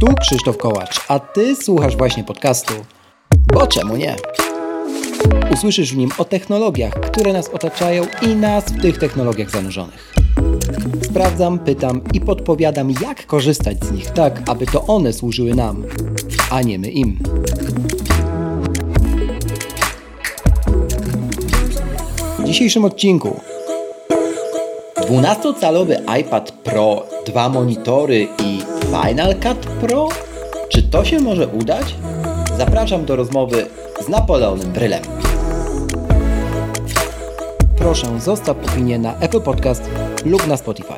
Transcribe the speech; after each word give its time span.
Tu 0.00 0.14
Krzysztof 0.20 0.56
Kołacz, 0.56 1.00
a 1.08 1.18
ty 1.18 1.56
słuchasz 1.56 1.96
właśnie 1.96 2.24
podcastu. 2.24 2.74
Bo 3.52 3.66
czemu 3.66 3.96
nie? 3.96 4.16
Usłyszysz 5.52 5.92
w 5.92 5.96
nim 5.96 6.10
o 6.18 6.24
technologiach, 6.24 6.92
które 6.92 7.32
nas 7.32 7.48
otaczają 7.48 8.02
i 8.22 8.26
nas 8.28 8.64
w 8.64 8.82
tych 8.82 8.98
technologiach 8.98 9.50
zanurzonych. 9.50 10.14
Sprawdzam, 11.02 11.58
pytam 11.58 12.00
i 12.12 12.20
podpowiadam, 12.20 12.90
jak 13.02 13.26
korzystać 13.26 13.84
z 13.84 13.92
nich 13.92 14.10
tak, 14.10 14.42
aby 14.48 14.66
to 14.66 14.86
one 14.86 15.12
służyły 15.12 15.54
nam, 15.54 15.84
a 16.50 16.62
nie 16.62 16.78
my 16.78 16.90
im. 16.90 17.18
W 22.38 22.44
dzisiejszym 22.44 22.84
odcinku 22.84 23.40
12-calowy 24.96 26.18
iPad 26.20 26.50
Pro, 26.52 27.06
dwa 27.26 27.48
monitory 27.48 28.28
i 28.44 28.65
Final 28.86 29.34
Cut 29.34 29.66
Pro? 29.66 30.08
Czy 30.68 30.82
to 30.82 31.04
się 31.04 31.18
może 31.18 31.48
udać? 31.48 31.94
Zapraszam 32.58 33.04
do 33.04 33.16
rozmowy 33.16 33.66
z 34.04 34.08
Napoleonem 34.08 34.72
Brylem. 34.72 35.02
Proszę 37.78 38.20
zostaw 38.20 38.56
opinię 38.72 38.98
na 38.98 39.18
Apple 39.18 39.40
Podcast 39.40 39.90
lub 40.24 40.46
na 40.46 40.56
Spotify. 40.56 40.94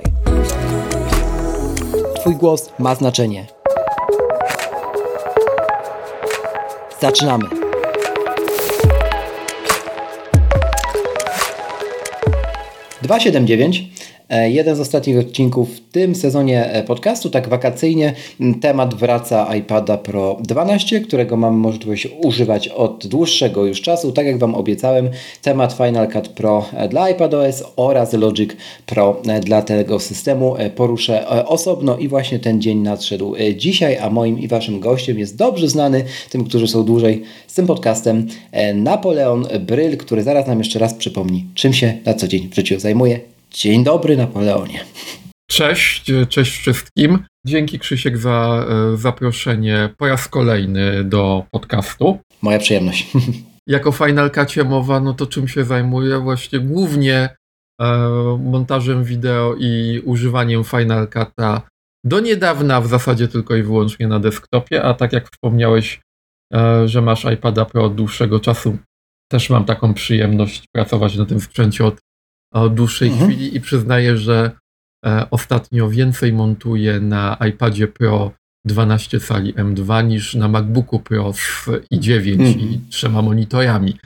Twój 2.20 2.36
głos 2.36 2.72
ma 2.78 2.94
znaczenie. 2.94 3.46
Zaczynamy. 7.00 7.44
Dwa 13.02 13.20
siedem 13.20 13.46
dziewięć 13.46 13.97
jeden 14.30 14.76
z 14.76 14.80
ostatnich 14.80 15.18
odcinków 15.18 15.76
w 15.76 15.80
tym 15.80 16.14
sezonie 16.14 16.72
e, 16.72 16.82
podcastu, 16.82 17.30
tak 17.30 17.48
wakacyjnie, 17.48 18.12
temat 18.60 18.94
wraca 18.94 19.54
iPada 19.54 19.98
Pro 19.98 20.36
12, 20.40 21.00
którego 21.00 21.36
mam 21.36 21.54
możliwość 21.54 22.08
używać 22.22 22.68
od 22.68 23.06
dłuższego 23.06 23.66
już 23.66 23.80
czasu. 23.80 24.12
Tak 24.12 24.26
jak 24.26 24.38
Wam 24.38 24.54
obiecałem, 24.54 25.10
temat 25.42 25.72
Final 25.72 26.12
Cut 26.12 26.28
Pro 26.28 26.64
e, 26.72 26.88
dla 26.88 27.10
iPadOS 27.10 27.64
oraz 27.76 28.12
Logic 28.12 28.50
Pro 28.86 29.22
dla 29.40 29.62
tego 29.62 30.00
systemu 30.00 30.56
poruszę 30.76 31.28
osobno 31.46 31.96
i 31.96 32.08
właśnie 32.08 32.38
ten 32.38 32.60
dzień 32.60 32.78
nadszedł 32.78 33.34
dzisiaj, 33.56 33.96
a 33.96 34.10
moim 34.10 34.38
i 34.38 34.48
Waszym 34.48 34.80
gościem 34.80 35.18
jest 35.18 35.36
dobrze 35.36 35.68
znany 35.68 36.04
tym, 36.30 36.44
którzy 36.44 36.68
są 36.68 36.84
dłużej 36.84 37.22
z 37.46 37.54
tym 37.54 37.66
podcastem, 37.66 38.26
Napoleon 38.74 39.46
Bryl, 39.60 39.96
który 39.96 40.22
zaraz 40.22 40.46
nam 40.46 40.58
jeszcze 40.58 40.78
raz 40.78 40.94
przypomni, 40.94 41.46
czym 41.54 41.72
się 41.72 41.94
na 42.04 42.14
co 42.14 42.28
dzień 42.28 42.48
w 42.52 42.54
życiu 42.54 42.80
zajmuje. 42.80 43.20
Dzień 43.50 43.84
dobry, 43.84 44.16
Napoleonie. 44.16 44.84
Cześć, 45.50 46.10
cześć 46.28 46.52
wszystkim. 46.52 47.24
Dzięki 47.46 47.78
Krzysiek 47.78 48.18
za 48.18 48.66
e, 48.68 48.96
zaproszenie 48.96 49.94
po 49.98 50.08
raz 50.08 50.28
kolejny 50.28 51.04
do 51.04 51.44
podcastu. 51.50 52.18
Moja 52.42 52.58
przyjemność. 52.58 53.06
Jako 53.66 53.92
Final 53.92 54.30
Cutie 54.30 54.64
mowa, 54.64 55.00
no 55.00 55.14
to 55.14 55.26
czym 55.26 55.48
się 55.48 55.64
zajmuję? 55.64 56.18
Właśnie 56.18 56.60
głównie 56.60 57.28
e, 57.80 57.86
montażem 58.44 59.04
wideo 59.04 59.54
i 59.58 60.02
używaniem 60.04 60.64
Final 60.64 61.06
Cut'a 61.06 61.60
do 62.04 62.20
niedawna 62.20 62.80
w 62.80 62.86
zasadzie 62.86 63.28
tylko 63.28 63.56
i 63.56 63.62
wyłącznie 63.62 64.08
na 64.08 64.20
desktopie, 64.20 64.82
a 64.82 64.94
tak 64.94 65.12
jak 65.12 65.30
wspomniałeś, 65.30 66.00
e, 66.54 66.88
że 66.88 67.02
masz 67.02 67.24
iPada 67.24 67.64
Pro 67.64 67.84
od 67.84 67.94
dłuższego 67.94 68.40
czasu, 68.40 68.78
też 69.30 69.50
mam 69.50 69.64
taką 69.64 69.94
przyjemność 69.94 70.64
pracować 70.74 71.16
na 71.16 71.26
tym 71.26 71.40
sprzęcie 71.40 71.84
od 71.84 71.98
od 72.52 72.74
dłuższej 72.74 73.08
mhm. 73.08 73.30
chwili 73.30 73.56
i 73.56 73.60
przyznaję, 73.60 74.16
że 74.16 74.50
e, 75.06 75.30
ostatnio 75.30 75.90
więcej 75.90 76.32
montuję 76.32 77.00
na 77.00 77.36
iPadzie 77.48 77.88
Pro 77.88 78.32
12 78.64 79.20
cali 79.20 79.54
M2 79.54 80.06
niż 80.06 80.34
na 80.34 80.48
MacBooku 80.48 80.98
Pro 81.00 81.32
z 81.32 81.66
i9 81.94 82.32
mhm. 82.32 82.60
i 82.60 82.80
trzema 82.90 83.22
monitorami. 83.22 83.98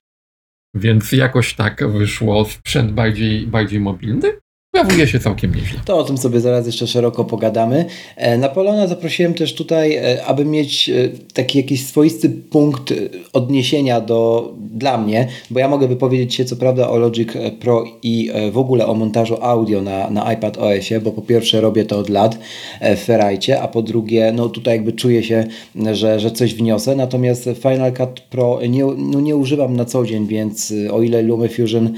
Więc 0.74 1.12
jakoś 1.12 1.54
tak 1.54 1.92
wyszło 1.92 2.44
sprzęt 2.44 2.92
bardziej, 2.92 3.46
bardziej 3.46 3.80
mobilny 3.80 4.32
sprawuje 4.76 5.06
się 5.06 5.20
całkiem 5.20 5.54
nieźle. 5.54 5.80
To 5.84 5.98
o 5.98 6.04
tym 6.04 6.18
sobie 6.18 6.40
zaraz 6.40 6.66
jeszcze 6.66 6.86
szeroko 6.86 7.24
pogadamy. 7.24 7.84
E, 8.16 8.38
Napoleona 8.38 8.86
zaprosiłem 8.86 9.34
też 9.34 9.54
tutaj, 9.54 9.96
e, 9.96 10.24
aby 10.24 10.44
mieć 10.44 10.88
e, 10.88 11.08
taki 11.34 11.58
jakiś 11.58 11.86
swoisty 11.86 12.30
punkt 12.30 12.94
odniesienia 13.32 14.00
do, 14.00 14.52
dla 14.58 14.98
mnie, 14.98 15.28
bo 15.50 15.60
ja 15.60 15.68
mogę 15.68 15.88
wypowiedzieć 15.88 16.34
się 16.34 16.44
co 16.44 16.56
prawda 16.56 16.88
o 16.88 16.98
Logic 16.98 17.28
Pro 17.60 17.84
i 18.02 18.30
w 18.52 18.58
ogóle 18.58 18.86
o 18.86 18.94
montażu 18.94 19.36
audio 19.40 19.82
na, 19.82 20.10
na 20.10 20.32
iPad 20.32 20.58
OS-ie, 20.58 21.00
bo 21.00 21.12
po 21.12 21.22
pierwsze 21.22 21.60
robię 21.60 21.84
to 21.84 21.98
od 21.98 22.08
lat 22.08 22.38
w 22.80 22.98
Ferrite, 23.04 23.62
a 23.62 23.68
po 23.68 23.82
drugie 23.82 24.32
no 24.34 24.48
tutaj 24.48 24.74
jakby 24.74 24.92
czuję 24.92 25.22
się, 25.22 25.46
że, 25.92 26.20
że 26.20 26.30
coś 26.30 26.54
wniosę, 26.54 26.96
natomiast 26.96 27.48
Final 27.62 27.92
Cut 27.92 28.20
Pro 28.20 28.60
nie, 28.68 28.84
no 28.84 29.20
nie 29.20 29.36
używam 29.36 29.76
na 29.76 29.84
co 29.84 30.06
dzień, 30.06 30.26
więc 30.26 30.72
o 30.92 31.02
ile 31.02 31.22
LumaFusion 31.22 31.92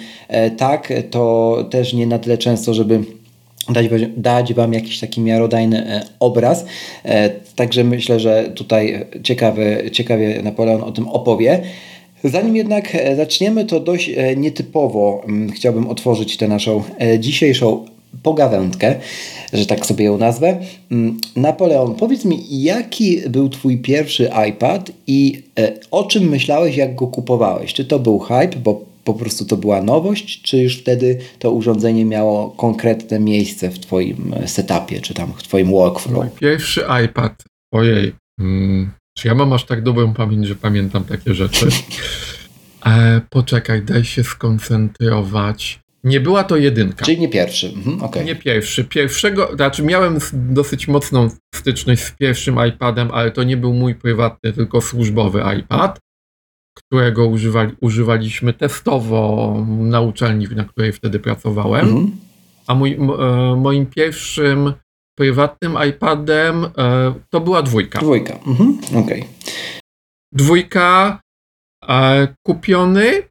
tak, 0.56 0.92
to 1.10 1.56
też 1.70 1.92
nie 1.92 2.06
na 2.06 2.18
tyle 2.18 2.38
często 2.38 2.63
często, 2.64 2.74
żeby 2.74 3.00
dać, 3.68 3.86
dać 4.16 4.54
Wam 4.54 4.72
jakiś 4.72 5.00
taki 5.00 5.20
miarodajny 5.20 5.86
e, 5.86 6.02
obraz. 6.20 6.64
E, 7.04 7.30
także 7.30 7.84
myślę, 7.84 8.20
że 8.20 8.50
tutaj 8.54 9.06
ciekawy, 9.22 9.90
ciekawie 9.92 10.42
Napoleon 10.42 10.82
o 10.82 10.92
tym 10.92 11.08
opowie. 11.08 11.62
Zanim 12.24 12.56
jednak 12.56 12.94
e, 12.94 13.16
zaczniemy, 13.16 13.64
to 13.64 13.80
dość 13.80 14.10
nietypowo 14.36 15.22
mm, 15.28 15.52
chciałbym 15.52 15.86
otworzyć 15.86 16.36
tę 16.36 16.48
naszą 16.48 16.82
dzisiejszą 17.18 17.84
pogawędkę, 18.22 18.94
że 19.52 19.66
tak 19.66 19.86
sobie 19.86 20.04
ją 20.04 20.18
nazwę. 20.18 20.60
Mm, 20.90 21.20
Napoleon, 21.36 21.94
powiedz 21.94 22.24
mi, 22.24 22.62
jaki 22.62 23.20
był 23.28 23.48
Twój 23.48 23.78
pierwszy 23.78 24.30
iPad 24.48 24.90
i 25.06 25.42
o 25.90 26.04
czym 26.04 26.28
myślałeś, 26.28 26.76
jak 26.76 26.94
go 26.94 27.06
kupowałeś? 27.06 27.72
Czy 27.72 27.84
to 27.84 27.98
był 27.98 28.18
hype, 28.18 28.56
bo 28.64 28.93
po 29.04 29.14
prostu 29.14 29.44
to 29.44 29.56
była 29.56 29.82
nowość, 29.82 30.42
czy 30.42 30.58
już 30.58 30.76
wtedy 30.76 31.18
to 31.38 31.50
urządzenie 31.50 32.04
miało 32.04 32.50
konkretne 32.50 33.20
miejsce 33.20 33.70
w 33.70 33.78
Twoim 33.78 34.34
e, 34.36 34.48
setupie, 34.48 35.00
czy 35.00 35.14
tam 35.14 35.32
w 35.32 35.42
Twoim 35.42 35.70
workflow? 35.70 36.24
Mój 36.24 36.38
pierwszy 36.40 36.84
iPad, 37.04 37.44
ojej, 37.72 38.12
hmm, 38.40 38.90
czy 39.18 39.28
ja 39.28 39.34
mam 39.34 39.52
aż 39.52 39.64
tak 39.64 39.82
dobrą 39.82 40.14
pamięć, 40.14 40.46
że 40.46 40.54
pamiętam 40.54 41.04
takie 41.04 41.34
rzeczy? 41.34 41.68
E, 42.86 43.20
poczekaj, 43.30 43.82
daj 43.82 44.04
się 44.04 44.24
skoncentrować. 44.24 45.80
Nie 46.04 46.20
była 46.20 46.44
to 46.44 46.56
jedynka. 46.56 47.04
Czyli 47.04 47.20
nie 47.20 47.28
pierwszy. 47.28 47.66
Mhm, 47.68 48.02
okay. 48.02 48.24
Nie 48.24 48.36
pierwszy. 48.36 48.84
Pierwszego, 48.84 49.50
znaczy 49.54 49.82
miałem 49.82 50.18
dosyć 50.32 50.88
mocną 50.88 51.28
styczność 51.54 52.02
z 52.02 52.10
pierwszym 52.10 52.56
iPadem, 52.68 53.10
ale 53.12 53.30
to 53.30 53.42
nie 53.42 53.56
był 53.56 53.74
mój 53.74 53.94
prywatny, 53.94 54.52
tylko 54.52 54.80
służbowy 54.80 55.42
iPad 55.58 55.98
którego 56.74 57.26
używali, 57.26 57.74
używaliśmy 57.80 58.52
testowo 58.52 59.56
na 59.78 60.00
uczelni, 60.00 60.48
na 60.56 60.64
której 60.64 60.92
wtedy 60.92 61.18
pracowałem. 61.18 61.86
Mhm. 61.86 62.16
A 62.66 62.74
mój, 62.74 62.92
e, 62.92 63.56
moim 63.56 63.86
pierwszym 63.86 64.72
prywatnym 65.18 65.76
iPadem 65.88 66.64
e, 66.64 66.70
to 67.30 67.40
była 67.40 67.62
dwójka. 67.62 67.98
Dwójka, 67.98 68.34
mhm. 68.46 68.78
okej. 68.88 69.20
Okay. 69.20 69.24
Dwójka 70.32 71.20
e, 71.88 72.28
kupiony 72.46 73.22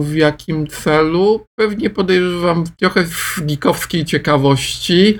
w 0.00 0.14
jakim 0.14 0.66
celu? 0.66 1.46
Pewnie 1.58 1.90
podejrzewam 1.90 2.64
trochę 2.80 3.06
z 3.06 3.40
geekowskiej 3.40 4.04
ciekawości, 4.04 5.18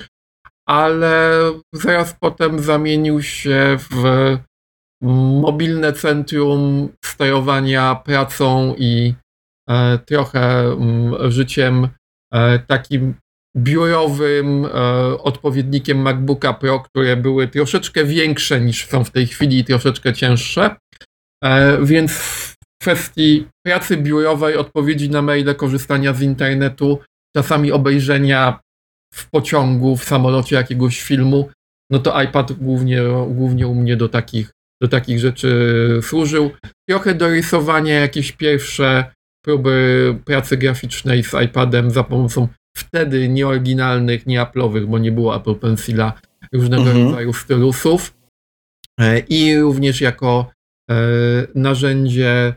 ale 0.69 1.39
zaraz 1.73 2.17
potem 2.21 2.61
zamienił 2.63 3.23
się 3.23 3.79
w 3.91 4.39
mobilne 5.03 5.93
centrum 5.93 6.89
sterowania 7.05 7.95
pracą 7.95 8.75
i 8.79 9.15
e, 9.69 9.99
trochę 9.99 10.73
mm, 10.73 11.31
życiem 11.31 11.89
e, 12.35 12.59
takim 12.59 13.15
biurowym 13.57 14.65
e, 14.65 14.69
odpowiednikiem 15.19 15.99
MacBooka 15.99 16.53
Pro, 16.53 16.81
które 16.81 17.17
były 17.17 17.49
troszeczkę 17.49 18.05
większe 18.05 18.61
niż 18.61 18.87
są 18.87 19.05
w 19.05 19.11
tej 19.11 19.27
chwili 19.27 19.59
i 19.59 19.65
troszeczkę 19.65 20.13
cięższe. 20.13 20.77
Więc 21.83 22.13
w 22.13 22.55
kwestii 22.83 23.49
pracy 23.67 23.97
biurowej, 23.97 24.57
odpowiedzi 24.57 25.11
na 25.11 25.23
maile, 25.23 25.55
korzystania 25.55 26.15
z 26.15 26.23
internetu, 26.23 26.99
czasami 27.37 27.73
obejrzenia 27.73 28.61
w 29.15 29.31
pociągu, 29.31 29.97
w 29.97 30.05
samolocie 30.05 30.57
jakiegoś 30.57 31.03
filmu, 31.03 31.51
no 31.91 31.99
to 31.99 32.23
iPad 32.23 32.53
głównie, 32.53 33.03
głównie 33.29 33.67
u 33.67 33.75
mnie 33.75 33.97
do 33.97 34.09
takich 34.09 34.51
do 34.83 34.89
takich 34.89 35.19
rzeczy 35.19 36.01
służył. 36.03 36.51
Trochę 36.89 37.15
do 37.15 37.29
rysowania 37.29 38.01
jakieś 38.01 38.33
pierwsze 38.33 39.05
próby 39.45 40.15
pracy 40.25 40.57
graficznej 40.57 41.25
z 41.25 41.35
iPadem 41.45 41.91
za 41.91 42.05
pomocą 42.05 42.49
wtedy 42.77 43.29
nieoryginalnych, 43.29 44.27
nie 44.27 44.41
Apple'owych, 44.41 44.87
bo 44.87 44.99
nie 44.99 45.13
było 45.13 45.37
Apple 45.37 45.55
Pencila, 45.55 46.13
różnego 46.53 46.83
mhm. 46.83 47.05
rodzaju 47.05 47.33
stylusów. 47.33 48.15
E, 49.01 49.19
I 49.19 49.59
również 49.59 50.01
jako 50.01 50.51
e, 50.91 50.95
narzędzie 51.55 52.55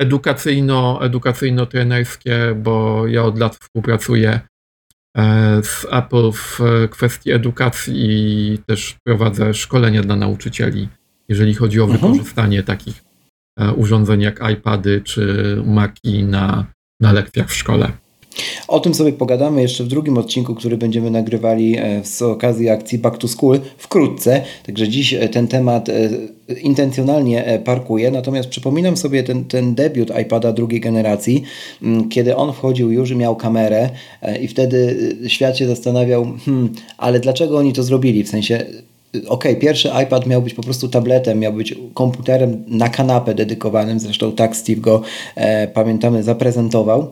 edukacyjno, 0.00 0.98
edukacyjno-trenerskie, 1.02 2.54
bo 2.54 3.06
ja 3.06 3.22
od 3.22 3.38
lat 3.38 3.56
współpracuję 3.56 4.40
z 5.62 5.86
Apple 5.90 6.32
w 6.32 6.60
kwestii 6.90 7.32
edukacji 7.32 7.94
i 7.96 8.58
też 8.66 8.96
prowadzę 9.04 9.54
szkolenia 9.54 10.02
dla 10.02 10.16
nauczycieli, 10.16 10.88
jeżeli 11.30 11.54
chodzi 11.54 11.80
o 11.80 11.84
mhm. 11.84 12.00
wykorzystanie 12.00 12.62
takich 12.62 13.04
urządzeń 13.76 14.20
jak 14.20 14.40
iPady 14.52 15.00
czy 15.04 15.56
Maci 15.66 16.24
na, 16.24 16.66
na 17.00 17.12
lekcjach 17.12 17.48
w 17.48 17.54
szkole. 17.54 17.92
O 18.68 18.80
tym 18.80 18.94
sobie 18.94 19.12
pogadamy 19.12 19.62
jeszcze 19.62 19.84
w 19.84 19.88
drugim 19.88 20.18
odcinku, 20.18 20.54
który 20.54 20.76
będziemy 20.76 21.10
nagrywali 21.10 21.76
e, 21.78 22.04
z 22.04 22.22
okazji 22.22 22.68
akcji 22.68 22.98
Back 22.98 23.18
to 23.18 23.28
School 23.28 23.60
wkrótce. 23.78 24.42
Także 24.66 24.88
dziś 24.88 25.14
e, 25.14 25.28
ten 25.28 25.48
temat 25.48 25.88
e, 25.88 26.10
intencjonalnie 26.62 27.60
parkuję. 27.64 28.10
Natomiast 28.10 28.48
przypominam 28.48 28.96
sobie 28.96 29.22
ten, 29.22 29.44
ten 29.44 29.74
debiut 29.74 30.10
iPada 30.22 30.52
drugiej 30.52 30.80
generacji, 30.80 31.42
kiedy 32.10 32.36
on 32.36 32.52
wchodził 32.52 32.90
już 32.90 33.10
i 33.10 33.16
miał 33.16 33.36
kamerę 33.36 33.90
i 34.40 34.48
wtedy 34.48 34.96
świat 35.26 35.58
się 35.58 35.66
zastanawiał, 35.66 36.32
hmm, 36.44 36.72
ale 36.98 37.20
dlaczego 37.20 37.58
oni 37.58 37.72
to 37.72 37.82
zrobili? 37.82 38.24
W 38.24 38.28
sensie 38.28 38.66
ok, 39.28 39.44
pierwszy 39.60 39.90
iPad 40.04 40.26
miał 40.26 40.42
być 40.42 40.54
po 40.54 40.62
prostu 40.62 40.88
tabletem, 40.88 41.38
miał 41.38 41.52
być 41.52 41.74
komputerem 41.94 42.64
na 42.68 42.88
kanapę 42.88 43.34
dedykowanym, 43.34 44.00
zresztą 44.00 44.32
tak 44.32 44.56
Steve 44.56 44.80
go, 44.80 45.02
e, 45.34 45.68
pamiętamy, 45.68 46.22
zaprezentował. 46.22 47.06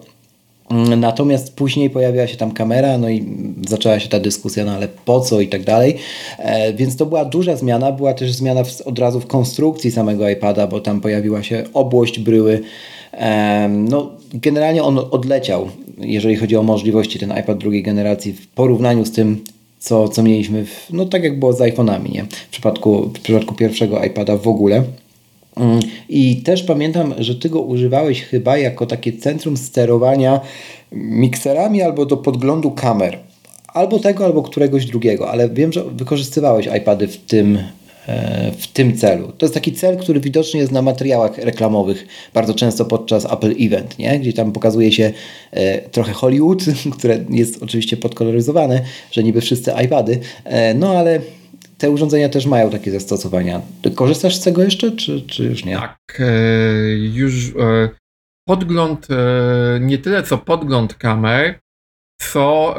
Mm, 0.71 1.01
natomiast 1.01 1.55
później 1.55 1.91
pojawiła 1.91 2.27
się 2.27 2.37
tam 2.37 2.53
kamera, 2.53 2.99
no 2.99 3.09
i 3.11 3.25
zaczęła 3.69 4.01
się 4.01 4.09
ta 4.09 4.21
dyskusja, 4.21 4.65
no 4.65 4.73
ale 4.73 4.89
po 5.05 5.21
co 5.21 5.41
i 5.41 5.49
tak 5.49 5.63
dalej. 5.63 5.97
E, 6.39 6.73
więc 6.73 6.97
to 6.97 7.07
była 7.07 7.25
duża 7.25 7.57
zmiana. 7.57 7.93
Była 7.93 8.15
też 8.15 8.33
zmiana 8.33 8.65
w, 8.65 8.81
od 8.81 8.99
razu 8.99 9.21
w 9.21 9.27
konstrukcji 9.27 9.91
samego 9.91 10.29
iPada, 10.29 10.67
bo 10.67 10.81
tam 10.81 11.01
pojawiła 11.01 11.43
się 11.43 11.65
obłość 11.75 12.19
bryły. 12.19 12.61
E, 13.13 13.69
no, 13.69 14.11
generalnie 14.35 14.83
on 14.83 14.99
odleciał, 15.11 15.69
jeżeli 15.99 16.37
chodzi 16.37 16.57
o 16.57 16.63
możliwości, 16.63 17.19
ten 17.19 17.35
iPad 17.41 17.59
drugiej 17.59 17.83
generacji 17.83 18.33
w 18.33 18.49
porównaniu 18.49 19.05
z 19.05 19.13
tym, 19.13 19.45
co, 19.79 20.09
co 20.09 20.23
mieliśmy, 20.23 20.67
w, 20.67 20.87
no 20.93 21.05
tak 21.07 21.25
jak 21.25 21.39
było 21.39 21.53
z 21.53 21.59
iPhone'ami, 21.59 22.13
nie? 22.13 22.25
W 22.25 22.49
przypadku, 22.51 23.03
w 23.03 23.21
przypadku 23.21 23.55
pierwszego 23.55 24.05
iPada 24.05 24.37
w 24.37 24.49
ogóle. 24.49 24.85
Mm, 25.57 25.81
I 26.09 26.37
też 26.37 26.63
pamiętam, 26.63 27.15
że 27.19 27.35
ty 27.35 27.51
go 27.51 27.61
używałeś 27.61 28.23
chyba 28.23 28.59
jako 28.59 28.87
takie 28.87 29.13
centrum 29.13 29.57
sterowania 29.57 30.41
mikserami 30.93 31.83
albo 31.83 32.07
do 32.07 32.17
podglądu 32.17 32.71
kamer. 32.71 33.19
Albo 33.69 33.99
tego, 33.99 34.25
albo 34.25 34.43
któregoś 34.43 34.87
drugiego, 34.87 35.31
ale 35.31 35.49
wiem, 35.49 35.73
że 35.73 35.85
wykorzystywałeś 35.85 36.69
iPady 36.79 37.09
w 37.09 37.17
tym, 37.17 37.59
w 38.59 38.67
tym 38.67 38.97
celu. 38.97 39.33
To 39.39 39.47
jest 39.47 39.55
taki 39.55 39.73
cel, 39.73 39.97
który 39.97 40.21
widoczny 40.21 40.61
jest 40.61 40.73
na 40.73 40.83
materiałach 40.83 41.39
reklamowych 41.39 42.07
bardzo 42.35 42.55
często 42.55 42.85
podczas 42.85 43.33
Apple 43.33 43.55
Event, 43.61 43.99
nie? 43.99 44.21
gdzie 44.21 44.33
tam 44.33 44.53
pokazuje 44.53 44.93
się 44.93 45.13
e, 45.51 45.89
trochę 45.89 46.13
Hollywood, 46.13 46.65
które 46.99 47.25
jest 47.31 47.63
oczywiście 47.63 47.97
podkoloryzowane, 47.97 48.81
że 49.11 49.23
niby 49.23 49.41
wszyscy 49.41 49.73
iPady, 49.85 50.21
e, 50.45 50.75
no 50.75 50.91
ale 50.91 51.21
te 51.79 51.91
urządzenia 51.91 52.29
też 52.29 52.47
mają 52.47 52.71
takie 52.71 52.91
zastosowania. 52.91 53.63
Korzystasz 53.95 54.37
z 54.37 54.41
tego 54.41 54.63
jeszcze, 54.63 54.93
czy, 54.93 55.23
czy 55.23 55.45
już 55.45 55.65
nie? 55.65 55.77
Tak, 55.77 55.99
e, 56.21 56.25
już 56.93 57.49
e, 57.49 57.89
podgląd, 58.49 59.09
e, 59.11 59.81
nie 59.81 59.99
tyle 59.99 60.23
co 60.23 60.39
podgląd 60.39 60.95
kamer, 60.95 61.59
co 62.21 62.75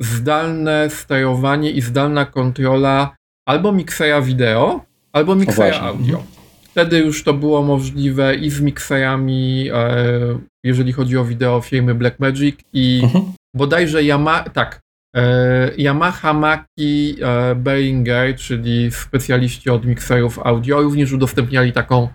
zdalne 0.00 0.90
sterowanie 0.90 1.70
i 1.70 1.80
zdalna 1.80 2.24
kontrola 2.26 3.16
albo 3.48 3.72
miksera 3.72 4.22
wideo, 4.22 4.84
albo 5.12 5.34
miksera 5.34 5.80
audio. 5.80 6.22
Wtedy 6.70 6.98
już 6.98 7.24
to 7.24 7.34
było 7.34 7.62
możliwe 7.62 8.34
i 8.34 8.50
z 8.50 8.60
mikserami, 8.60 9.70
jeżeli 10.64 10.92
chodzi 10.92 11.18
o 11.18 11.24
wideo 11.24 11.60
firmy 11.60 11.94
Blackmagic 11.94 12.60
i 12.72 13.00
mhm. 13.04 13.24
bodajże 13.54 14.02
Yamaha, 14.02 14.50
tak, 14.50 14.80
E, 15.14 15.70
Yamaha 15.78 16.32
Maki 16.32 17.16
e, 17.22 17.54
Behringer, 17.54 18.36
czyli 18.36 18.90
specjaliści 18.90 19.70
od 19.70 19.84
mikserów 19.84 20.38
audio, 20.38 20.82
również 20.82 21.12
udostępniali 21.12 21.72
taką, 21.72 22.08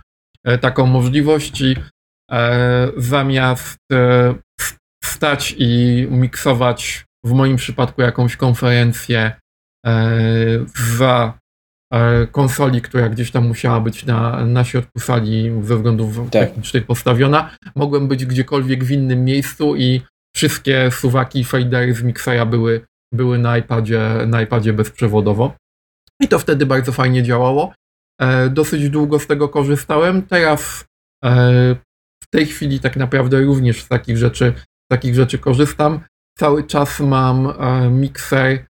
e, 0.45 0.57
taką 0.57 0.85
możliwość 0.85 1.61
i 1.61 1.75
zamiast 2.97 3.79
wstać 5.03 5.55
i 5.57 6.07
miksować 6.09 7.05
w 7.25 7.31
moim 7.31 7.57
przypadku 7.57 8.01
jakąś 8.01 8.35
konferencję 8.35 9.31
za 10.97 11.39
konsoli, 12.31 12.81
która 12.81 13.09
gdzieś 13.09 13.31
tam 13.31 13.47
musiała 13.47 13.79
być 13.79 14.05
na, 14.05 14.45
na 14.45 14.63
środku 14.63 14.99
sali 14.99 15.51
ze 15.63 15.75
względów 15.75 16.15
tak. 16.15 16.31
technicznych 16.31 16.85
postawiona, 16.85 17.49
mogłem 17.75 18.07
być 18.07 18.25
gdziekolwiek 18.25 18.83
w 18.83 18.91
innym 18.91 19.25
miejscu 19.25 19.75
i 19.75 20.01
wszystkie 20.35 20.91
suwaki 20.91 21.39
i 21.39 21.43
fadery 21.43 21.93
z 21.93 22.03
miksera 22.03 22.45
były 22.45 22.81
były 23.13 23.37
na 23.37 23.57
iPadzie, 23.57 24.01
na 24.27 24.41
iPadzie 24.41 24.73
bezprzewodowo. 24.73 25.55
I 26.19 26.27
to 26.27 26.39
wtedy 26.39 26.65
bardzo 26.65 26.91
fajnie 26.91 27.23
działało. 27.23 27.73
E, 28.21 28.49
dosyć 28.49 28.89
długo 28.89 29.19
z 29.19 29.27
tego 29.27 29.49
korzystałem. 29.49 30.21
Teraz 30.21 30.85
e, 31.25 31.29
w 32.23 32.27
tej 32.29 32.45
chwili 32.45 32.79
tak 32.79 32.97
naprawdę 32.97 33.41
również 33.41 33.83
z 33.83 33.87
takich 33.87 34.17
rzeczy, 34.17 34.53
z 34.57 34.87
takich 34.91 35.15
rzeczy 35.15 35.37
korzystam. 35.37 35.99
Cały 36.37 36.63
czas 36.63 36.99
mam 36.99 37.47
e, 37.47 37.89
mikser 37.89 38.65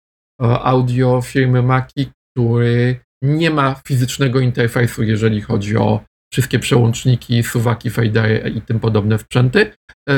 audio 0.63 1.23
firmy 1.23 1.63
Maki, 1.63 2.07
który 2.31 3.01
nie 3.23 3.51
ma 3.51 3.81
fizycznego 3.87 4.41
interfejsu, 4.41 5.03
jeżeli 5.03 5.41
chodzi 5.41 5.77
o 5.77 6.01
wszystkie 6.33 6.59
przełączniki, 6.59 7.43
suwaki, 7.43 7.91
fadery 7.91 8.53
i 8.57 8.61
tym 8.61 8.81
podobne 8.81 9.19
sprzęty, 9.19 9.73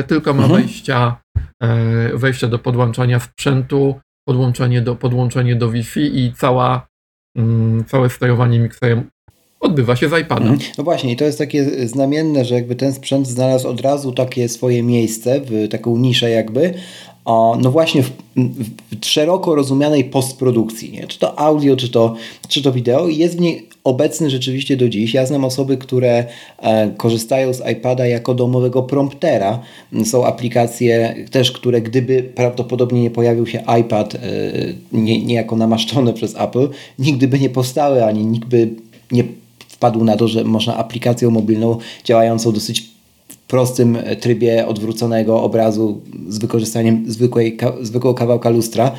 tylko 0.07 0.35
ma 0.35 0.43
mhm. 0.43 0.63
wejścia, 0.63 1.17
wejścia 2.15 2.49
do 2.49 2.59
podłączania 2.59 3.21
sprzętu, 3.21 4.01
podłączenie 4.29 4.83
do, 4.83 4.97
podłączenie 4.97 5.57
do 5.57 5.71
Wi-Fi 5.71 6.19
i 6.21 6.33
cała, 6.33 6.87
mm, 7.37 7.85
całe 7.85 8.11
sterowanie 8.11 8.59
mikserem 8.59 9.11
odbywa 9.61 9.97
się 9.97 10.09
z 10.09 10.21
iPada. 10.21 10.47
Mhm. 10.47 10.73
No 10.79 10.85
właśnie, 10.85 11.13
i 11.13 11.17
to 11.17 11.25
jest 11.25 11.39
takie 11.39 11.89
znamienne, 11.89 12.45
że 12.45 12.55
jakby 12.55 12.77
ten 12.77 12.93
sprzęt 12.93 13.27
znalazł 13.29 13.69
od 13.69 13.81
razu 13.81 14.13
takie 14.13 14.49
swoje 14.49 14.83
miejsce, 14.83 15.41
w 15.41 15.69
taką 15.69 15.97
niszę 15.97 16.31
jakby, 16.31 16.75
no 17.59 17.71
właśnie 17.71 18.03
w, 18.03 18.11
w, 18.37 19.07
szeroko 19.07 19.55
rozumianej 19.55 20.05
postprodukcji, 20.05 20.93
nie? 20.93 21.07
czy 21.07 21.19
to 21.19 21.39
audio, 21.39 21.77
czy 21.77 21.89
to, 21.89 22.15
czy 22.49 22.63
to 22.63 22.73
wideo, 22.73 23.09
jest 23.09 23.37
w 23.37 23.41
niej 23.41 23.69
obecny 23.85 24.31
rzeczywiście 24.31 24.77
do 24.77 24.89
dziś. 24.89 25.15
Ja 25.15 25.27
znam 25.27 25.45
osoby, 25.45 25.77
które 25.77 26.25
e, 26.59 26.91
korzystają 26.97 27.55
z 27.55 27.69
iPada 27.73 28.07
jako 28.07 28.35
domowego 28.35 28.83
promptera. 28.83 29.61
Są 30.05 30.27
aplikacje 30.27 31.15
też, 31.31 31.53
które 31.53 31.81
gdyby 31.81 32.23
prawdopodobnie 32.23 33.03
nie 33.03 33.11
pojawił 33.11 33.47
się 33.47 33.63
iPad 33.81 34.15
e, 34.15 34.19
nie, 34.93 35.25
niejako 35.25 35.57
namaszczony 35.57 36.13
przez 36.13 36.35
Apple, 36.35 36.69
nigdy 36.99 37.29
by 37.29 37.39
nie 37.39 37.51
powstały, 37.51 38.05
ani 38.05 38.27
nikt 38.27 38.49
by 38.49 38.71
nie 39.13 39.25
wpadł 39.69 40.05
na 40.05 40.17
to, 40.17 40.29
że 40.29 40.45
można 40.45 40.77
aplikacją 40.77 41.31
mobilną 41.31 41.79
działającą 42.05 42.53
dosyć 42.53 42.96
prostym 43.49 43.99
trybie 44.21 44.67
odwróconego 44.67 45.43
obrazu 45.43 46.01
z 46.29 46.39
wykorzystaniem 46.39 47.05
zwykłej, 47.09 47.57
zwykłego 47.81 48.15
kawałka 48.15 48.51
lustra. 48.51 48.93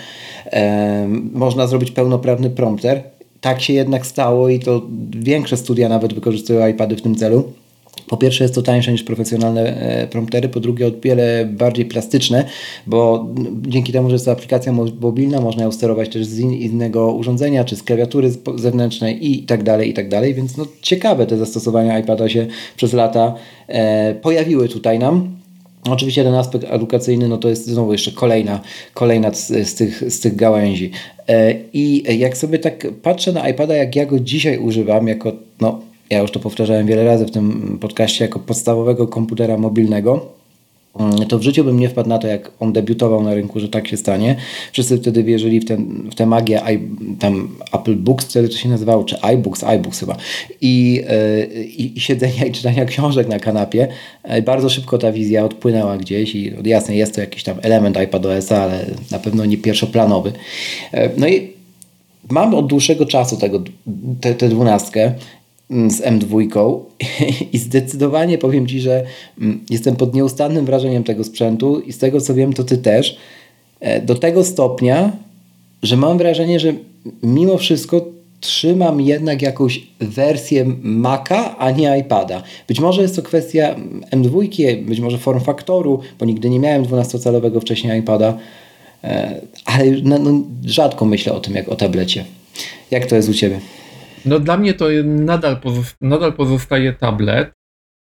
E, 0.46 1.08
można 1.34 1.68
zrobić 1.68 1.92
pełnoprawny 1.92 2.50
prompter. 2.50 3.04
Tak 3.42 3.62
się 3.62 3.74
jednak 3.74 4.06
stało 4.06 4.50
i 4.50 4.60
to 4.60 4.82
większe 5.10 5.58
studia 5.58 5.90
nawet 5.90 6.14
wykorzystują 6.14 6.68
iPady 6.68 6.96
w 6.96 7.02
tym 7.02 7.16
celu. 7.16 7.44
Po 8.08 8.18
pierwsze 8.18 8.44
jest 8.44 8.56
to 8.56 8.62
tańsze 8.62 8.92
niż 8.92 9.04
profesjonalne 9.04 9.62
e, 9.62 10.08
promptery, 10.08 10.50
po 10.50 10.60
drugie 10.60 10.88
o 10.88 10.92
wiele 11.04 11.46
bardziej 11.46 11.86
plastyczne, 11.86 12.46
bo 12.88 13.28
dzięki 13.68 13.94
temu, 13.94 14.10
że 14.10 14.16
jest 14.16 14.26
to 14.26 14.32
aplikacja 14.32 14.72
mobilna, 15.02 15.42
można 15.42 15.64
ją 15.64 15.72
sterować 15.72 16.10
też 16.10 16.26
z 16.26 16.40
innego 16.40 17.14
urządzenia, 17.14 17.64
czy 17.64 17.76
z 17.76 17.84
klawiatury 17.84 18.32
zewnętrznej 18.56 19.32
i 19.32 19.44
tak 19.44 19.64
dalej, 19.64 19.90
i 19.90 19.94
tak 19.94 20.10
dalej, 20.10 20.34
więc 20.34 20.58
no 20.58 20.66
ciekawe 20.82 21.26
te 21.26 21.38
zastosowania 21.38 22.00
iPada 22.00 22.30
się 22.30 22.48
przez 22.76 22.94
lata 22.94 23.34
pojawiły 24.22 24.70
tutaj 24.70 25.00
nam. 25.00 25.38
Oczywiście 25.90 26.24
ten 26.24 26.34
aspekt 26.34 26.66
edukacyjny, 26.70 27.28
no 27.28 27.38
to 27.38 27.50
jest 27.50 27.68
znowu 27.68 27.92
jeszcze 27.92 28.12
kolejna, 28.12 28.60
kolejna 28.94 29.34
z, 29.34 29.48
z, 29.48 29.76
tych, 29.76 30.14
z 30.14 30.20
tych 30.20 30.36
gałęzi. 30.36 30.92
E, 31.28 31.54
I 31.74 32.04
jak 32.20 32.38
sobie 32.38 32.60
tak 32.60 32.88
patrzę 33.02 33.32
na 33.32 33.50
iPada, 33.50 33.76
jak 33.76 33.96
ja 33.96 34.06
go 34.06 34.20
dzisiaj 34.20 34.58
używam, 34.58 35.08
jako, 35.08 35.32
no 35.62 35.80
ja 36.10 36.20
już 36.20 36.32
to 36.32 36.40
powtarzałem 36.40 36.88
wiele 36.88 37.06
razy 37.06 37.26
w 37.26 37.32
tym 37.32 37.78
podcaście, 37.82 38.26
jako 38.26 38.40
podstawowego 38.40 39.08
komputera 39.08 39.58
mobilnego, 39.58 40.37
to 41.30 41.40
w 41.40 41.42
życiu 41.42 41.64
bym 41.64 41.80
nie 41.80 41.90
wpadł 41.90 42.10
na 42.10 42.18
to, 42.18 42.28
jak 42.28 42.52
on 42.60 42.74
debiutował 42.74 43.24
na 43.24 43.34
rynku, 43.34 43.60
że 43.60 43.70
tak 43.70 43.88
się 43.88 43.98
stanie. 43.98 44.36
Wszyscy 44.72 44.98
wtedy 44.98 45.24
wierzyli 45.24 45.60
w, 45.60 45.66
ten, 45.66 46.10
w 46.12 46.16
tę 46.16 46.26
magię 46.26 46.62
i, 46.74 46.80
tam 47.20 47.50
Apple 47.74 47.96
Books, 47.96 48.26
wtedy 48.26 48.50
to 48.50 48.58
się 48.58 48.70
nazywało, 48.70 49.04
czy 49.04 49.22
iBooks, 49.22 49.64
iBooks 49.64 50.00
chyba. 50.00 50.18
I, 50.62 51.04
yy, 51.50 51.64
i 51.64 52.00
siedzenia 52.00 52.46
i 52.46 52.52
czytania 52.52 52.86
książek 52.86 53.28
na 53.28 53.40
kanapie. 53.40 53.88
Yy, 54.30 54.42
bardzo 54.42 54.70
szybko 54.70 54.98
ta 54.98 55.12
wizja 55.12 55.46
odpłynęła 55.46 55.98
gdzieś 55.98 56.36
i 56.36 56.54
jasne, 56.64 56.96
jest 56.96 57.16
to 57.16 57.22
jakiś 57.22 57.44
tam 57.44 57.58
element 57.62 57.98
iPadOS, 57.98 58.52
ale 58.52 58.86
na 59.12 59.20
pewno 59.20 59.46
nie 59.46 59.58
pierwszoplanowy. 59.58 60.32
Yy, 60.94 61.10
no 61.18 61.28
i 61.28 61.58
mam 62.30 62.56
od 62.56 62.68
dłuższego 62.68 63.06
czasu 63.06 63.38
tego, 63.38 63.64
tę 64.38 64.50
dwunastkę 64.50 65.12
Mm, 65.12 65.20
z 65.70 66.02
M2 66.02 66.80
i 67.54 67.58
zdecydowanie 67.58 68.38
powiem 68.38 68.68
Ci, 68.68 68.82
że 68.82 69.04
mm, 69.42 69.60
jestem 69.70 69.96
pod 69.96 70.14
nieustannym 70.14 70.66
wrażeniem 70.66 71.04
tego 71.04 71.24
sprzętu 71.24 71.80
i 71.80 71.94
z 71.94 71.98
tego 71.98 72.22
co 72.22 72.34
wiem, 72.34 72.54
to 72.54 72.64
Ty 72.64 72.78
też. 72.78 73.18
E, 73.80 74.02
do 74.02 74.16
tego 74.16 74.44
stopnia, 74.44 75.12
że 75.84 75.98
mam 75.98 76.18
wrażenie, 76.18 76.60
że 76.60 76.74
mimo 77.24 77.58
wszystko 77.58 78.06
trzymam 78.40 79.02
jednak 79.02 79.42
jakąś 79.42 79.88
wersję 80.00 80.66
Maca, 80.82 81.58
a 81.58 81.72
nie 81.72 82.00
iPada. 82.00 82.44
Być 82.68 82.80
może 82.80 83.02
jest 83.02 83.16
to 83.16 83.22
kwestia 83.22 83.76
M2, 84.12 84.86
być 84.86 85.00
może 85.00 85.18
form 85.18 85.40
faktoru, 85.40 86.00
bo 86.20 86.26
nigdy 86.26 86.50
nie 86.50 86.60
miałem 86.60 86.84
12-calowego 86.84 87.62
wcześniej 87.62 88.00
iPada, 88.00 88.38
e, 89.04 89.42
ale 89.66 89.86
no, 90.04 90.20
no, 90.20 90.42
rzadko 90.66 91.06
myślę 91.06 91.34
o 91.34 91.40
tym 91.40 91.56
jak 91.56 91.70
o 91.70 91.76
tablecie. 91.76 92.26
Jak 92.92 93.06
to 93.06 93.16
jest 93.16 93.30
u 93.30 93.34
Ciebie? 93.34 93.60
No 94.26 94.40
dla 94.40 94.58
mnie 94.58 94.74
to 94.74 94.86
nadal, 95.04 95.58
nadal 96.02 96.34
pozostaje 96.34 96.94
tablet, 96.94 97.52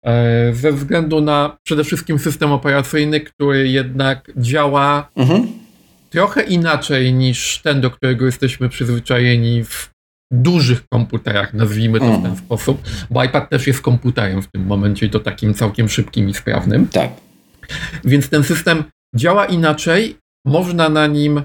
e, 0.05 0.53
ze 0.53 0.72
względu 0.72 1.22
na 1.22 1.58
przede 1.63 1.84
wszystkim 1.84 2.20
system 2.20 2.51
operacyjny, 2.51 3.22
który 3.22 3.70
jednak 3.70 4.31
działa 4.38 5.10
mhm. 5.15 5.48
trochę 6.10 6.43
inaczej 6.43 7.13
niż 7.13 7.62
ten, 7.63 7.81
do 7.81 7.91
którego 7.91 8.25
jesteśmy 8.25 8.70
przyzwyczajeni 8.70 9.63
w 9.63 9.91
dużych 10.31 10.88
komputerach, 10.89 11.53
nazwijmy 11.53 12.00
to 12.00 12.12
w 12.12 12.24
ten 12.24 12.38
sposób, 12.38 12.81
bo 13.10 13.24
iPad 13.24 13.50
też 13.50 13.67
jest 13.67 13.81
komputerem 13.81 14.41
w 14.41 14.51
tym 14.51 14.65
momencie 14.65 15.05
i 15.05 15.10
to 15.10 15.20
takim 15.20 15.53
całkiem 15.53 15.89
szybkim 15.89 16.29
i 16.29 16.34
sprawnym. 16.34 16.88
Tak. 16.88 17.10
Więc 18.03 18.29
ten 18.29 18.43
system 18.43 18.84
działa 19.15 19.46
inaczej, 19.46 20.17
można 20.46 20.89
na 20.89 21.08
nim 21.08 21.41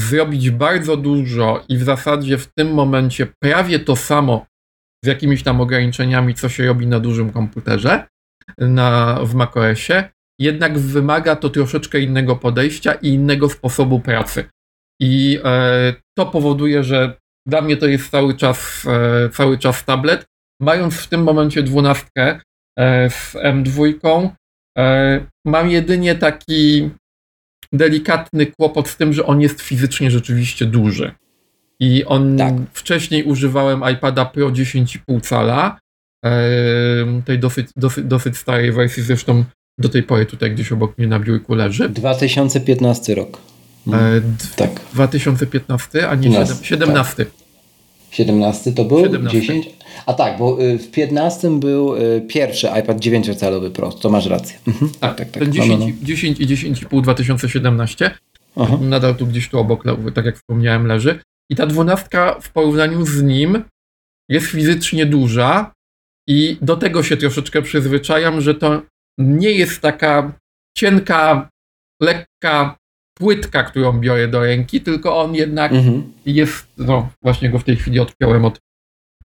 zrobić 0.00 0.50
bardzo 0.50 0.96
dużo 0.96 1.64
i 1.68 1.78
w 1.78 1.82
zasadzie 1.82 2.38
w 2.38 2.46
tym 2.54 2.74
momencie 2.74 3.26
prawie 3.42 3.78
to 3.78 3.96
samo 3.96 4.46
z 5.04 5.08
jakimiś 5.08 5.42
tam 5.42 5.60
ograniczeniami, 5.60 6.34
co 6.34 6.48
się 6.48 6.66
robi 6.66 6.86
na 6.86 7.00
dużym 7.00 7.30
komputerze 7.30 8.06
na, 8.58 9.18
w 9.24 9.34
macOSie, 9.34 10.10
jednak 10.40 10.78
wymaga 10.78 11.36
to 11.36 11.50
troszeczkę 11.50 12.00
innego 12.00 12.36
podejścia 12.36 12.92
i 12.92 13.08
innego 13.08 13.48
sposobu 13.48 14.00
pracy. 14.00 14.44
I 15.00 15.38
e, 15.44 15.94
to 16.18 16.26
powoduje, 16.26 16.84
że 16.84 17.16
dla 17.46 17.60
mnie 17.60 17.76
to 17.76 17.86
jest 17.86 18.10
cały 18.10 18.34
czas, 18.34 18.86
e, 18.86 19.28
cały 19.28 19.58
czas 19.58 19.84
tablet. 19.84 20.26
Mając 20.60 20.94
w 20.94 21.08
tym 21.08 21.22
momencie 21.22 21.62
dwunastkę 21.62 22.40
e, 22.78 23.10
z 23.10 23.34
M2, 23.34 24.30
e, 24.78 25.26
mam 25.46 25.70
jedynie 25.70 26.14
taki 26.14 26.90
delikatny 27.72 28.46
kłopot 28.46 28.88
z 28.88 28.96
tym, 28.96 29.12
że 29.12 29.26
on 29.26 29.40
jest 29.40 29.60
fizycznie 29.60 30.10
rzeczywiście 30.10 30.66
duży. 30.66 31.12
I 31.80 32.04
on 32.04 32.38
tak. 32.38 32.54
wcześniej 32.72 33.24
używałem 33.24 33.82
iPada 33.92 34.24
Pro 34.24 34.50
10,5 34.50 35.20
cala, 35.20 35.78
tej 37.24 37.38
dosyć, 37.38 37.68
dosyć, 37.76 38.04
dosyć 38.04 38.36
starej 38.36 38.72
wersji, 38.72 39.02
zresztą 39.02 39.44
do 39.78 39.88
tej 39.88 40.02
pory 40.02 40.26
tutaj 40.26 40.50
gdzieś 40.50 40.72
obok 40.72 40.98
mnie 40.98 41.06
na 41.06 41.20
biurku 41.20 41.54
leży. 41.54 41.88
2015 41.88 43.14
rok. 43.14 43.38
E, 43.92 44.20
tak. 44.56 44.70
2015, 44.94 46.08
a 46.08 46.14
nie 46.14 46.22
17. 46.22 46.64
17. 46.64 47.24
Tak. 47.24 47.37
17 48.10 48.72
to 48.72 48.84
był? 48.84 49.02
17. 49.02 49.40
10? 49.40 49.70
A 50.06 50.14
tak, 50.14 50.38
bo 50.38 50.62
y, 50.62 50.78
w 50.78 50.90
15 50.90 51.60
był 51.60 51.96
y, 51.96 52.20
pierwszy 52.28 52.66
iPad 52.80 52.98
9-calowy 52.98 53.70
Pro, 53.70 53.92
to 53.92 54.10
masz 54.10 54.26
rację. 54.26 54.58
Mhm. 54.66 54.90
Tak, 55.00 55.16
tak, 55.16 55.30
tak. 55.30 55.42
Ten 55.42 55.52
10, 55.52 55.70
no, 55.70 55.78
no, 55.78 55.86
no. 55.86 55.92
10 56.02 56.40
i 56.40 56.46
10,5 56.46 57.02
2017 57.02 58.10
Aha. 58.56 58.78
nadal 58.80 59.16
tu 59.16 59.26
gdzieś 59.26 59.48
tu 59.48 59.58
obok, 59.58 59.84
tak 60.14 60.24
jak 60.24 60.36
wspomniałem, 60.36 60.86
leży. 60.86 61.20
I 61.50 61.56
ta 61.56 61.66
dwunastka 61.66 62.40
w 62.40 62.52
porównaniu 62.52 63.06
z 63.06 63.22
nim 63.22 63.64
jest 64.28 64.46
fizycznie 64.46 65.06
duża 65.06 65.72
i 66.28 66.58
do 66.62 66.76
tego 66.76 67.02
się 67.02 67.16
troszeczkę 67.16 67.62
przyzwyczajam, 67.62 68.40
że 68.40 68.54
to 68.54 68.82
nie 69.18 69.50
jest 69.50 69.80
taka 69.80 70.32
cienka, 70.76 71.48
lekka 72.02 72.76
płytka, 73.18 73.62
którą 73.62 74.00
biorę 74.00 74.28
do 74.28 74.40
ręki, 74.40 74.80
tylko 74.80 75.20
on 75.20 75.34
jednak 75.34 75.72
mhm. 75.72 76.12
jest, 76.26 76.66
no 76.78 77.08
właśnie 77.22 77.50
go 77.50 77.58
w 77.58 77.64
tej 77.64 77.76
chwili 77.76 78.00
odpiąłem 78.00 78.44
od, 78.44 78.58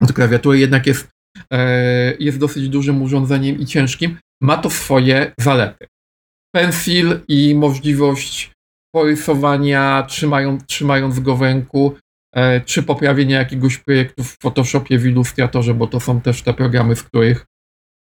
od 0.01 0.13
klawiatury, 0.13 0.59
jednak 0.59 0.87
jest, 0.87 1.09
e, 1.53 2.13
jest 2.19 2.39
dosyć 2.39 2.69
dużym 2.69 3.01
urządzeniem 3.01 3.59
i 3.59 3.65
ciężkim. 3.65 4.17
Ma 4.41 4.57
to 4.57 4.69
swoje 4.69 5.31
zalety. 5.39 5.87
Pencil 6.55 7.19
i 7.27 7.55
możliwość 7.55 8.51
porysowania 8.95 10.05
trzymając, 10.07 10.65
trzymając 10.65 11.19
go 11.19 11.35
w 11.35 11.41
ręku, 11.41 11.95
e, 12.35 12.61
czy 12.61 12.83
poprawienia 12.83 13.37
jakiegoś 13.37 13.77
projektu 13.77 14.23
w 14.23 14.37
Photoshopie, 14.41 14.99
w 14.99 15.05
Illustratorze, 15.05 15.73
bo 15.73 15.87
to 15.87 15.99
są 15.99 16.21
też 16.21 16.41
te 16.41 16.53
programy, 16.53 16.95
z 16.95 17.03
których 17.03 17.45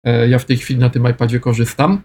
e, 0.07 0.29
ja 0.29 0.39
w 0.39 0.45
tej 0.45 0.57
chwili 0.57 0.81
na 0.81 0.91
tym 0.91 1.11
iPadzie 1.11 1.41
korzystam. 1.41 2.03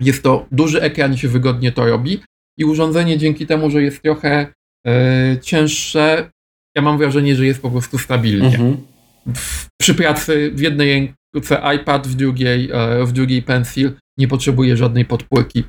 Jest 0.00 0.22
to 0.22 0.46
duży 0.52 0.82
ekran 0.82 1.14
i 1.14 1.18
się 1.18 1.28
wygodnie 1.28 1.72
to 1.72 1.86
robi 1.86 2.20
i 2.58 2.64
urządzenie 2.64 3.18
dzięki 3.18 3.46
temu, 3.46 3.70
że 3.70 3.82
jest 3.82 4.02
trochę 4.02 4.52
e, 4.86 5.36
cięższe, 5.42 6.30
ja 6.76 6.82
mam 6.82 6.98
wrażenie, 6.98 7.36
że 7.36 7.46
jest 7.46 7.62
po 7.62 7.70
prostu 7.70 7.98
stabilnie. 7.98 8.46
Mhm. 8.46 8.76
W, 9.34 9.66
przy 9.80 9.94
pracy 9.94 10.50
w 10.54 10.60
jednej 10.60 11.14
ręce 11.34 11.62
iPad, 11.76 12.08
w 12.08 12.14
drugiej, 12.14 12.70
e, 12.72 13.04
w 13.04 13.12
drugiej 13.12 13.42
pencil, 13.42 13.92
nie 14.18 14.28
potrzebuje 14.28 14.76
żadnej 14.76 15.04
podpórki. 15.04 15.64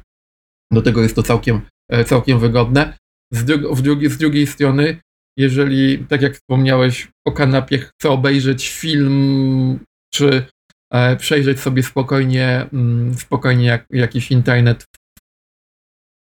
Do 0.71 0.81
tego 0.81 1.01
jest 1.01 1.15
to 1.15 1.23
całkiem, 1.23 1.61
e, 1.91 2.05
całkiem 2.05 2.39
wygodne. 2.39 2.97
Z, 3.33 3.43
dru 3.43 3.75
w 3.75 3.81
drugi, 3.81 4.09
z 4.09 4.17
drugiej 4.17 4.47
strony, 4.47 4.97
jeżeli, 5.37 6.05
tak 6.05 6.21
jak 6.21 6.35
wspomniałeś, 6.35 7.07
o 7.27 7.31
kanapie 7.31 7.77
chcę 7.77 8.09
obejrzeć 8.09 8.69
film, 8.69 9.79
czy 10.13 10.45
e, 10.93 11.15
przejrzeć 11.15 11.59
sobie 11.59 11.83
spokojnie, 11.83 12.65
mm, 12.73 13.13
spokojnie 13.13 13.65
jak, 13.65 13.85
jakiś 13.89 14.31
internet 14.31 14.85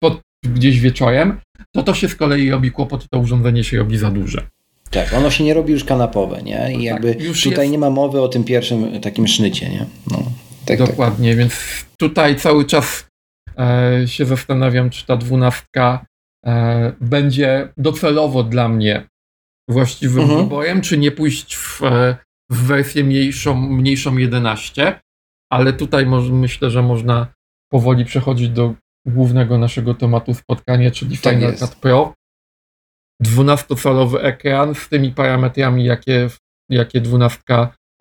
pod 0.03 0.21
gdzieś 0.43 0.79
wieczorem, 0.79 1.39
to 1.71 1.83
to 1.83 1.93
się 1.93 2.09
z 2.09 2.15
kolei 2.15 2.49
robi 2.49 2.71
kłopot, 2.71 3.09
to 3.09 3.19
urządzenie 3.19 3.63
się 3.63 3.77
robi 3.77 3.97
za 3.97 4.11
duże. 4.11 4.47
Tak, 4.89 5.13
ono 5.13 5.31
się 5.31 5.43
nie 5.43 5.53
robi 5.53 5.73
już 5.73 5.83
kanapowe, 5.83 6.41
nie? 6.41 6.73
I 6.73 6.77
no 6.77 6.83
jakby 6.83 7.15
tak, 7.15 7.23
tutaj 7.43 7.65
jest... 7.65 7.71
nie 7.71 7.77
ma 7.77 7.89
mowy 7.89 8.21
o 8.21 8.27
tym 8.27 8.43
pierwszym 8.43 9.01
takim 9.01 9.27
sznycie, 9.27 9.69
nie? 9.69 9.85
No, 10.11 10.17
tak, 10.65 10.77
tak. 10.77 10.87
Dokładnie, 10.87 11.29
tak. 11.29 11.37
więc 11.37 11.53
tutaj 11.97 12.35
cały 12.35 12.65
czas 12.65 13.07
e, 13.59 14.07
się 14.07 14.25
zastanawiam, 14.25 14.89
czy 14.89 15.05
ta 15.05 15.17
dwunastka 15.17 16.05
e, 16.45 16.93
będzie 17.01 17.69
docelowo 17.77 18.43
dla 18.43 18.69
mnie 18.69 19.07
właściwym 19.69 20.23
mhm. 20.23 20.43
wyborem, 20.43 20.81
czy 20.81 20.97
nie 20.97 21.11
pójść 21.11 21.55
w, 21.55 21.83
e, 21.83 22.17
w 22.49 22.63
wersję 22.63 23.03
mniejszą, 23.03 23.55
mniejszą 23.55 24.17
11, 24.17 24.99
ale 25.51 25.73
tutaj 25.73 26.05
może, 26.05 26.33
myślę, 26.33 26.69
że 26.71 26.81
można 26.81 27.27
powoli 27.71 28.05
przechodzić 28.05 28.49
do 28.49 28.73
głównego 29.07 29.57
naszego 29.57 29.93
tematu 29.93 30.33
spotkania, 30.33 30.91
czyli 30.91 31.17
tak 31.17 31.35
Final 31.35 31.55
Cut 31.57 31.75
Pro. 31.75 32.13
12-calowy 33.23 34.17
ekran 34.21 34.75
z 34.75 34.89
tymi 34.89 35.11
parametrami, 35.11 35.85
jakie, 35.85 36.29
jakie 36.69 37.01
12, 37.01 37.41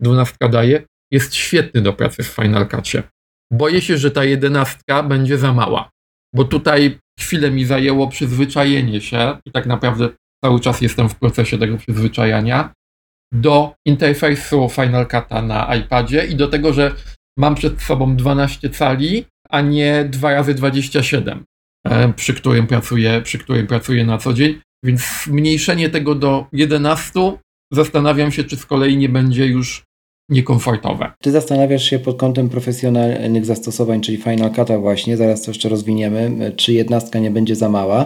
12 0.01 0.35
daje, 0.49 0.83
jest 1.11 1.35
świetny 1.35 1.81
do 1.81 1.93
pracy 1.93 2.23
w 2.23 2.27
Final 2.27 2.67
Cutie. 2.67 3.03
Boję 3.51 3.81
się, 3.81 3.97
że 3.97 4.11
ta 4.11 4.23
11 4.23 4.79
będzie 5.03 5.37
za 5.37 5.53
mała, 5.53 5.89
bo 6.35 6.43
tutaj 6.43 6.99
chwilę 7.19 7.51
mi 7.51 7.65
zajęło 7.65 8.07
przyzwyczajenie 8.07 9.01
się 9.01 9.37
i 9.45 9.51
tak 9.51 9.65
naprawdę 9.65 10.09
cały 10.43 10.59
czas 10.59 10.81
jestem 10.81 11.09
w 11.09 11.15
procesie 11.15 11.57
tego 11.57 11.77
przyzwyczajania 11.77 12.73
do 13.33 13.73
interfejsu 13.85 14.69
Final 14.69 15.05
Cut'a 15.05 15.47
na 15.47 15.75
iPadzie 15.75 16.25
i 16.25 16.35
do 16.35 16.47
tego, 16.47 16.73
że 16.73 16.95
mam 17.37 17.55
przed 17.55 17.81
sobą 17.81 18.15
12 18.15 18.69
cali 18.69 19.25
a 19.53 19.61
nie 19.61 20.05
2 20.09 20.33
razy 20.33 20.53
27 20.53 21.45
e, 21.87 22.13
przy 22.13 22.33
którym 22.33 22.67
pracuję, 22.67 23.21
przy 23.23 23.37
którym 23.37 23.67
pracuję 23.67 24.05
na 24.05 24.17
co 24.17 24.33
dzień. 24.33 24.61
Więc 24.85 25.23
zmniejszenie 25.23 25.89
tego 25.89 26.15
do 26.15 26.47
11 26.51 27.11
zastanawiam 27.73 28.31
się, 28.31 28.43
czy 28.43 28.57
z 28.57 28.65
kolei 28.65 28.97
nie 28.97 29.09
będzie 29.09 29.45
już 29.45 29.83
niekomfortowe. 30.29 31.11
Ty 31.21 31.31
zastanawiasz 31.31 31.83
się 31.83 31.99
pod 31.99 32.17
kątem 32.17 32.49
profesjonalnych 32.49 33.45
zastosowań, 33.45 34.01
czyli 34.01 34.17
Final 34.17 34.51
Cut'a 34.51 34.81
właśnie, 34.81 35.17
zaraz 35.17 35.41
to 35.41 35.51
jeszcze 35.51 35.69
rozwiniemy, 35.69 36.51
czy 36.55 36.73
jednostka 36.73 37.19
nie 37.19 37.31
będzie 37.31 37.55
za 37.55 37.69
mała. 37.69 38.05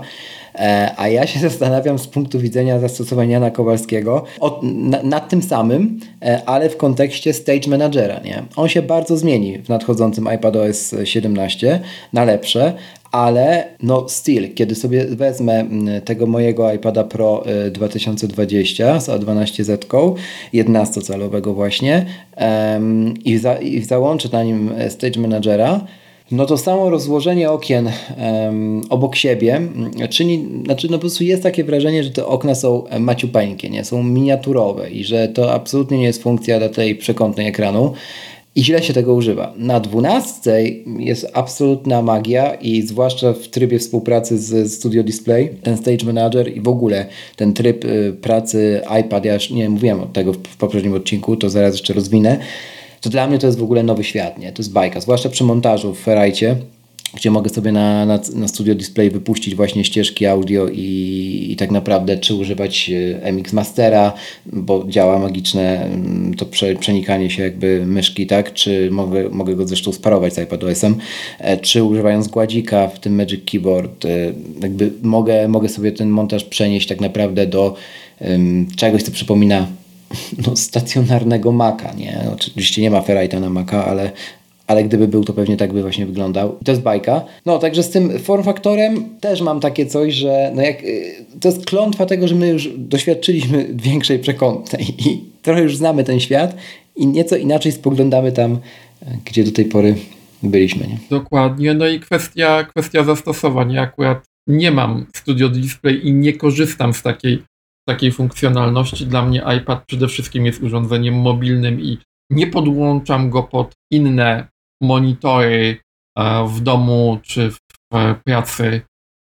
E, 0.55 0.91
a 0.97 1.07
ja 1.07 1.27
się 1.27 1.39
zastanawiam 1.49 1.99
z 1.99 2.07
punktu 2.07 2.39
widzenia 2.39 2.79
zastosowania 2.79 3.31
Jana 3.31 3.51
Kowalskiego 3.51 4.23
na, 4.63 5.03
nad 5.03 5.29
tym 5.29 5.41
samym, 5.41 5.99
e, 6.21 6.41
ale 6.45 6.69
w 6.69 6.77
kontekście 6.77 7.33
Stage 7.33 7.69
Managera. 7.69 8.19
Nie? 8.19 8.43
On 8.55 8.69
się 8.69 8.81
bardzo 8.81 9.17
zmieni 9.17 9.59
w 9.59 9.69
nadchodzącym 9.69 10.27
iPadOS 10.27 10.95
17 11.03 11.79
na 12.13 12.23
lepsze, 12.23 12.73
ale 13.11 13.67
no 13.83 14.09
still, 14.09 14.53
kiedy 14.53 14.75
sobie 14.75 15.05
wezmę 15.05 15.65
tego 16.05 16.27
mojego 16.27 16.73
iPada 16.73 17.03
Pro 17.03 17.43
2020 17.71 18.95
e, 18.95 19.01
z 19.01 19.09
A12Z, 19.09 20.13
11-calowego 20.53 21.53
właśnie 21.53 22.05
um, 22.37 23.13
i, 23.25 23.37
za, 23.37 23.57
i 23.57 23.81
załączę 23.81 24.29
na 24.31 24.43
nim 24.43 24.71
Stage 24.89 25.19
Managera, 25.19 25.81
no 26.31 26.45
to 26.45 26.57
samo 26.57 26.89
rozłożenie 26.89 27.51
okien 27.51 27.89
um, 28.17 28.81
obok 28.89 29.15
siebie 29.15 29.61
czyni, 30.09 30.47
znaczy 30.65 30.87
no 30.91 30.97
po 30.97 31.01
prostu 31.01 31.23
jest 31.23 31.43
takie 31.43 31.63
wrażenie, 31.63 32.03
że 32.03 32.11
te 32.11 32.25
okna 32.25 32.55
są 32.55 32.83
maciupeńkie, 32.99 33.69
nie? 33.69 33.83
są 33.83 34.03
miniaturowe 34.03 34.89
i 34.89 35.03
że 35.03 35.27
to 35.27 35.53
absolutnie 35.53 35.97
nie 35.97 36.05
jest 36.05 36.23
funkcja 36.23 36.59
dla 36.59 36.69
tej 36.69 36.95
przekątnej 36.95 37.47
ekranu. 37.47 37.93
I 38.57 38.63
źle 38.63 38.83
się 38.83 38.93
tego 38.93 39.13
używa. 39.13 39.53
Na 39.57 39.79
12 39.79 40.63
jest 40.99 41.27
absolutna 41.33 42.01
magia 42.01 42.53
i 42.53 42.81
zwłaszcza 42.81 43.33
w 43.33 43.47
trybie 43.47 43.79
współpracy 43.79 44.39
z 44.39 44.73
Studio 44.73 45.03
Display, 45.03 45.49
ten 45.63 45.77
Stage 45.77 46.05
Manager 46.05 46.57
i 46.57 46.61
w 46.61 46.67
ogóle 46.67 47.05
ten 47.35 47.53
tryb 47.53 47.85
y, 47.85 48.13
pracy 48.21 48.81
iPad, 49.01 49.25
ja 49.25 49.33
już 49.33 49.49
nie 49.49 49.69
mówiłem 49.69 49.99
od 49.99 50.13
tego 50.13 50.33
w 50.33 50.57
poprzednim 50.57 50.93
odcinku, 50.93 51.35
to 51.35 51.49
zaraz 51.49 51.73
jeszcze 51.73 51.93
rozwinę, 51.93 52.39
to 53.01 53.09
dla 53.09 53.27
mnie 53.27 53.39
to 53.39 53.47
jest 53.47 53.59
w 53.59 53.63
ogóle 53.63 53.83
nowy 53.83 54.03
świat, 54.03 54.39
nie? 54.39 54.51
To 54.51 54.61
jest 54.61 54.73
bajka, 54.73 54.99
zwłaszcza 54.99 55.29
przy 55.29 55.43
montażu 55.43 55.93
w 55.93 55.99
Ferrite 55.99 56.55
gdzie 57.13 57.31
mogę 57.31 57.49
sobie 57.49 57.71
na, 57.71 58.05
na, 58.05 58.19
na 58.35 58.47
Studio 58.47 58.75
Display 58.75 59.09
wypuścić 59.09 59.55
właśnie 59.55 59.83
ścieżki 59.83 60.25
audio 60.25 60.67
i, 60.67 61.47
i 61.49 61.55
tak 61.55 61.71
naprawdę 61.71 62.17
czy 62.17 62.35
używać 62.35 62.91
e, 63.23 63.31
MX 63.31 63.53
Mastera, 63.53 64.13
bo 64.45 64.85
działa 64.89 65.19
magiczne 65.19 65.85
mm, 65.85 66.33
to 66.33 66.45
prze, 66.45 66.75
przenikanie 66.75 67.29
się 67.29 67.43
jakby 67.43 67.85
myszki, 67.85 68.27
tak? 68.27 68.53
Czy 68.53 68.91
mogę, 68.91 69.29
mogę 69.29 69.55
go 69.55 69.67
zresztą 69.67 69.93
sparować 69.93 70.33
z 70.33 70.39
iPadOS-em, 70.39 70.95
e, 71.39 71.57
czy 71.57 71.83
używając 71.83 72.27
gładzika 72.27 72.87
w 72.87 72.99
tym 72.99 73.15
Magic 73.15 73.51
Keyboard, 73.51 74.05
e, 74.05 74.09
jakby 74.61 74.91
mogę, 75.01 75.47
mogę 75.47 75.69
sobie 75.69 75.91
ten 75.91 76.09
montaż 76.09 76.43
przenieść 76.43 76.87
tak 76.87 77.01
naprawdę 77.01 77.47
do 77.47 77.75
um, 78.21 78.67
czegoś, 78.75 79.03
co 79.03 79.11
przypomina 79.11 79.67
no, 80.47 80.55
stacjonarnego 80.55 81.51
Maca, 81.51 81.93
nie? 81.93 82.25
Oczywiście 82.33 82.81
nie 82.81 82.91
ma 82.91 83.01
Ferrite'a 83.01 83.41
na 83.41 83.49
Maca, 83.49 83.85
ale 83.85 84.11
ale 84.67 84.83
gdyby 84.83 85.07
był, 85.07 85.23
to 85.23 85.33
pewnie 85.33 85.57
tak 85.57 85.73
by 85.73 85.81
właśnie 85.81 86.05
wyglądał. 86.05 86.57
I 86.61 86.65
to 86.65 86.71
jest 86.71 86.81
bajka. 86.81 87.21
No, 87.45 87.59
także 87.59 87.83
z 87.83 87.89
tym 87.89 88.19
form 88.19 88.43
faktorem 88.43 89.19
też 89.19 89.41
mam 89.41 89.59
takie 89.59 89.85
coś, 89.85 90.13
że 90.13 90.51
no 90.55 90.61
jak, 90.61 90.83
y, 90.83 91.25
to 91.39 91.47
jest 91.47 91.65
klątwa 91.65 92.05
tego, 92.05 92.27
że 92.27 92.35
my 92.35 92.47
już 92.47 92.69
doświadczyliśmy 92.77 93.67
większej 93.89 94.19
przekątnej 94.19 94.85
i 95.09 95.23
trochę 95.41 95.61
już 95.61 95.77
znamy 95.77 96.03
ten 96.03 96.19
świat 96.19 96.55
i 96.95 97.07
nieco 97.07 97.35
inaczej 97.35 97.71
spoglądamy 97.71 98.31
tam, 98.31 98.59
gdzie 99.25 99.43
do 99.43 99.51
tej 99.51 99.65
pory 99.65 99.95
byliśmy. 100.43 100.87
Nie? 100.87 100.97
Dokładnie. 101.09 101.73
No 101.73 101.87
i 101.87 101.99
kwestia, 101.99 102.63
kwestia 102.63 103.03
zastosowań. 103.03 103.71
Ja 103.71 103.81
akurat 103.81 104.25
nie 104.47 104.71
mam 104.71 105.05
Studio 105.15 105.49
Display 105.49 106.07
i 106.07 106.13
nie 106.13 106.33
korzystam 106.33 106.93
z 106.93 107.01
takiej, 107.01 107.43
takiej 107.87 108.11
funkcjonalności. 108.11 109.05
Dla 109.05 109.25
mnie 109.25 109.43
iPad 109.57 109.85
przede 109.85 110.07
wszystkim 110.07 110.45
jest 110.45 110.63
urządzeniem 110.63 111.15
mobilnym 111.15 111.81
i 111.81 111.97
nie 112.29 112.47
podłączam 112.47 113.29
go 113.29 113.43
pod 113.43 113.73
inne 113.91 114.47
monitory 114.81 115.77
e, 116.17 116.47
w 116.47 116.59
domu 116.59 117.19
czy 117.23 117.51
w 117.51 117.57
pracy, 118.25 118.81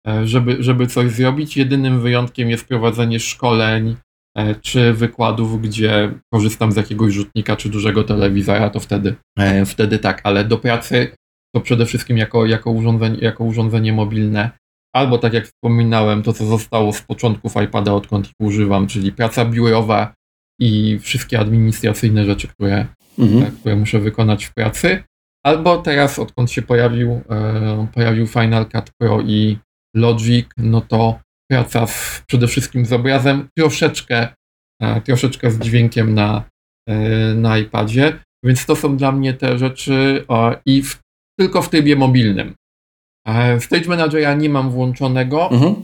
e, 0.08 0.28
żeby, 0.28 0.64
żeby 0.64 0.88
coś 0.88 1.12
zrobić. 1.12 1.58
Jedynym 1.58 2.02
wyjątkiem 2.02 2.50
jest 2.50 2.68
prowadzenie 2.68 3.20
szkoleń 3.20 3.96
e, 4.38 4.56
czy 4.56 4.94
wykładów, 4.94 5.62
gdzie 5.62 6.14
korzystam 6.34 6.72
z 6.72 6.76
jakiegoś 6.76 7.14
rzutnika 7.14 7.56
czy 7.56 7.70
dużego 7.70 8.04
telewizora, 8.04 8.70
to 8.70 8.80
wtedy, 8.80 9.16
wtedy 9.66 10.00
tak, 10.00 10.22
ale 10.24 10.46
do 10.46 10.58
pracy 10.58 11.12
to 11.56 11.62
przede 11.62 11.86
wszystkim 11.86 12.18
jako, 12.18 12.46
jako, 12.46 12.72
urządzenie, 12.72 13.18
jako 13.22 13.44
urządzenie 13.44 13.94
mobilne. 13.94 14.52
Albo 14.96 15.18
tak 15.18 15.34
jak 15.34 15.46
wspominałem, 15.46 16.24
to 16.24 16.34
co 16.34 16.46
zostało 16.46 16.94
z 16.94 17.02
początków 17.02 17.54
iPada, 17.64 17.94
odkąd 17.94 18.28
ich 18.28 18.34
używam, 18.40 18.88
czyli 18.88 19.12
praca 19.12 19.46
biurowa 19.46 20.14
i 20.60 21.00
wszystkie 21.00 21.40
administracyjne 21.40 22.26
rzeczy, 22.26 22.48
które, 22.48 22.88
mhm. 23.20 23.52
które 23.52 23.76
muszę 23.76 24.00
wykonać 24.00 24.46
w 24.46 24.54
pracy. 24.54 25.04
Albo 25.46 25.78
teraz, 25.78 26.20
odkąd 26.20 26.52
się 26.52 26.62
pojawił, 26.62 27.22
e, 27.30 27.88
pojawił 27.94 28.28
Final 28.28 28.70
Cut 28.70 28.92
Pro 28.98 29.22
i 29.22 29.58
Logic, 29.96 30.48
no 30.58 30.82
to 30.82 31.20
praca 31.52 31.86
w, 31.86 32.24
przede 32.28 32.48
wszystkim 32.48 32.86
z 32.86 32.94
obrazem, 32.94 33.48
troszeczkę, 33.58 34.28
e, 34.82 35.02
troszeczkę 35.02 35.52
z 35.52 35.60
dźwiękiem 35.60 36.14
na, 36.14 36.44
e, 36.90 37.00
na 37.36 37.58
iPadzie. 37.58 38.20
Więc 38.46 38.66
to 38.66 38.76
są 38.76 38.98
dla 38.98 39.12
mnie 39.12 39.34
te 39.34 39.58
rzeczy 39.58 40.26
i 40.66 40.84
w, 40.84 41.00
tylko 41.40 41.62
w 41.62 41.70
trybie 41.70 41.96
mobilnym. 41.96 42.56
E, 43.28 43.60
Stage 43.60 43.88
Managera 43.88 44.34
nie 44.34 44.50
mam 44.50 44.72
włączonego. 44.72 45.52
Mhm. 45.52 45.76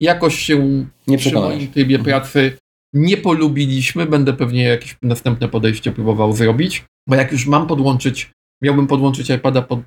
Jakoś 0.00 0.38
się 0.38 0.86
nie 1.06 1.18
przy 1.18 1.34
moim 1.34 1.68
trybie 1.68 1.96
mhm. 1.96 2.04
pracy 2.04 2.56
nie 2.94 3.16
polubiliśmy. 3.16 4.06
Będę 4.06 4.32
pewnie 4.32 4.62
jakieś 4.62 4.96
następne 5.02 5.48
podejście 5.48 5.92
próbował 5.92 6.32
zrobić, 6.32 6.84
bo 7.08 7.14
jak 7.14 7.32
już 7.32 7.46
mam 7.46 7.66
podłączyć 7.66 8.30
miałbym 8.62 8.86
podłączyć 8.86 9.30
iPada 9.30 9.62
pod 9.62 9.80
e, 9.80 9.86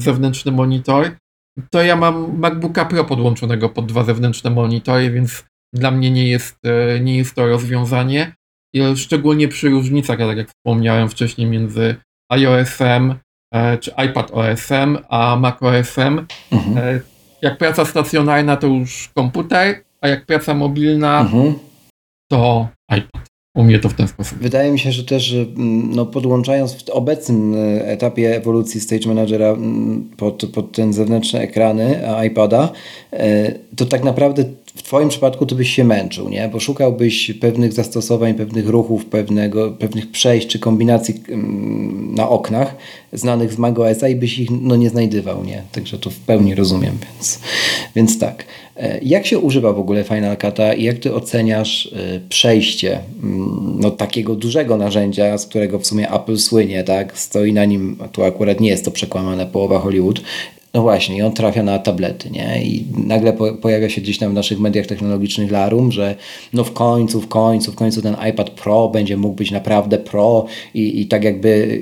zewnętrzny 0.00 0.52
monitor, 0.52 1.10
to 1.70 1.82
ja 1.82 1.96
mam 1.96 2.38
MacBooka 2.38 2.84
Pro 2.84 3.04
podłączonego 3.04 3.68
pod 3.68 3.86
dwa 3.86 4.04
zewnętrzne 4.04 4.50
monitory, 4.50 5.10
więc 5.10 5.44
dla 5.72 5.90
mnie 5.90 6.10
nie 6.10 6.28
jest, 6.28 6.56
e, 6.64 7.00
nie 7.00 7.16
jest 7.16 7.34
to 7.34 7.46
rozwiązanie. 7.46 8.34
Szczególnie 8.96 9.48
przy 9.48 9.68
różnicach, 9.68 10.18
tak 10.18 10.36
jak 10.36 10.48
wspomniałem 10.48 11.08
wcześniej, 11.08 11.50
między 11.50 11.96
iOS-em 12.30 13.14
e, 13.54 13.78
czy 13.78 13.90
iPad 13.90 14.30
OS-em 14.30 14.98
a 15.08 15.36
Mac 15.36 15.62
OS-em. 15.62 16.26
Mhm. 16.52 17.00
Jak 17.42 17.58
praca 17.58 17.84
stacjonarna 17.84 18.56
to 18.56 18.66
już 18.66 19.10
komputer, 19.14 19.84
a 20.00 20.08
jak 20.08 20.26
praca 20.26 20.54
mobilna 20.54 21.20
mhm. 21.20 21.54
to 22.30 22.68
iPad 22.96 23.35
u 23.56 23.64
mnie 23.64 23.78
to 23.78 23.88
w 23.88 23.94
ten 23.94 24.08
sposób. 24.08 24.38
Wydaje 24.38 24.72
mi 24.72 24.78
się, 24.78 24.92
że 24.92 25.04
też 25.04 25.32
mm, 25.32 25.94
no, 25.94 26.06
podłączając 26.06 26.72
w 26.72 26.90
obecnym 26.90 27.54
e, 27.54 27.88
etapie 27.88 28.36
ewolucji 28.36 28.80
Stage 28.80 29.08
Managera 29.08 29.46
mm, 29.46 30.10
pod, 30.16 30.46
pod 30.54 30.72
ten 30.72 30.92
zewnętrzne 30.92 31.40
ekrany 31.40 32.00
iPada, 32.26 32.72
e, 33.12 33.52
to 33.76 33.86
tak 33.86 34.04
naprawdę 34.04 34.44
w 34.76 34.82
Twoim 34.82 35.08
przypadku 35.08 35.46
to 35.46 35.54
byś 35.54 35.70
się 35.70 35.84
męczył, 35.84 36.28
nie? 36.28 36.48
bo 36.48 36.60
szukałbyś 36.60 37.32
pewnych 37.40 37.72
zastosowań, 37.72 38.34
pewnych 38.34 38.68
ruchów, 38.68 39.04
pewnego, 39.04 39.70
pewnych 39.70 40.10
przejść 40.10 40.46
czy 40.46 40.58
kombinacji 40.58 41.14
mm, 41.28 42.14
na 42.14 42.28
oknach 42.28 42.76
znanych 43.12 43.52
z 43.52 43.58
macOSa 43.58 44.08
i 44.08 44.16
byś 44.16 44.38
ich 44.38 44.48
no, 44.50 44.76
nie 44.76 44.90
znajdywał. 44.90 45.44
Nie? 45.44 45.62
Także 45.72 45.98
to 45.98 46.10
w 46.10 46.16
pełni 46.16 46.54
rozumiem, 46.54 46.98
więc, 47.14 47.40
więc 47.96 48.18
tak. 48.18 48.44
E, 48.76 48.98
jak 49.02 49.26
się 49.26 49.38
używa 49.38 49.72
w 49.72 49.78
ogóle 49.78 50.04
Final 50.04 50.36
Cut'a 50.36 50.78
i 50.78 50.82
jak 50.82 50.98
ty 50.98 51.14
oceniasz 51.14 51.86
e, 51.86 52.20
przejście 52.28 53.00
mm, 53.22 53.76
no, 53.80 53.90
takiego 53.90 54.34
dużego 54.34 54.76
narzędzia, 54.76 55.38
z 55.38 55.46
którego 55.46 55.78
w 55.78 55.86
sumie 55.86 56.10
Apple 56.12 56.38
słynie, 56.38 56.84
tak? 56.84 57.18
Stoi 57.18 57.52
na 57.52 57.64
nim, 57.64 57.96
tu 58.12 58.24
akurat 58.24 58.60
nie 58.60 58.68
jest 58.68 58.84
to 58.84 58.90
przekłamane 58.90 59.46
połowa 59.46 59.78
Hollywood, 59.78 60.20
no 60.76 60.82
właśnie, 60.82 61.16
i 61.16 61.22
on 61.22 61.32
trafia 61.32 61.62
na 61.62 61.78
tablety, 61.78 62.30
nie? 62.30 62.62
I 62.62 62.84
nagle 63.06 63.32
po, 63.32 63.52
pojawia 63.52 63.88
się 63.88 64.00
gdzieś 64.00 64.18
tam 64.18 64.30
w 64.30 64.34
naszych 64.34 64.60
mediach 64.60 64.86
technologicznych 64.86 65.50
larum, 65.50 65.92
że 65.92 66.14
no 66.52 66.64
w 66.64 66.72
końcu, 66.72 67.20
w 67.20 67.28
końcu, 67.28 67.72
w 67.72 67.74
końcu 67.74 68.02
ten 68.02 68.16
iPad 68.30 68.50
Pro 68.50 68.88
będzie 68.88 69.16
mógł 69.16 69.34
być 69.34 69.50
naprawdę 69.50 69.98
Pro 69.98 70.46
i, 70.74 71.00
i 71.00 71.06
tak 71.06 71.24
jakby, 71.24 71.80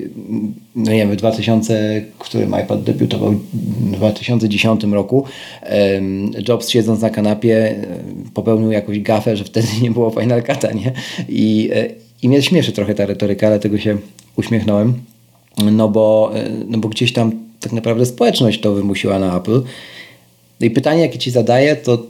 no 0.76 0.92
nie 0.92 0.98
wiem, 0.98 1.10
w 1.10 1.16
2000, 1.16 2.04
w 2.18 2.18
którym 2.18 2.54
iPad 2.64 2.82
debiutował, 2.82 3.32
w 3.32 3.92
2010 3.92 4.84
roku, 4.84 5.24
Jobs 6.48 6.68
siedząc 6.68 7.00
na 7.00 7.10
kanapie 7.10 7.74
popełnił 8.34 8.70
jakąś 8.70 9.00
gafę, 9.00 9.36
że 9.36 9.44
wtedy 9.44 9.68
nie 9.82 9.90
było 9.90 10.10
Final 10.10 10.42
Cut'a, 10.42 10.74
nie? 10.74 10.92
I, 11.28 11.70
e, 11.74 11.86
i 12.22 12.28
mnie 12.28 12.42
śmieszy 12.42 12.72
trochę 12.72 12.94
ta 12.94 13.06
retoryka, 13.06 13.46
ale 13.46 13.60
tego 13.60 13.78
się 13.78 13.96
uśmiechnąłem. 14.36 14.94
No 15.72 15.88
bo, 15.88 16.32
e, 16.34 16.50
no 16.68 16.78
bo 16.78 16.88
gdzieś 16.88 17.12
tam 17.12 17.43
tak 17.64 17.72
naprawdę 17.72 18.06
społeczność 18.06 18.60
to 18.60 18.74
wymusiła 18.74 19.18
na 19.18 19.36
Apple. 19.36 19.62
No 20.60 20.66
I 20.66 20.70
pytanie, 20.70 21.02
jakie 21.02 21.18
ci 21.18 21.30
zadaję, 21.30 21.76
to 21.76 22.06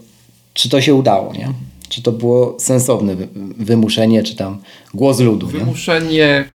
czy 0.55 0.69
to 0.69 0.81
się 0.81 0.95
udało, 0.95 1.33
nie? 1.33 1.53
Czy 1.89 2.03
to 2.03 2.13
było 2.13 2.57
sensowne 2.61 3.17
wymuszenie, 3.59 4.23
czy 4.23 4.37
tam 4.37 4.63
głos 4.95 5.21
ludu? 5.21 5.47
Wymuszenie. 5.47 6.11
Nie? 6.11 6.51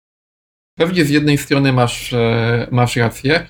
Pewnie 0.78 1.04
z 1.04 1.11
jednej 1.11 1.38
strony 1.38 1.72
masz, 1.72 2.12
e, 2.12 2.68
masz 2.70 2.96
rację, 2.96 3.48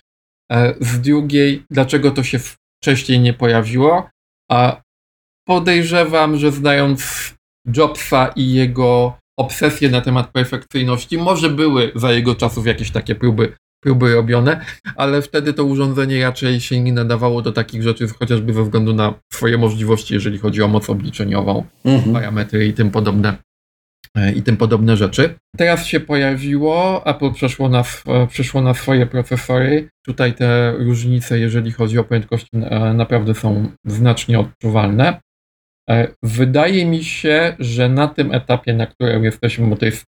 e, 0.53 0.75
z 0.81 1.01
drugiej, 1.01 1.63
dlaczego 1.71 2.11
to 2.11 2.23
się 2.23 2.39
wcześniej 2.83 3.21
nie 3.21 3.33
pojawiło? 3.33 4.09
A 4.51 4.83
podejrzewam, 5.49 6.37
że 6.37 6.53
znając 6.53 7.35
Jobsa 7.77 8.33
i 8.37 8.53
jego 8.53 9.19
obsesję 9.39 9.91
na 9.91 10.01
temat 10.01 10.31
perfekcyjności, 10.31 11.19
może 11.19 11.51
były 11.51 11.93
za 11.95 12.13
jego 12.13 12.35
czasów 12.35 12.67
jakieś 12.67 12.91
takie 12.91 13.15
próby 13.15 13.57
próby 13.81 14.15
robione, 14.15 14.61
ale 14.97 15.23
wtedy 15.23 15.53
to 15.53 15.65
urządzenie 15.65 16.23
raczej 16.23 16.61
się 16.61 16.81
nie 16.81 16.93
nadawało 16.93 17.43
do 17.43 17.53
takich 17.53 17.83
rzeczy, 17.83 18.09
chociażby 18.09 18.53
ze 18.53 18.63
względu 18.63 18.95
na 18.95 19.15
swoje 19.33 19.59
możliwości, 19.59 20.15
jeżeli 20.15 20.39
chodzi 20.39 20.63
o 20.63 20.69
moc 20.69 20.91
obliczeniową, 20.91 21.65
mhm. 21.85 22.13
parametry 22.13 22.67
i 22.67 22.73
tym 22.73 22.91
podobne 22.91 23.37
e, 24.17 24.33
i 24.33 24.43
tym 24.43 24.57
podobne 24.57 24.97
rzeczy. 24.97 25.35
Teraz 25.57 25.87
się 25.87 26.01
pojawiło, 26.01 27.07
Apple 27.07 27.33
przeszło 27.33 27.69
na, 27.69 27.85
e, 28.07 28.27
przeszło 28.27 28.63
na 28.63 28.75
swoje 28.75 29.07
procesory. 29.07 29.89
Tutaj 30.05 30.35
te 30.35 30.73
różnice, 30.73 31.39
jeżeli 31.39 31.73
chodzi 31.73 31.99
o 31.99 32.05
prędkości, 32.05 32.49
e, 32.55 32.95
naprawdę 32.95 33.35
są 33.35 33.73
znacznie 33.85 34.39
odczuwalne. 34.39 35.21
Wydaje 36.23 36.87
mi 36.87 37.05
się, 37.05 37.57
że 37.59 37.89
na 37.89 38.09
tym 38.09 38.35
etapie, 38.35 38.75
na 38.75 38.87
którym 38.87 39.25
jesteśmy, 39.25 39.67
bo 39.67 39.77
to 39.77 39.87
jest 39.87 40.05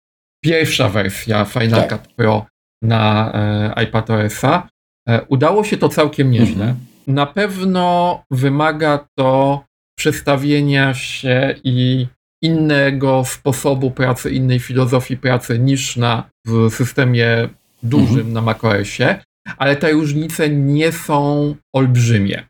pierwsza 0.44 0.88
wersja 0.88 1.44
Final 1.44 1.88
tak. 1.88 1.88
Cut 1.88 2.12
Pro 2.14 2.46
na 2.82 3.32
e, 3.76 3.82
iPadOS-a. 3.84 4.68
E, 5.08 5.22
udało 5.28 5.64
się 5.64 5.76
to 5.76 5.88
całkiem 5.88 6.30
nieźle. 6.30 6.64
Mhm. 6.64 6.76
Na 7.06 7.26
pewno 7.26 8.22
wymaga 8.30 9.06
to 9.18 9.64
przestawienia 9.98 10.94
się 10.94 11.54
i 11.64 12.06
innego 12.42 13.24
sposobu 13.24 13.90
pracy, 13.90 14.30
innej 14.30 14.58
filozofii 14.58 15.16
pracy 15.16 15.58
niż 15.58 15.96
na 15.96 16.30
w 16.46 16.70
systemie 16.70 17.48
dużym 17.82 18.16
mhm. 18.16 18.32
na 18.32 18.40
macOSie, 18.40 19.24
ale 19.58 19.76
te 19.76 19.92
różnice 19.92 20.50
nie 20.50 20.92
są 20.92 21.54
olbrzymie. 21.74 22.46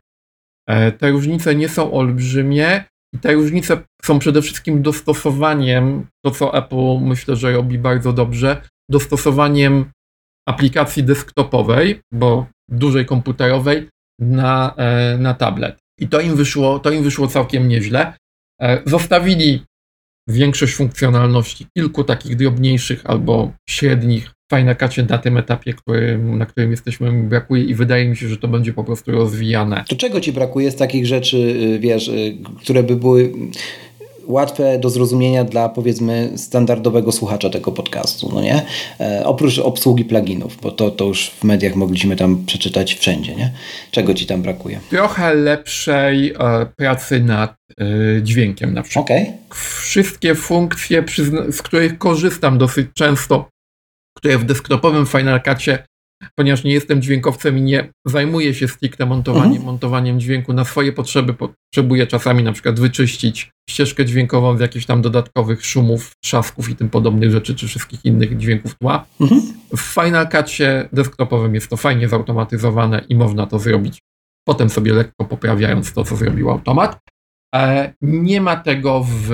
E, 0.69 0.91
te 0.91 1.11
różnice 1.11 1.55
nie 1.55 1.69
są 1.69 1.93
olbrzymie 1.93 2.83
i 3.13 3.19
te 3.19 3.33
różnice 3.33 3.77
są 4.03 4.19
przede 4.19 4.41
wszystkim 4.41 4.81
dostosowaniem, 4.81 6.05
to 6.25 6.31
co 6.31 6.57
Apple 6.57 6.99
myślę, 7.01 7.35
że 7.35 7.51
robi 7.51 7.77
bardzo 7.79 8.13
dobrze, 8.13 8.61
dostosowaniem 8.89 9.85
aplikacji 10.45 11.03
desktopowej, 11.03 12.01
bo 12.13 12.47
dużej 12.69 13.05
komputerowej, 13.05 13.89
na, 14.19 14.73
e, 14.77 15.17
na 15.17 15.33
tablet. 15.33 15.77
I 15.99 16.07
to 16.07 16.21
im 16.21 16.35
wyszło, 16.35 16.79
to 16.79 16.91
im 16.91 17.03
wyszło 17.03 17.27
całkiem 17.27 17.67
nieźle. 17.67 18.13
E, 18.61 18.81
zostawili 18.85 19.63
większość 20.27 20.75
funkcjonalności 20.75 21.67
kilku 21.77 22.03
takich 22.03 22.35
drobniejszych 22.35 23.05
albo 23.05 23.51
średnich 23.69 24.31
fajne 24.51 24.75
kacie 24.75 25.03
na 25.03 25.17
tym 25.17 25.37
etapie, 25.37 25.73
którym, 25.73 26.37
na 26.37 26.45
którym 26.45 26.71
jesteśmy, 26.71 27.11
mi 27.11 27.23
brakuje 27.23 27.63
i 27.63 27.75
wydaje 27.75 28.09
mi 28.09 28.17
się, 28.17 28.27
że 28.27 28.37
to 28.37 28.47
będzie 28.47 28.73
po 28.73 28.83
prostu 28.83 29.11
rozwijane. 29.11 29.83
To 29.89 29.95
czego 29.95 30.21
ci 30.21 30.33
brakuje 30.33 30.71
z 30.71 30.75
takich 30.75 31.05
rzeczy, 31.05 31.37
y, 31.37 31.79
wiesz, 31.79 32.07
y, 32.07 32.37
które 32.61 32.83
by 32.83 32.95
były 32.95 33.31
łatwe 34.25 34.79
do 34.79 34.89
zrozumienia 34.89 35.43
dla 35.43 35.69
powiedzmy 35.69 36.31
standardowego 36.35 37.11
słuchacza 37.11 37.49
tego 37.49 37.71
podcastu, 37.71 38.31
no 38.33 38.41
nie? 38.41 38.65
E, 38.99 39.25
oprócz 39.25 39.59
obsługi 39.59 40.05
pluginów, 40.05 40.57
bo 40.61 40.71
to, 40.71 40.91
to 40.91 41.05
już 41.05 41.29
w 41.29 41.43
mediach 41.43 41.75
mogliśmy 41.75 42.15
tam 42.15 42.45
przeczytać 42.45 42.93
wszędzie, 42.93 43.35
nie? 43.35 43.53
Czego 43.91 44.13
ci 44.13 44.25
tam 44.25 44.41
brakuje? 44.41 44.79
Trochę 44.89 45.33
lepszej 45.33 46.33
e, 46.39 46.65
pracy 46.77 47.19
nad 47.19 47.55
e, 47.79 47.85
dźwiękiem 48.21 48.73
na 48.73 48.81
przykład. 48.81 49.05
Okay. 49.05 49.33
Wszystkie 49.83 50.35
funkcje, 50.35 51.03
z 51.51 51.61
których 51.61 51.97
korzystam 51.97 52.57
dosyć 52.57 52.87
często, 52.93 53.49
które 54.17 54.37
w 54.37 54.43
desktopowym 54.43 55.05
Final 55.05 55.41
Cutie 55.41 55.83
ponieważ 56.35 56.63
nie 56.63 56.73
jestem 56.73 57.01
dźwiękowcem 57.01 57.57
i 57.57 57.61
nie 57.61 57.89
zajmuję 58.05 58.53
się 58.53 58.67
stricte 58.67 59.05
montowaniem, 59.05 59.47
mhm. 59.47 59.65
montowaniem 59.65 60.19
dźwięku 60.19 60.53
na 60.53 60.65
swoje 60.65 60.93
potrzeby, 60.93 61.33
potrzebuję 61.33 62.07
czasami 62.07 62.43
na 62.43 62.51
przykład 62.51 62.79
wyczyścić 62.79 63.51
ścieżkę 63.69 64.05
dźwiękową 64.05 64.57
z 64.57 64.59
jakichś 64.59 64.85
tam 64.85 65.01
dodatkowych 65.01 65.65
szumów, 65.65 66.11
trzasków 66.23 66.69
i 66.69 66.75
tym 66.75 66.89
podobnych 66.89 67.31
rzeczy, 67.31 67.55
czy 67.55 67.67
wszystkich 67.67 68.05
innych 68.05 68.37
dźwięków 68.37 68.75
tła. 68.75 69.05
Mhm. 69.21 69.41
W 69.77 69.81
Final 69.81 70.27
Cutie 70.29 70.89
desktopowym 70.93 71.55
jest 71.55 71.69
to 71.69 71.77
fajnie 71.77 72.09
zautomatyzowane 72.09 73.01
i 73.09 73.15
można 73.15 73.47
to 73.47 73.59
zrobić 73.59 73.99
potem 74.47 74.69
sobie 74.69 74.93
lekko 74.93 75.25
poprawiając 75.25 75.93
to, 75.93 76.03
co 76.03 76.15
zrobił 76.15 76.49
automat. 76.49 76.99
E, 77.55 77.93
nie 78.01 78.41
ma 78.41 78.55
tego 78.55 79.05
w 79.09 79.29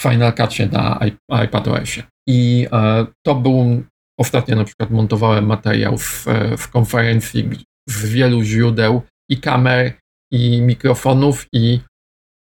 Final 0.00 0.32
Cutie 0.32 0.66
na 0.66 1.00
iPadOSie. 1.44 2.02
I 2.28 2.66
e, 2.72 3.06
to 3.26 3.34
był 3.34 3.82
Ostatnio 4.20 4.56
na 4.56 4.64
przykład 4.64 4.90
montowałem 4.90 5.46
materiał 5.46 5.98
z, 5.98 6.24
z 6.56 6.66
konferencji 6.66 7.50
z 7.88 8.06
wielu 8.06 8.42
źródeł 8.42 9.02
i 9.30 9.40
kamer, 9.40 9.92
i 10.32 10.62
mikrofonów, 10.62 11.46
i 11.52 11.80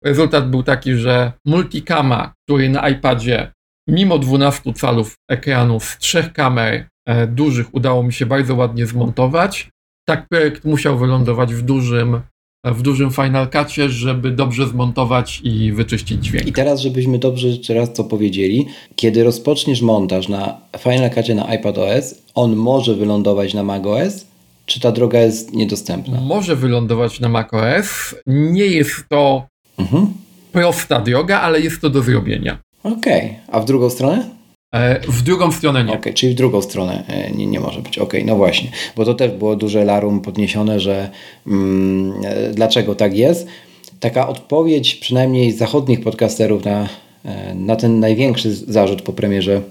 rezultat 0.03 0.49
był 0.49 0.63
taki, 0.63 0.95
że 0.95 1.33
multicama, 1.45 2.33
który 2.43 2.69
na 2.69 2.89
iPadzie 2.89 3.51
mimo 3.89 4.19
12 4.19 4.73
calów 4.73 5.15
ekranu 5.31 5.79
z 5.79 5.97
trzech 5.97 6.33
kamer 6.33 6.87
e, 7.07 7.27
dużych 7.27 7.73
udało 7.73 8.03
mi 8.03 8.13
się 8.13 8.25
bardzo 8.25 8.55
ładnie 8.55 8.85
zmontować. 8.85 9.69
Tak 10.07 10.27
projekt 10.27 10.65
musiał 10.65 10.97
wylądować 10.97 11.53
w 11.53 11.61
dużym 11.61 12.21
w 12.63 12.81
dużym 12.81 13.11
Final 13.11 13.47
Cutie, 13.49 13.89
żeby 13.89 14.31
dobrze 14.31 14.67
zmontować 14.67 15.41
i 15.43 15.71
wyczyścić 15.71 16.23
dźwięk. 16.23 16.47
I 16.47 16.53
teraz, 16.53 16.81
żebyśmy 16.81 17.19
dobrze 17.19 17.47
jeszcze 17.47 17.73
raz 17.73 17.93
to 17.93 18.03
powiedzieli, 18.03 18.65
kiedy 18.95 19.23
rozpoczniesz 19.23 19.81
montaż 19.81 20.27
na 20.27 20.57
Final 20.79 21.09
Cutie 21.09 21.35
na 21.35 21.53
iPadOS, 21.53 22.15
on 22.35 22.55
może 22.55 22.95
wylądować 22.95 23.53
na 23.53 23.63
macOS, 23.63 24.25
czy 24.65 24.79
ta 24.79 24.91
droga 24.91 25.19
jest 25.19 25.53
niedostępna? 25.53 26.21
Może 26.21 26.55
wylądować 26.55 27.19
na 27.19 27.29
macOS. 27.29 28.15
Nie 28.27 28.65
jest 28.65 29.09
to 29.09 29.47
mhm. 29.77 30.07
prosta 30.51 31.01
droga, 31.01 31.41
ale 31.41 31.61
jest 31.61 31.81
to 31.81 31.89
do 31.89 32.01
zrobienia. 32.01 32.57
Okej, 32.83 33.25
okay. 33.25 33.39
a 33.51 33.59
w 33.59 33.65
drugą 33.65 33.89
stronę? 33.89 34.38
E, 34.71 34.99
w 34.99 35.21
drugą 35.21 35.51
stronę 35.51 35.83
nie. 35.83 35.93
Okay, 35.93 36.13
czyli 36.13 36.33
w 36.33 36.35
drugą 36.35 36.61
stronę 36.61 37.03
e, 37.07 37.31
nie, 37.31 37.45
nie 37.45 37.59
może 37.59 37.81
być. 37.81 37.97
Okej, 37.97 38.21
okay, 38.21 38.31
no 38.31 38.37
właśnie, 38.37 38.71
bo 38.95 39.05
to 39.05 39.13
też 39.13 39.31
było 39.31 39.55
duże 39.55 39.85
larum 39.85 40.21
podniesione, 40.21 40.79
że 40.79 41.09
mm, 41.47 42.13
e, 42.25 42.51
dlaczego 42.53 42.95
tak 42.95 43.17
jest. 43.17 43.47
Taka 43.99 44.27
odpowiedź 44.27 44.95
przynajmniej 44.95 45.51
zachodnich 45.51 46.01
podcasterów 46.01 46.65
na, 46.65 46.89
na 47.55 47.75
ten 47.75 47.99
największy 47.99 48.55
zarzut 48.55 49.01
po 49.01 49.13
premierze 49.13 49.61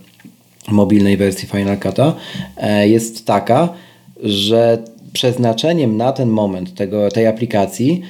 mobilnej 0.69 1.17
wersji 1.17 1.49
Final 1.49 1.77
Cut'a 1.77 2.13
jest 2.83 3.27
taka, 3.27 3.69
że 4.23 4.83
przeznaczeniem 5.13 5.97
na 5.97 6.13
ten 6.13 6.29
moment 6.29 6.75
tego, 6.75 7.09
tej 7.09 7.27
aplikacji 7.27 8.03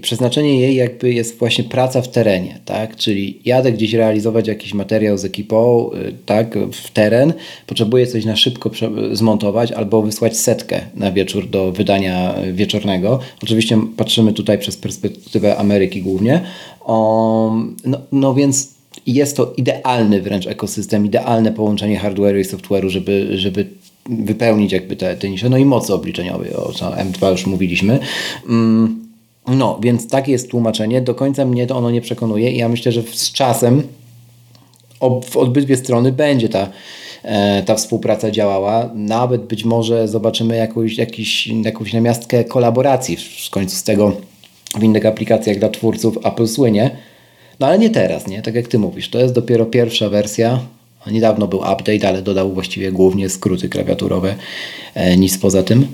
przeznaczenie 0.00 0.60
jej 0.60 0.76
jakby 0.76 1.12
jest 1.12 1.38
właśnie 1.38 1.64
praca 1.64 2.02
w 2.02 2.08
terenie, 2.08 2.60
tak? 2.64 2.96
Czyli 2.96 3.40
jadę 3.44 3.72
gdzieś 3.72 3.92
realizować 3.94 4.48
jakiś 4.48 4.74
materiał 4.74 5.18
z 5.18 5.24
ekipą, 5.24 5.90
y, 5.92 6.14
tak, 6.26 6.58
w 6.72 6.90
teren, 6.90 7.32
potrzebuję 7.66 8.06
coś 8.06 8.24
na 8.24 8.36
szybko 8.36 8.70
zmontować 9.12 9.72
albo 9.72 10.02
wysłać 10.02 10.36
setkę 10.36 10.80
na 10.94 11.12
wieczór 11.12 11.48
do 11.48 11.72
wydania 11.72 12.34
wieczornego. 12.52 13.18
Oczywiście 13.42 13.80
patrzymy 13.96 14.32
tutaj 14.32 14.58
przez 14.58 14.76
perspektywę 14.76 15.56
Ameryki 15.56 16.02
głównie. 16.02 16.40
O, 16.80 17.56
no, 17.84 17.98
no 18.12 18.34
więc 18.34 18.72
jest 19.06 19.36
to 19.36 19.52
idealny 19.56 20.22
wręcz 20.22 20.46
ekosystem, 20.46 21.06
idealne 21.06 21.52
połączenie 21.52 22.00
hardware'u 22.00 22.40
i 22.40 22.44
software'u, 22.44 22.88
żeby, 22.88 23.38
żeby 23.38 23.66
wypełnić 24.08 24.72
jakby 24.72 24.96
te, 24.96 25.16
te 25.16 25.30
nisze, 25.30 25.48
no 25.48 25.56
i 25.56 25.64
mocy 25.64 25.94
obliczeniowej, 25.94 26.54
o 26.54 26.72
co 26.72 26.90
M2 26.90 27.30
już 27.30 27.46
mówiliśmy. 27.46 27.98
Mm, 28.48 29.08
no, 29.46 29.78
więc 29.82 30.08
takie 30.08 30.32
jest 30.32 30.50
tłumaczenie. 30.50 31.00
Do 31.00 31.14
końca 31.14 31.44
mnie 31.44 31.66
to 31.66 31.76
ono 31.76 31.90
nie 31.90 32.00
przekonuje 32.00 32.52
i 32.52 32.56
ja 32.56 32.68
myślę, 32.68 32.92
że 32.92 33.02
z 33.02 33.32
czasem 33.32 33.82
w 35.24 35.36
obydwie 35.36 35.76
strony 35.76 36.12
będzie 36.12 36.48
ta, 36.48 36.68
e, 37.22 37.62
ta 37.62 37.74
współpraca 37.74 38.30
działała. 38.30 38.90
Nawet 38.94 39.42
być 39.42 39.64
może 39.64 40.08
zobaczymy 40.08 40.56
jakąś, 40.56 40.98
jakiś, 40.98 41.46
jakąś 41.46 41.92
namiastkę 41.92 42.44
kolaboracji 42.44 43.16
w 43.46 43.50
końcu 43.50 43.76
z 43.76 43.82
tego 43.82 44.12
w 44.78 44.82
innych 44.82 45.06
aplikacjach 45.06 45.58
dla 45.58 45.68
twórców 45.68 46.18
Apple 46.26 46.48
słynie. 46.48 46.90
No 47.60 47.66
ale 47.66 47.78
nie 47.78 47.90
teraz, 47.90 48.26
nie? 48.26 48.42
Tak 48.42 48.54
jak 48.54 48.68
ty 48.68 48.78
mówisz, 48.78 49.10
to 49.10 49.18
jest 49.18 49.34
dopiero 49.34 49.66
pierwsza 49.66 50.08
wersja 50.08 50.60
Niedawno 51.06 51.48
był 51.48 51.58
update, 51.58 52.08
ale 52.08 52.22
dodał 52.22 52.54
właściwie 52.54 52.92
głównie 52.92 53.28
skróty 53.28 53.68
klawiaturowe, 53.68 54.36
e, 54.94 55.16
nic 55.16 55.38
poza 55.38 55.62
tym. 55.62 55.86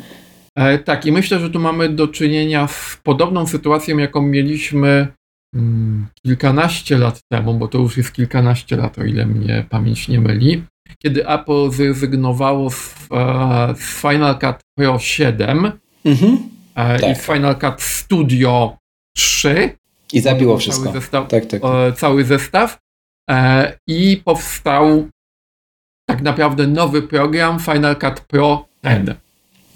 E, 0.57 0.79
tak, 0.79 1.07
i 1.07 1.12
myślę, 1.12 1.40
że 1.40 1.51
tu 1.51 1.61
mamy 1.61 1.88
do 1.88 2.09
czynienia 2.09 2.66
z 2.68 2.99
podobną 3.03 3.47
sytuacją, 3.47 3.99
jaką 3.99 4.23
mieliśmy 4.23 5.09
hmm, 5.55 6.07
kilkanaście 6.23 6.99
lat 6.99 7.21
temu, 7.33 7.55
bo 7.55 7.68
to 7.68 7.79
już 7.79 7.97
jest 7.97 8.12
kilkanaście 8.12 8.77
lat, 8.77 8.99
o 8.99 9.05
ile 9.05 9.27
mnie 9.27 9.64
pamięć 9.71 10.09
nie 10.09 10.21
myli, 10.21 10.62
kiedy 10.99 11.29
Apple 11.29 11.71
zrezygnowało 11.71 12.71
z, 12.71 12.94
e, 13.12 13.75
z 13.79 14.01
Final 14.01 14.38
Cut 14.38 14.57
Pro 14.79 14.99
7 14.99 15.73
mhm, 16.05 16.38
e, 16.75 16.99
tak. 16.99 17.11
i 17.11 17.21
Final 17.21 17.59
Cut 17.59 17.83
Studio 17.83 18.77
3. 19.16 19.71
I 20.12 20.21
zabiło 20.21 20.59
wszystko. 20.59 20.85
Cały 20.85 21.01
zestaw, 21.01 21.29
tak, 21.29 21.47
tak, 21.47 21.61
tak. 21.61 21.97
cały 21.97 22.25
zestaw 22.25 22.79
i 23.87 24.23
powstał 24.25 25.09
tak 26.09 26.23
naprawdę 26.23 26.67
nowy 26.67 27.03
program 27.03 27.61
Final 27.61 27.97
Cut 27.97 28.21
Pro 28.21 28.64
10. 28.85 29.11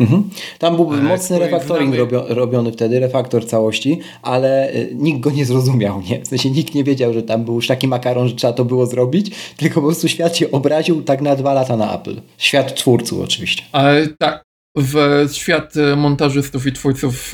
Mhm. 0.00 0.30
Tam 0.58 0.76
był 0.76 0.94
e, 0.94 0.96
mocny 0.96 1.38
refaktoring 1.38 1.94
robiony 2.28 2.72
wtedy, 2.72 3.00
refaktor 3.00 3.46
całości, 3.46 4.00
ale 4.22 4.70
e, 4.70 4.94
nikt 4.94 5.20
go 5.20 5.30
nie 5.30 5.44
zrozumiał. 5.44 6.00
Nie? 6.00 6.22
W 6.22 6.28
sensie 6.28 6.50
nikt 6.50 6.74
nie 6.74 6.84
wiedział, 6.84 7.12
że 7.12 7.22
tam 7.22 7.44
był 7.44 7.54
już 7.54 7.66
taki 7.66 7.88
makaron, 7.88 8.28
że 8.28 8.34
trzeba 8.34 8.52
to 8.52 8.64
było 8.64 8.86
zrobić, 8.86 9.54
tylko 9.56 9.74
po 9.74 9.86
prostu 9.86 10.08
świat 10.08 10.36
się 10.36 10.50
obraził 10.50 11.02
tak 11.02 11.20
na 11.20 11.36
dwa 11.36 11.52
lata 11.54 11.76
na 11.76 11.94
Apple. 11.94 12.20
Świat 12.38 12.74
twórców 12.74 13.20
oczywiście. 13.20 13.62
Ale 13.72 14.06
tak, 14.18 14.42
w 14.76 15.26
świat 15.32 15.74
montażystów 15.96 16.66
i 16.66 16.72
twórców 16.72 17.32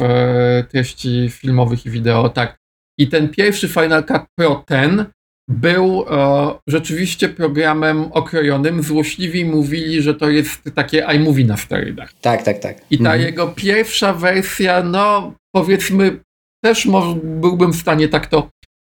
treści 0.71 1.31
filmowych 1.31 1.87
i 1.87 1.91
wideo, 1.91 2.29
tak. 2.29 2.57
I 2.99 3.09
ten 3.09 3.29
pierwszy 3.29 3.69
Final 3.69 4.05
Cut 4.05 4.23
Pro 4.39 4.65
10 4.71 5.01
był 5.49 6.05
e, 6.11 6.55
rzeczywiście 6.67 7.29
programem 7.29 8.13
okrojonym. 8.13 8.83
Złośliwi 8.83 9.45
mówili, 9.45 10.03
że 10.03 10.15
to 10.15 10.31
jest 10.31 10.71
takie 10.75 11.07
iMovie 11.15 11.45
na 11.45 11.57
sterydach. 11.57 12.13
Tak, 12.13 12.43
tak, 12.43 12.59
tak. 12.59 12.77
I 12.91 12.99
ta 12.99 13.15
mhm. 13.15 13.21
jego 13.21 13.49
pierwsza 13.49 14.13
wersja, 14.13 14.83
no 14.83 15.35
powiedzmy, 15.55 16.21
też 16.65 16.87
może, 16.87 17.17
byłbym 17.25 17.73
w 17.73 17.77
stanie 17.77 18.09
tak 18.09 18.27
to, 18.27 18.49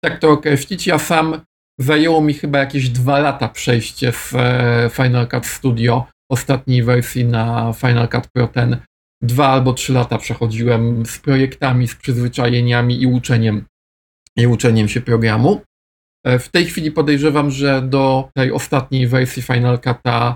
tak 0.04 0.18
to 0.18 0.30
określić. 0.30 0.86
Ja 0.86 0.98
sam 0.98 1.40
zajęło 1.80 2.20
mi 2.20 2.34
chyba 2.34 2.58
jakieś 2.58 2.88
dwa 2.88 3.18
lata 3.18 3.48
przejście 3.48 4.12
z 4.12 4.34
e, 4.34 4.90
Final 4.92 5.28
Cut 5.28 5.46
Studio 5.46 6.06
ostatniej 6.30 6.82
wersji 6.82 7.24
na 7.24 7.72
Final 7.72 8.08
Cut 8.08 8.28
Pro 8.28 8.48
10. 8.56 8.76
Dwa 9.22 9.48
albo 9.48 9.72
trzy 9.72 9.92
lata 9.92 10.18
przechodziłem 10.18 11.06
z 11.06 11.18
projektami, 11.18 11.88
z 11.88 11.94
przyzwyczajeniami 11.94 13.02
i 13.02 13.06
uczeniem, 13.06 13.64
i 14.36 14.46
uczeniem 14.46 14.88
się 14.88 15.00
programu. 15.00 15.60
E, 16.24 16.38
w 16.38 16.48
tej 16.48 16.66
chwili 16.66 16.90
podejrzewam, 16.90 17.50
że 17.50 17.82
do 17.82 18.28
tej 18.36 18.52
ostatniej 18.52 19.06
wersji 19.06 19.42
Final 19.42 19.78
Cut'a 19.78 20.34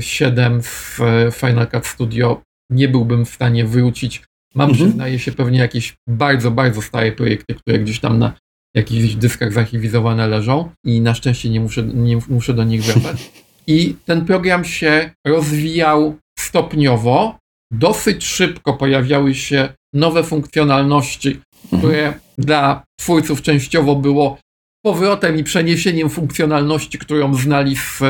7 0.00 0.62
w 0.62 0.98
Final 1.32 1.70
Cut 1.70 1.86
Studio 1.86 2.42
nie 2.70 2.88
byłbym 2.88 3.24
w 3.24 3.30
stanie 3.30 3.64
wrócić. 3.64 4.22
Mam, 4.54 4.70
mhm. 4.70 4.88
przyznaję 4.88 5.18
się, 5.18 5.32
pewnie 5.32 5.58
jakieś 5.58 5.94
bardzo, 6.08 6.50
bardzo 6.50 6.82
stare 6.82 7.12
projekty, 7.12 7.54
które 7.54 7.78
gdzieś 7.78 8.00
tam 8.00 8.18
na 8.18 8.32
jakichś 8.74 9.14
dyskach 9.14 9.52
zarchiwizowane 9.52 10.28
leżą 10.28 10.70
i 10.84 11.00
na 11.00 11.14
szczęście 11.14 11.50
nie 11.50 11.60
muszę, 11.60 11.82
nie 11.82 12.18
muszę 12.28 12.54
do 12.54 12.64
nich 12.64 12.82
wracać. 12.82 13.30
I 13.66 13.96
ten 14.04 14.26
program 14.26 14.64
się 14.64 15.10
rozwijał 15.26 16.16
stopniowo. 16.38 17.38
Dosyć 17.72 18.24
szybko 18.24 18.74
pojawiały 18.74 19.34
się 19.34 19.68
nowe 19.94 20.24
funkcjonalności, 20.24 21.40
które 21.66 22.06
mhm. 22.06 22.20
dla 22.38 22.84
twórców 23.00 23.42
częściowo 23.42 23.96
było 23.96 24.38
powrotem 24.82 25.36
i 25.36 25.44
przeniesieniem 25.44 26.10
funkcjonalności, 26.10 26.98
którą 26.98 27.34
znali 27.34 27.76
z, 27.76 28.00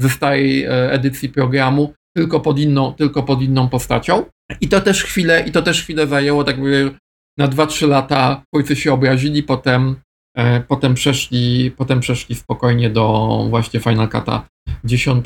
ze 0.00 0.10
starej 0.10 0.64
e, 0.64 0.92
edycji 0.92 1.28
programu, 1.28 1.94
tylko 2.16 2.40
pod 2.40 2.58
inną, 2.58 2.92
tylko 2.92 3.22
pod 3.22 3.42
inną 3.42 3.68
postacią. 3.68 4.24
I 4.60 4.68
to 4.68 4.80
też 4.80 5.04
chwilę, 5.04 5.44
i 5.46 5.52
to 5.52 5.62
też 5.62 5.82
chwilę 5.82 6.06
zajęło, 6.06 6.44
tak 6.44 6.60
by 6.60 6.90
na 7.38 7.48
2-3 7.48 7.88
lata 7.88 8.42
twórcy 8.54 8.76
się 8.76 8.92
obrazili, 8.92 9.42
potem, 9.42 9.96
e, 10.36 10.60
potem, 10.60 10.94
przeszli, 10.94 11.70
potem 11.70 12.00
przeszli 12.00 12.34
spokojnie 12.34 12.90
do 12.90 13.46
właśnie 13.50 13.80
Final 13.80 14.08
Cut'a 14.08 14.40
10. 14.84 15.24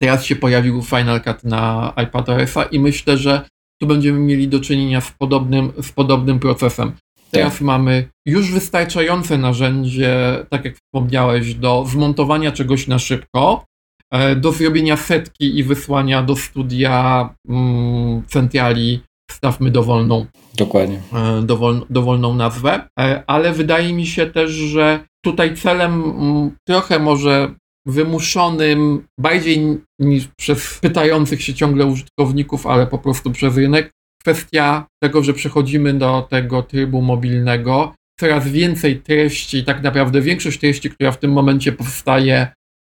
Teraz 0.00 0.24
się 0.24 0.36
pojawił 0.36 0.82
Final 0.82 1.20
Cut 1.20 1.44
na 1.44 1.92
iPadOS-a 1.96 2.62
i 2.62 2.78
myślę, 2.78 3.16
że 3.16 3.48
tu 3.80 3.86
będziemy 3.86 4.18
mieli 4.18 4.48
do 4.48 4.60
czynienia 4.60 5.00
z 5.00 5.10
podobnym, 5.10 5.72
z 5.82 5.92
podobnym 5.92 6.38
procesem. 6.38 6.92
Teraz 7.32 7.52
tak. 7.52 7.62
mamy 7.62 8.08
już 8.26 8.52
wystarczające 8.52 9.38
narzędzie, 9.38 10.44
tak 10.50 10.64
jak 10.64 10.74
wspomniałeś, 10.76 11.54
do 11.54 11.84
zmontowania 11.88 12.52
czegoś 12.52 12.86
na 12.88 12.98
szybko, 12.98 13.64
e, 14.10 14.36
do 14.36 14.52
zrobienia 14.52 14.96
setki 14.96 15.58
i 15.58 15.64
wysłania 15.64 16.22
do 16.22 16.36
studia 16.36 17.28
mm, 17.48 18.22
centrali, 18.26 19.00
stawmy 19.30 19.70
dowolną. 19.70 20.26
Dokładnie. 20.54 21.00
E, 21.12 21.42
dowol, 21.42 21.86
dowolną 21.90 22.34
nazwę, 22.34 22.88
e, 23.00 23.22
ale 23.26 23.52
wydaje 23.52 23.92
mi 23.92 24.06
się 24.06 24.26
też, 24.26 24.50
że 24.50 25.00
tutaj 25.24 25.56
celem 25.56 26.04
mm, 26.04 26.50
trochę 26.68 26.98
może 26.98 27.54
wymuszonym 27.86 29.06
bardziej 29.20 29.78
niż 30.00 30.28
przez 30.38 30.80
pytających 30.80 31.42
się 31.42 31.54
ciągle 31.54 31.86
użytkowników, 31.86 32.66
ale 32.66 32.86
po 32.86 32.98
prostu 32.98 33.30
przez 33.30 33.56
rynek, 33.56 33.90
kwestia 34.22 34.86
tego, 35.02 35.22
że 35.22 35.34
przechodzimy 35.34 35.94
do 35.94 36.26
tego 36.30 36.62
trybu 36.62 37.02
mobilnego. 37.02 37.94
Coraz 38.20 38.48
więcej 38.48 39.00
treści, 39.00 39.64
tak 39.64 39.82
naprawdę 39.82 40.20
większość 40.20 40.60
treści, 40.60 40.90
która 40.90 41.12
w 41.12 41.18
tym 41.18 41.32
momencie 41.32 41.72
powstaje, 41.72 42.48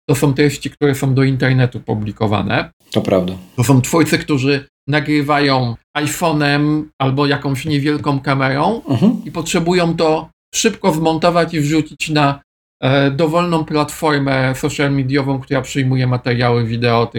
to 0.09 0.15
są 0.15 0.35
treści, 0.35 0.71
które 0.71 0.95
są 0.95 1.15
do 1.15 1.23
internetu 1.23 1.81
publikowane. 1.81 2.71
To 2.93 3.01
prawda. 3.01 3.33
To 3.57 3.65
są 3.65 3.81
twórcy, 3.81 4.19
którzy 4.19 4.67
nagrywają 4.89 5.77
iPhone'em 5.99 6.85
albo 6.99 7.27
jakąś 7.27 7.65
niewielką 7.65 8.21
kamerą 8.21 8.83
mhm. 8.89 9.25
i 9.25 9.31
potrzebują 9.31 9.97
to 9.97 10.31
szybko 10.55 10.93
zmontować 10.93 11.55
i 11.55 11.61
wrzucić 11.61 12.09
na 12.09 12.41
e, 12.83 13.11
dowolną 13.11 13.65
platformę 13.65 14.55
social 14.55 14.93
mediową, 14.93 15.41
która 15.41 15.63
przyjmuje 15.63 16.07
materiały 16.07 16.65
wideo. 16.65 17.11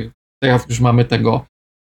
Teraz 0.41 0.69
już 0.69 0.80
mamy 0.80 1.06
tego, 1.06 1.45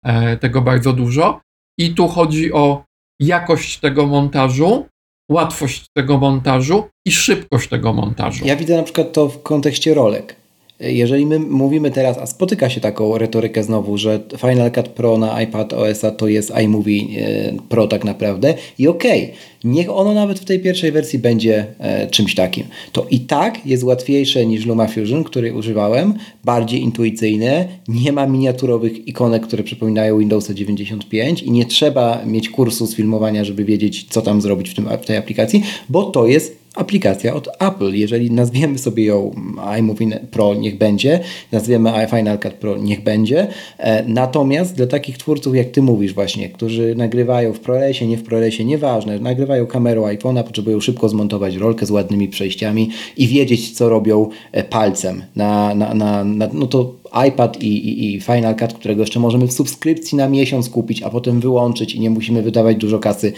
e, 0.04 0.36
tego 0.36 0.62
bardzo 0.62 0.92
dużo. 0.92 1.40
I 1.78 1.94
tu 1.94 2.08
chodzi 2.08 2.52
o 2.52 2.84
jakość 3.20 3.78
tego 3.78 4.06
montażu, 4.06 4.86
łatwość 5.30 5.86
tego 5.96 6.18
montażu 6.18 6.84
i 7.06 7.12
szybkość 7.12 7.68
tego 7.68 7.92
montażu. 7.92 8.46
Ja 8.46 8.56
widzę 8.56 8.76
na 8.76 8.82
przykład 8.82 9.12
to 9.12 9.28
w 9.28 9.42
kontekście 9.42 9.94
rolek. 9.94 10.36
Jeżeli 10.80 11.26
my 11.26 11.38
mówimy 11.38 11.90
teraz, 11.90 12.18
a 12.18 12.26
spotyka 12.26 12.70
się 12.70 12.80
taką 12.80 13.18
retorykę 13.18 13.62
znowu, 13.62 13.98
że 13.98 14.20
Final 14.38 14.72
Cut 14.72 14.88
Pro 14.88 15.18
na 15.18 15.42
iPad 15.42 15.72
OS 15.72 16.02
to 16.16 16.28
jest 16.28 16.52
iMovie 16.64 17.00
e, 17.00 17.52
Pro 17.68 17.86
tak 17.86 18.04
naprawdę 18.04 18.54
i 18.78 18.88
okej, 18.88 19.24
okay, 19.24 19.36
niech 19.64 19.90
ono 19.90 20.14
nawet 20.14 20.38
w 20.38 20.44
tej 20.44 20.60
pierwszej 20.60 20.92
wersji 20.92 21.18
będzie 21.18 21.66
e, 21.78 22.06
czymś 22.06 22.34
takim. 22.34 22.64
To 22.92 23.06
i 23.10 23.20
tak 23.20 23.66
jest 23.66 23.84
łatwiejsze 23.84 24.46
niż 24.46 24.66
LumaFusion, 24.66 25.24
który 25.24 25.54
używałem, 25.54 26.14
bardziej 26.44 26.82
intuicyjne, 26.82 27.68
nie 27.88 28.12
ma 28.12 28.26
miniaturowych 28.26 29.08
ikonek, 29.08 29.46
które 29.46 29.62
przypominają 29.62 30.18
Windowsa 30.18 30.54
95 30.54 31.42
i 31.42 31.50
nie 31.50 31.64
trzeba 31.64 32.22
mieć 32.26 32.50
kursu 32.50 32.86
z 32.86 32.94
filmowania, 32.94 33.44
żeby 33.44 33.64
wiedzieć, 33.64 34.06
co 34.10 34.22
tam 34.22 34.40
zrobić 34.40 34.70
w, 34.70 34.74
tym, 34.74 34.88
w 35.02 35.06
tej 35.06 35.16
aplikacji, 35.16 35.62
bo 35.88 36.04
to 36.04 36.26
jest 36.26 36.65
aplikacja 36.76 37.34
od 37.34 37.48
Apple. 37.58 37.94
Jeżeli 37.94 38.30
nazwiemy 38.30 38.78
sobie 38.78 39.04
ją 39.04 39.34
iMovie 39.78 40.20
Pro, 40.30 40.54
niech 40.54 40.78
będzie, 40.78 41.20
nazwiemy 41.52 41.90
Final 42.10 42.38
Cut 42.38 42.52
Pro, 42.52 42.76
niech 42.76 43.02
będzie. 43.02 43.46
E, 43.78 44.04
natomiast 44.08 44.76
dla 44.76 44.86
takich 44.86 45.18
twórców, 45.18 45.56
jak 45.56 45.70
Ty 45.70 45.82
mówisz 45.82 46.14
właśnie, 46.14 46.48
którzy 46.48 46.94
nagrywają 46.94 47.52
w 47.52 47.60
ProResie, 47.60 48.06
nie 48.06 48.16
w 48.16 48.22
ProResie, 48.22 48.64
nieważne, 48.64 49.18
nagrywają 49.18 49.66
kamerą 49.66 50.02
iPhone'a, 50.02 50.44
potrzebują 50.44 50.80
szybko 50.80 51.08
zmontować 51.08 51.56
rolkę 51.56 51.86
z 51.86 51.90
ładnymi 51.90 52.28
przejściami 52.28 52.90
i 53.16 53.26
wiedzieć, 53.26 53.70
co 53.70 53.88
robią 53.88 54.28
e, 54.52 54.64
palcem 54.64 55.22
na, 55.36 55.74
na, 55.74 55.94
na, 55.94 56.24
na 56.24 56.48
no 56.52 56.66
to 56.66 56.94
iPad 57.28 57.62
i, 57.62 57.88
i, 57.88 58.14
i, 58.14 58.20
Final 58.20 58.56
Cut, 58.56 58.72
którego 58.72 59.02
jeszcze 59.02 59.20
możemy 59.20 59.46
w 59.46 59.52
subskrypcji 59.52 60.18
na 60.18 60.28
miesiąc 60.28 60.68
kupić, 60.68 61.02
a 61.02 61.10
potem 61.10 61.40
wyłączyć 61.40 61.94
i 61.94 62.00
nie 62.00 62.10
musimy 62.10 62.42
wydawać 62.42 62.76
dużo 62.76 62.98
kasy 62.98 63.32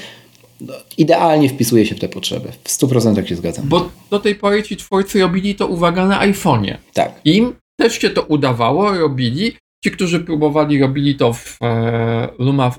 idealnie 0.98 1.48
wpisuje 1.48 1.86
się 1.86 1.94
w 1.94 2.00
te 2.00 2.08
potrzeby. 2.08 2.52
W 2.64 2.68
100% 2.68 3.24
się 3.24 3.36
zgadzam. 3.36 3.68
Bo 3.68 3.90
do 4.10 4.18
tej 4.18 4.34
pory 4.34 4.62
ci 4.62 4.76
twórcy 4.76 5.20
robili 5.20 5.54
to, 5.54 5.66
uwaga, 5.66 6.06
na 6.06 6.26
iPhone'ie. 6.26 6.76
Tak. 6.94 7.20
Im 7.24 7.54
też 7.80 7.98
się 7.98 8.10
to 8.10 8.22
udawało, 8.22 8.92
robili. 8.92 9.56
Ci, 9.84 9.90
którzy 9.90 10.20
próbowali, 10.20 10.80
robili 10.80 11.14
to 11.14 11.32
w, 11.32 11.58
e, 11.62 12.28
Luma, 12.38 12.70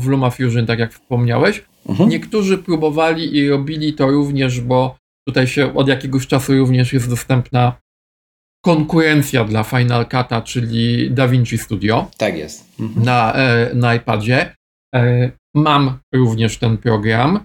w 0.00 0.06
LumaFusion, 0.06 0.66
tak 0.66 0.78
jak 0.78 0.92
wspomniałeś. 0.92 1.64
Mhm. 1.88 2.08
Niektórzy 2.08 2.58
próbowali 2.58 3.36
i 3.36 3.48
robili 3.48 3.92
to 3.92 4.10
również, 4.10 4.60
bo 4.60 4.96
tutaj 5.28 5.46
się 5.46 5.74
od 5.74 5.88
jakiegoś 5.88 6.26
czasu 6.26 6.58
również 6.58 6.92
jest 6.92 7.10
dostępna 7.10 7.72
konkurencja 8.64 9.44
dla 9.44 9.64
Final 9.64 10.04
Cut'a, 10.04 10.42
czyli 10.42 11.10
DaVinci 11.10 11.58
Studio. 11.58 12.10
Tak 12.16 12.38
jest. 12.38 12.80
Mhm. 12.80 13.04
Na, 13.04 13.34
e, 13.34 13.74
na 13.74 13.94
iPadzie. 13.94 14.54
E, 14.94 15.30
mam 15.62 15.98
również 16.14 16.58
ten 16.58 16.78
program. 16.78 17.40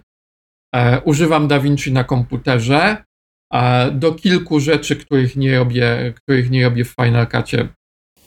E, 0.75 1.01
używam 1.01 1.47
DaVinci 1.47 1.91
na 1.91 2.03
komputerze. 2.03 3.03
Do 3.91 4.11
kilku 4.13 4.59
rzeczy, 4.59 4.95
których 4.95 5.35
nie 5.35 5.57
robię, 5.57 6.13
których 6.15 6.49
nie 6.49 6.63
robię 6.63 6.85
w 6.85 6.95
Final 7.01 7.27
Cutie 7.27 7.67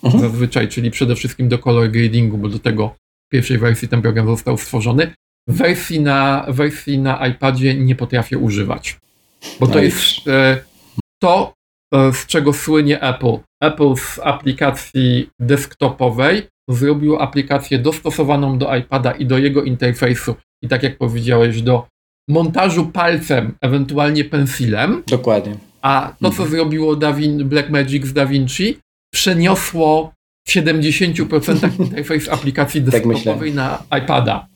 mhm. 0.02 0.22
zazwyczaj, 0.22 0.68
czyli 0.68 0.90
przede 0.90 1.16
wszystkim 1.16 1.48
do 1.48 1.58
color 1.58 1.90
gradingu, 1.90 2.38
bo 2.38 2.48
do 2.48 2.58
tego 2.58 2.88
w 3.26 3.28
pierwszej 3.32 3.58
wersji 3.58 3.88
ten 3.88 4.02
program 4.02 4.26
został 4.26 4.58
stworzony. 4.58 5.14
Wersji 5.48 6.00
na, 6.00 6.46
wersji 6.48 6.98
na 6.98 7.26
iPadzie 7.26 7.74
nie 7.74 7.94
potrafię 7.94 8.38
używać, 8.38 8.98
bo 9.60 9.66
to 9.66 9.78
jest 9.78 10.28
e, 10.28 10.64
to, 11.22 11.54
z 11.94 12.26
czego 12.26 12.52
słynie 12.52 13.02
Apple. 13.02 13.38
Apple 13.62 13.96
z 13.96 14.18
aplikacji 14.18 15.30
desktopowej 15.40 16.48
zrobił 16.68 17.16
aplikację 17.16 17.78
dostosowaną 17.78 18.58
do 18.58 18.76
iPada 18.76 19.12
i 19.12 19.26
do 19.26 19.38
jego 19.38 19.62
interfejsu 19.62 20.34
i 20.62 20.68
tak 20.68 20.82
jak 20.82 20.98
powiedziałeś, 20.98 21.62
do 21.62 21.86
montażu 22.28 22.86
palcem, 22.86 23.54
ewentualnie 23.60 24.24
pensilem. 24.24 25.02
Dokładnie. 25.06 25.56
A 25.82 26.12
to, 26.20 26.30
co 26.30 26.42
mhm. 26.42 26.50
zrobiło 26.50 26.96
Davin, 26.96 27.48
Blackmagic 27.48 28.06
z 28.06 28.12
DaVinci, 28.12 28.78
przeniosło 29.14 30.12
w 30.48 30.50
70% 30.50 31.80
interfejs 31.84 32.28
aplikacji 32.28 32.82
desktopowej 32.82 33.52
tak 33.52 33.56
na 33.90 33.98
iPada. 33.98 34.46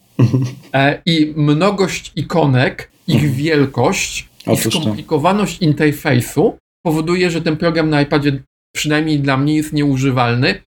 E, 0.75 1.03
I 1.07 1.33
mnogość 1.37 2.12
ikonek, 2.16 2.90
ich 3.07 3.14
mhm. 3.14 3.35
wielkość 3.35 4.29
Otóż 4.46 4.66
i 4.66 4.70
skomplikowaność 4.70 5.59
to. 5.59 5.64
interfejsu 5.64 6.59
powoduje, 6.83 7.31
że 7.31 7.42
ten 7.42 7.57
program 7.57 7.90
na 7.90 8.03
iPadzie 8.03 8.42
przynajmniej 8.75 9.20
dla 9.20 9.37
mnie 9.37 9.55
jest 9.55 9.73
nieużywalny, 9.73 10.62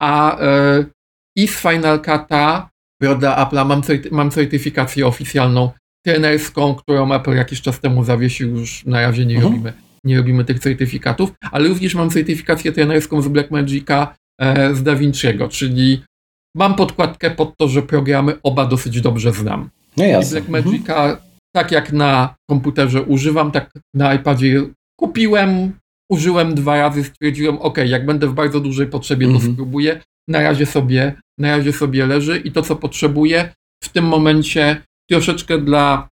a 0.00 0.40
e, 0.40 0.84
i 1.36 1.48
z 1.48 1.60
Final 1.60 1.98
Cut'a 1.98 2.68
dla 3.00 3.36
Apple'a 3.36 3.64
mam, 3.64 3.82
certy 3.82 4.08
mam 4.12 4.30
certyfikację 4.30 5.06
oficjalną 5.06 5.70
trenerską, 6.06 6.74
którą 6.74 7.14
Apple 7.14 7.36
jakiś 7.36 7.62
czas 7.62 7.80
temu 7.80 8.04
zawiesił, 8.04 8.56
już 8.56 8.84
na 8.84 9.00
razie 9.00 9.26
nie, 9.26 9.34
mhm. 9.34 9.52
robimy, 9.52 9.72
nie 10.04 10.16
robimy 10.16 10.44
tych 10.44 10.58
certyfikatów, 10.58 11.32
ale 11.50 11.68
również 11.68 11.94
mam 11.94 12.10
certyfikację 12.10 12.72
trenerską 12.72 13.22
z 13.22 13.28
Blackmagica 13.28 14.14
e, 14.40 14.74
z 14.74 14.82
DaVinci'ego, 14.82 15.48
czyli 15.48 16.02
mam 16.56 16.74
podkładkę 16.74 17.30
pod 17.30 17.56
to, 17.56 17.68
że 17.68 17.82
programy 17.82 18.36
oba 18.42 18.66
dosyć 18.66 19.00
dobrze 19.00 19.32
znam. 19.32 19.70
No 19.96 20.04
jasne. 20.04 20.40
Blackmagica 20.40 21.04
mhm. 21.04 21.16
tak 21.54 21.72
jak 21.72 21.92
na 21.92 22.34
komputerze 22.50 23.02
używam, 23.02 23.50
tak 23.50 23.70
na 23.94 24.14
iPadzie 24.14 24.62
kupiłem, 25.00 25.72
użyłem 26.10 26.54
dwa 26.54 26.76
razy, 26.78 27.04
stwierdziłem, 27.04 27.58
ok, 27.58 27.78
jak 27.86 28.06
będę 28.06 28.26
w 28.26 28.34
bardzo 28.34 28.60
dużej 28.60 28.86
potrzebie, 28.86 29.26
to 29.26 29.32
mhm. 29.32 29.52
spróbuję. 29.52 30.00
Na 30.28 30.42
razie 30.42 30.66
sobie, 30.66 31.14
na 31.38 31.56
razie 31.56 31.72
sobie 31.72 32.06
leży 32.06 32.38
i 32.38 32.52
to, 32.52 32.62
co 32.62 32.76
potrzebuję 32.76 33.54
w 33.84 33.88
tym 33.88 34.04
momencie 34.04 34.82
troszeczkę 35.10 35.58
dla 35.58 36.08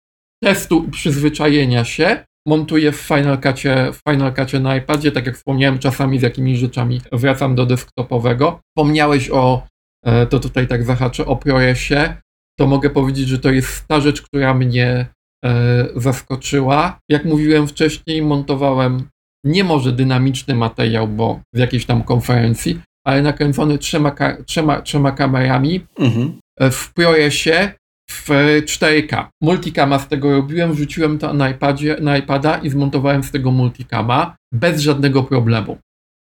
testu 0.44 0.84
i 0.88 0.90
przyzwyczajenia 0.90 1.84
się, 1.84 2.24
montuję 2.46 2.92
w 2.92 2.96
Final 2.96 3.40
Cutie, 3.40 3.92
w 3.92 4.00
Final 4.10 4.34
Cutie 4.34 4.60
na 4.60 4.76
iPadzie, 4.76 5.12
tak 5.12 5.26
jak 5.26 5.36
wspomniałem, 5.36 5.78
czasami 5.78 6.18
z 6.18 6.22
jakimiś 6.22 6.58
rzeczami 6.58 7.00
wracam 7.12 7.54
do 7.54 7.66
desktopowego. 7.66 8.60
Wspomniałeś 8.68 9.30
o, 9.30 9.66
e, 10.04 10.26
to 10.26 10.40
tutaj 10.40 10.66
tak 10.66 10.84
zahaczę, 10.84 11.26
o 11.26 11.36
ProResie, 11.36 12.16
to 12.58 12.66
mogę 12.66 12.90
powiedzieć, 12.90 13.28
że 13.28 13.38
to 13.38 13.50
jest 13.50 13.88
ta 13.88 14.00
rzecz, 14.00 14.22
która 14.22 14.54
mnie 14.54 15.06
e, 15.44 15.88
zaskoczyła. 15.96 16.98
Jak 17.08 17.24
mówiłem 17.24 17.68
wcześniej, 17.68 18.22
montowałem 18.22 19.08
nie 19.44 19.64
może 19.64 19.92
dynamiczny 19.92 20.54
materiał, 20.54 21.08
bo 21.08 21.40
w 21.54 21.58
jakiejś 21.58 21.86
tam 21.86 22.02
konferencji, 22.02 22.80
ale 23.06 23.22
nakręcony 23.22 23.78
trzema, 23.78 24.14
trzema, 24.46 24.82
trzema 24.82 25.12
kamerami 25.12 25.80
mhm. 25.98 26.38
E, 26.60 26.70
w 26.70 26.92
ProResie 26.94 27.72
w 28.10 28.28
4K. 28.64 29.26
Multicama 29.42 29.98
z 29.98 30.08
tego 30.08 30.30
robiłem, 30.30 30.72
wrzuciłem 30.72 31.18
to 31.18 31.34
na, 31.34 31.50
iPadzie, 31.50 31.96
na 32.00 32.18
iPada 32.18 32.58
i 32.58 32.70
zmontowałem 32.70 33.22
z 33.22 33.30
tego 33.30 33.50
multicama 33.50 34.36
bez 34.52 34.80
żadnego 34.80 35.22
problemu. 35.22 35.78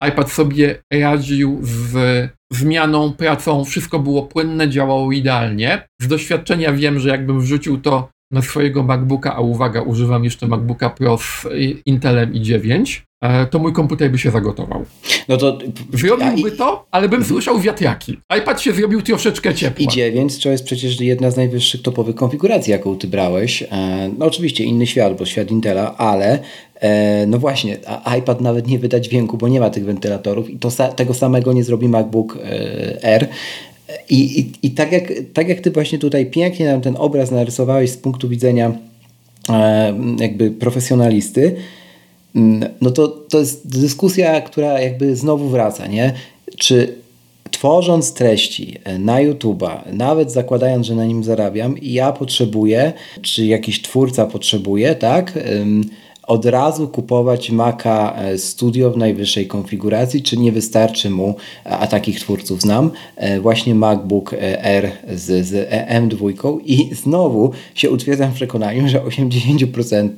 iPad 0.07 0.31
sobie 0.31 0.81
radził 0.93 1.59
z 1.63 2.29
zmianą, 2.51 3.13
pracą, 3.13 3.65
wszystko 3.65 3.99
było 3.99 4.23
płynne, 4.23 4.69
działało 4.69 5.11
idealnie. 5.11 5.87
Z 6.01 6.07
doświadczenia 6.07 6.73
wiem, 6.73 6.99
że 6.99 7.09
jakbym 7.09 7.41
wrzucił 7.41 7.81
to 7.81 8.09
na 8.31 8.41
swojego 8.41 8.83
MacBooka, 8.83 9.35
a 9.35 9.39
uwaga, 9.39 9.81
używam 9.81 10.23
jeszcze 10.23 10.47
MacBooka 10.47 10.89
Pro 10.89 11.17
z 11.17 11.45
Intelem 11.85 12.33
i9, 12.33 12.99
e, 12.99 13.10
to 13.51 13.59
mój 13.59 13.73
komputer 13.73 14.11
by 14.11 14.17
się 14.17 14.31
zagotował. 14.31 14.85
No 15.27 15.37
to 15.37 15.59
to, 16.51 16.85
ale 16.91 17.09
bym 17.09 17.23
słyszał 17.23 17.59
wiatraki. 17.59 18.17
iPad 18.39 18.61
się 18.61 18.73
zrobił 18.73 19.01
troszeczkę 19.01 19.55
ciepło. 19.55 19.85
i9 19.85 20.43
to 20.43 20.49
jest 20.49 20.63
przecież 20.63 21.01
jedna 21.01 21.31
z 21.31 21.37
najwyższych 21.37 21.81
topowych 21.81 22.15
konfiguracji, 22.15 22.71
jaką 22.71 22.97
ty 22.97 23.07
brałeś. 23.07 23.63
E, 23.63 24.09
no 24.17 24.25
oczywiście 24.25 24.63
inny 24.63 24.87
świat, 24.87 25.17
bo 25.17 25.25
świat 25.25 25.51
Intela, 25.51 25.97
ale 25.97 26.39
e, 26.79 27.25
no 27.27 27.39
właśnie, 27.39 27.77
iPad 28.19 28.41
nawet 28.41 28.67
nie 28.67 28.79
wyda 28.79 28.99
dźwięku, 28.99 29.37
bo 29.37 29.47
nie 29.47 29.59
ma 29.59 29.69
tych 29.69 29.85
wentylatorów 29.85 30.49
i 30.49 30.59
to, 30.59 30.69
tego 30.95 31.13
samego 31.13 31.53
nie 31.53 31.63
zrobi 31.63 31.87
MacBook 31.87 32.37
R. 33.01 33.27
I, 34.09 34.39
i, 34.39 34.51
i 34.63 34.71
tak, 34.71 34.91
jak, 34.91 35.13
tak 35.33 35.49
jak 35.49 35.59
ty 35.59 35.71
właśnie 35.71 35.99
tutaj 35.99 36.25
pięknie 36.25 36.65
nam 36.65 36.81
ten 36.81 36.95
obraz 36.97 37.31
narysowałeś 37.31 37.91
z 37.91 37.97
punktu 37.97 38.29
widzenia 38.29 38.71
e, 39.49 39.93
jakby 40.19 40.51
profesjonalisty, 40.51 41.55
no 42.81 42.91
to, 42.91 43.07
to 43.07 43.39
jest 43.39 43.79
dyskusja, 43.79 44.41
która 44.41 44.81
jakby 44.81 45.15
znowu 45.15 45.49
wraca, 45.49 45.87
nie? 45.87 46.13
Czy 46.57 46.95
tworząc 47.51 48.13
treści 48.13 48.77
na 48.99 49.17
YouTube'a, 49.17 49.93
nawet 49.93 50.31
zakładając, 50.31 50.87
że 50.87 50.95
na 50.95 51.05
nim 51.05 51.23
zarabiam, 51.23 51.75
ja 51.81 52.11
potrzebuję, 52.11 52.93
czy 53.21 53.45
jakiś 53.45 53.81
twórca 53.81 54.25
potrzebuje, 54.25 54.95
tak? 54.95 55.39
Od 56.31 56.45
razu 56.45 56.87
kupować 56.87 57.51
Maca 57.51 58.15
e, 58.15 58.37
Studio 58.37 58.91
w 58.91 58.97
najwyższej 58.97 59.47
konfiguracji, 59.47 60.21
czy 60.21 60.37
nie 60.37 60.51
wystarczy 60.51 61.09
mu, 61.09 61.35
a 61.63 61.87
takich 61.87 62.19
twórców 62.19 62.61
znam, 62.61 62.91
e, 63.15 63.39
właśnie 63.39 63.75
MacBook 63.75 64.33
e, 64.33 64.63
R 64.63 64.91
z, 65.15 65.47
z 65.47 65.69
M2 65.89 66.59
i 66.65 66.95
znowu 66.95 67.51
się 67.75 67.89
utwierdzam 67.89 68.31
w 68.31 68.35
przekonaniu, 68.35 68.87
że 68.87 68.99
80% 68.99 70.09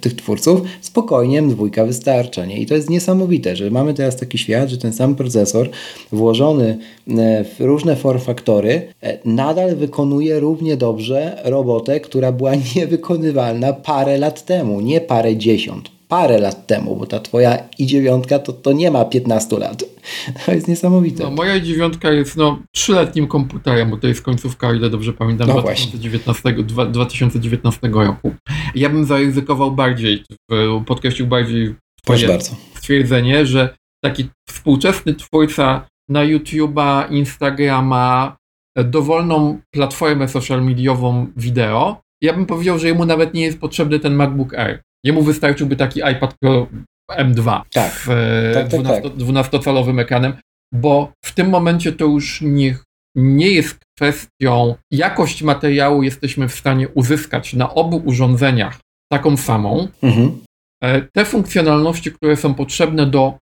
tych 0.00 0.14
twórców 0.14 0.60
spokojnie 0.80 1.42
M2 1.42 1.86
wystarcza. 1.86 2.44
Nie? 2.44 2.58
I 2.58 2.66
to 2.66 2.74
jest 2.74 2.90
niesamowite, 2.90 3.56
że 3.56 3.70
mamy 3.70 3.94
teraz 3.94 4.16
taki 4.16 4.38
świat, 4.38 4.68
że 4.68 4.78
ten 4.78 4.92
sam 4.92 5.14
procesor 5.14 5.70
włożony 6.12 6.78
w 7.44 7.56
różne 7.58 7.96
form 7.96 8.20
faktory 8.20 8.82
nadal 9.24 9.76
wykonuje 9.76 10.40
równie 10.40 10.76
dobrze 10.76 11.42
robotę, 11.44 12.00
która 12.00 12.32
była 12.32 12.52
niewykonywalna 12.76 13.72
parę 13.72 14.18
lat 14.18 14.44
temu, 14.44 14.80
nie 14.80 15.00
parę 15.00 15.36
parę 16.08 16.38
lat 16.38 16.66
temu, 16.66 16.96
bo 16.96 17.06
ta 17.06 17.20
twoja 17.20 17.58
i 17.78 17.86
dziewiątka 17.86 18.38
to, 18.38 18.52
to 18.52 18.72
nie 18.72 18.90
ma 18.90 19.04
15 19.04 19.58
lat. 19.58 19.84
To 20.46 20.52
jest 20.52 20.68
niesamowite. 20.68 21.24
No, 21.24 21.30
moja 21.30 21.56
i 21.56 21.62
dziewiątka 21.62 22.10
jest 22.10 22.36
no, 22.36 22.58
trzyletnim 22.74 23.26
komputerem, 23.26 23.90
bo 23.90 23.96
to 23.96 24.08
jest 24.08 24.22
końcówka, 24.22 24.68
o 24.68 24.74
ile 24.74 24.90
dobrze 24.90 25.12
pamiętam, 25.12 25.48
no 25.48 25.60
2019, 25.60 26.52
2019 26.90 27.88
roku. 27.88 28.34
Ja 28.74 28.88
bym 28.88 29.04
zaryzykował 29.04 29.72
bardziej, 29.72 30.24
podkreślił 30.86 31.26
bardziej 31.26 31.74
bardzo. 32.06 32.56
stwierdzenie, 32.74 33.46
że 33.46 33.76
taki 34.04 34.28
współczesny 34.48 35.14
twórca 35.14 35.86
na 36.08 36.20
YouTube'a, 36.20 37.12
Instagrama, 37.12 38.36
dowolną 38.84 39.58
platformę 39.70 40.28
social 40.28 40.64
mediową 40.64 41.26
wideo, 41.36 42.00
ja 42.22 42.32
bym 42.32 42.46
powiedział, 42.46 42.78
że 42.78 42.88
jemu 42.88 43.04
nawet 43.04 43.34
nie 43.34 43.42
jest 43.42 43.60
potrzebny 43.60 44.00
ten 44.00 44.14
MacBook 44.14 44.54
Air. 44.54 44.82
Jemu 45.04 45.22
wystarczyłby 45.22 45.76
taki 45.76 46.00
iPad 46.00 46.34
Pro 46.40 46.66
M2 47.10 47.60
tak. 47.72 47.92
w 47.92 48.06
tak, 48.54 48.68
tak, 48.68 48.80
12, 48.80 49.10
12-calowym 49.10 49.96
tak. 49.96 50.06
ekranem, 50.06 50.32
bo 50.74 51.12
w 51.24 51.34
tym 51.34 51.48
momencie 51.48 51.92
to 51.92 52.04
już 52.04 52.40
nie, 52.40 52.78
nie 53.16 53.50
jest 53.50 53.78
kwestią 53.96 54.74
jakość 54.92 55.42
materiału 55.42 56.02
jesteśmy 56.02 56.48
w 56.48 56.54
stanie 56.54 56.88
uzyskać 56.88 57.54
na 57.54 57.74
obu 57.74 58.02
urządzeniach 58.04 58.78
taką 59.12 59.36
samą. 59.36 59.88
Mhm. 60.02 60.38
E, 60.82 61.02
te 61.02 61.24
funkcjonalności, 61.24 62.12
które 62.12 62.36
są 62.36 62.54
potrzebne 62.54 63.06
do 63.06 63.38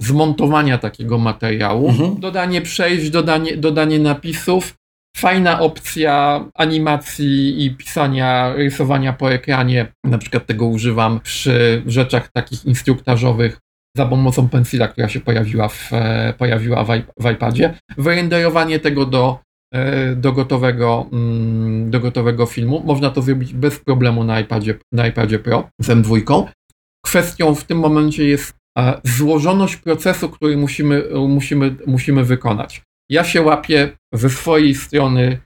zmontowania 0.00 0.78
takiego 0.78 1.18
materiału, 1.18 1.88
mhm. 1.88 2.20
dodanie 2.20 2.62
przejść, 2.62 3.10
dodanie, 3.10 3.56
dodanie 3.56 3.98
napisów, 3.98 4.74
Fajna 5.20 5.60
opcja 5.60 6.44
animacji 6.54 7.64
i 7.64 7.70
pisania, 7.70 8.52
rysowania 8.54 9.12
po 9.12 9.32
ekranie. 9.32 9.92
Na 10.04 10.18
przykład 10.18 10.46
tego 10.46 10.66
używam 10.66 11.20
przy 11.20 11.82
rzeczach 11.86 12.28
takich 12.32 12.64
instruktażowych 12.64 13.58
za 13.96 14.06
pomocą 14.06 14.48
pensila, 14.48 14.88
która 14.88 15.08
się 15.08 15.20
pojawiła 15.20 15.68
w, 15.68 15.92
e, 15.92 16.34
pojawiła 16.38 16.84
w, 16.84 16.88
w 17.18 17.30
iPadzie. 17.30 17.74
Wyrenderowanie 17.98 18.78
tego 18.78 19.06
do, 19.06 19.38
e, 19.74 20.16
do, 20.16 20.32
gotowego, 20.32 21.06
mm, 21.12 21.90
do 21.90 22.00
gotowego 22.00 22.46
filmu. 22.46 22.82
Można 22.86 23.10
to 23.10 23.22
zrobić 23.22 23.54
bez 23.54 23.78
problemu 23.78 24.24
na 24.24 24.40
iPadzie, 24.40 24.74
na 24.92 25.06
iPadzie 25.06 25.38
Pro 25.38 25.68
z 25.80 25.88
M2. 25.88 26.44
Kwestią 27.04 27.54
w 27.54 27.64
tym 27.64 27.78
momencie 27.78 28.24
jest 28.24 28.54
e, 28.78 29.00
złożoność 29.04 29.76
procesu, 29.76 30.28
który 30.28 30.56
musimy, 30.56 31.02
musimy, 31.28 31.76
musimy 31.86 32.24
wykonać. 32.24 32.82
Ja 33.10 33.24
się 33.24 33.42
łapię 33.42 33.96
ze 34.12 34.30
swojej 34.30 34.74
strony 34.74 35.40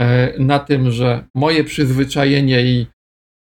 e, 0.00 0.38
na 0.38 0.58
tym, 0.58 0.90
że 0.90 1.24
moje 1.34 1.64
przyzwyczajenie 1.64 2.62
i 2.62 2.86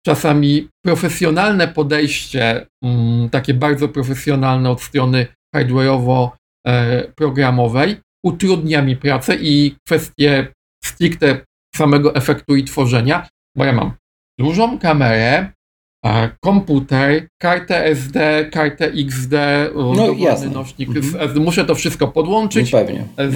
czasami 0.05 0.69
profesjonalne 0.85 1.67
podejście, 1.67 2.67
mm, 2.83 3.29
takie 3.29 3.53
bardzo 3.53 3.89
profesjonalne 3.89 4.69
od 4.69 4.81
strony 4.81 5.27
hardware'owo-programowej, 5.55 7.95
utrudnia 8.25 8.81
mi 8.81 8.95
pracę 8.95 9.35
i 9.35 9.75
kwestie 9.87 10.47
stricte 10.83 11.45
samego 11.75 12.15
efektu 12.15 12.55
i 12.55 12.63
tworzenia, 12.63 13.27
bo 13.57 13.65
ja 13.65 13.73
mam 13.73 13.91
dużą 14.39 14.79
kamerę, 14.79 15.51
komputer, 16.43 17.27
kartę 17.41 17.85
SD, 17.85 18.45
kartę 18.51 18.85
XD, 18.85 19.33
no, 19.75 20.15
nośnik 20.53 20.89
mhm. 20.89 21.43
Muszę 21.43 21.65
to 21.65 21.75
wszystko 21.75 22.07
podłączyć, 22.07 22.71
no. 22.71 22.79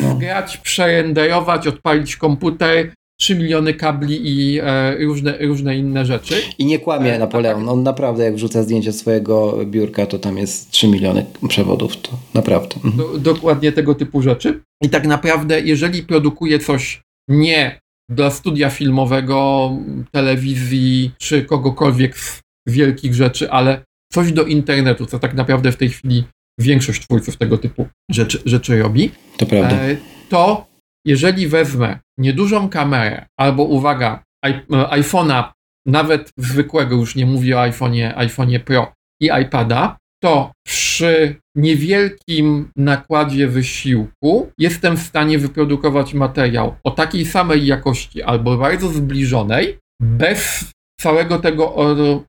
No. 0.02 0.16
zgrać, 0.16 0.58
przerenderować, 0.58 1.68
odpalić 1.68 2.16
komputer, 2.16 2.92
3 3.20 3.36
miliony 3.36 3.74
kabli 3.74 4.20
i 4.24 4.60
e, 4.60 4.98
różne, 5.06 5.38
różne 5.38 5.78
inne 5.78 6.06
rzeczy. 6.06 6.36
I 6.58 6.66
nie 6.66 6.80
kłamie 6.80 7.16
e, 7.16 7.20
Napoleon. 7.20 7.62
Tak. 7.62 7.70
On 7.70 7.84
naprawdę 7.84 8.24
jak 8.24 8.36
wrzuca 8.36 8.64
zdjęcie 8.64 8.94
swojego 8.94 9.66
biurka, 9.66 10.06
to 10.06 10.20
tam 10.20 10.38
jest 10.38 10.72
3 10.72 10.88
miliony 10.88 11.26
przewodów. 11.48 11.98
To 11.98 12.12
naprawdę. 12.34 12.76
Mhm. 12.76 12.98
Do, 12.98 13.34
dokładnie 13.34 13.72
tego 13.72 13.96
typu 13.96 14.22
rzeczy. 14.22 14.62
I 14.84 14.90
tak 14.90 15.08
naprawdę, 15.08 15.62
jeżeli 15.62 16.04
produkuje 16.04 16.60
coś 16.60 17.02
nie 17.30 17.80
dla 18.10 18.30
studia 18.30 18.70
filmowego, 18.70 19.72
telewizji 20.12 21.12
czy 21.18 21.44
kogokolwiek 21.44 22.18
z 22.18 22.40
wielkich 22.68 23.14
rzeczy, 23.14 23.52
ale 23.52 23.82
coś 24.14 24.32
do 24.32 24.44
internetu, 24.44 25.06
co 25.06 25.20
tak 25.20 25.34
naprawdę 25.34 25.72
w 25.72 25.78
tej 25.78 25.90
chwili 25.90 26.24
większość 26.60 27.02
twórców 27.02 27.38
tego 27.38 27.58
typu 27.58 27.88
rzeczy, 28.12 28.42
rzeczy 28.46 28.80
robi. 28.80 29.12
To 29.38 29.46
prawda. 29.46 29.76
E, 29.76 29.98
to 30.30 30.68
jeżeli 31.06 31.48
wezmę 31.48 32.00
niedużą 32.18 32.70
kamerę, 32.70 33.26
albo 33.40 33.64
uwaga, 33.64 34.24
e, 34.46 34.62
iPhone'a, 34.72 35.52
nawet 35.86 36.32
zwykłego, 36.38 36.96
już 36.96 37.16
nie 37.16 37.26
mówię 37.26 37.58
o 37.58 37.62
iPhone'ie, 37.62 38.16
iPhone'ie 38.18 38.60
Pro 38.60 38.94
i 39.22 39.30
iPada, 39.42 39.98
to 40.24 40.52
przy 40.66 41.36
niewielkim 41.56 42.72
nakładzie 42.76 43.48
wysiłku 43.48 44.52
jestem 44.58 44.98
w 44.98 45.02
stanie 45.02 45.40
wyprodukować 45.40 46.14
materiał 46.14 46.76
o 46.84 46.92
takiej 46.92 47.26
samej 47.26 47.66
jakości 47.66 48.24
albo 48.24 48.58
bardzo 48.58 48.90
zbliżonej, 48.90 49.78
bez 50.02 50.72
całego 51.00 51.40
tego 51.40 51.76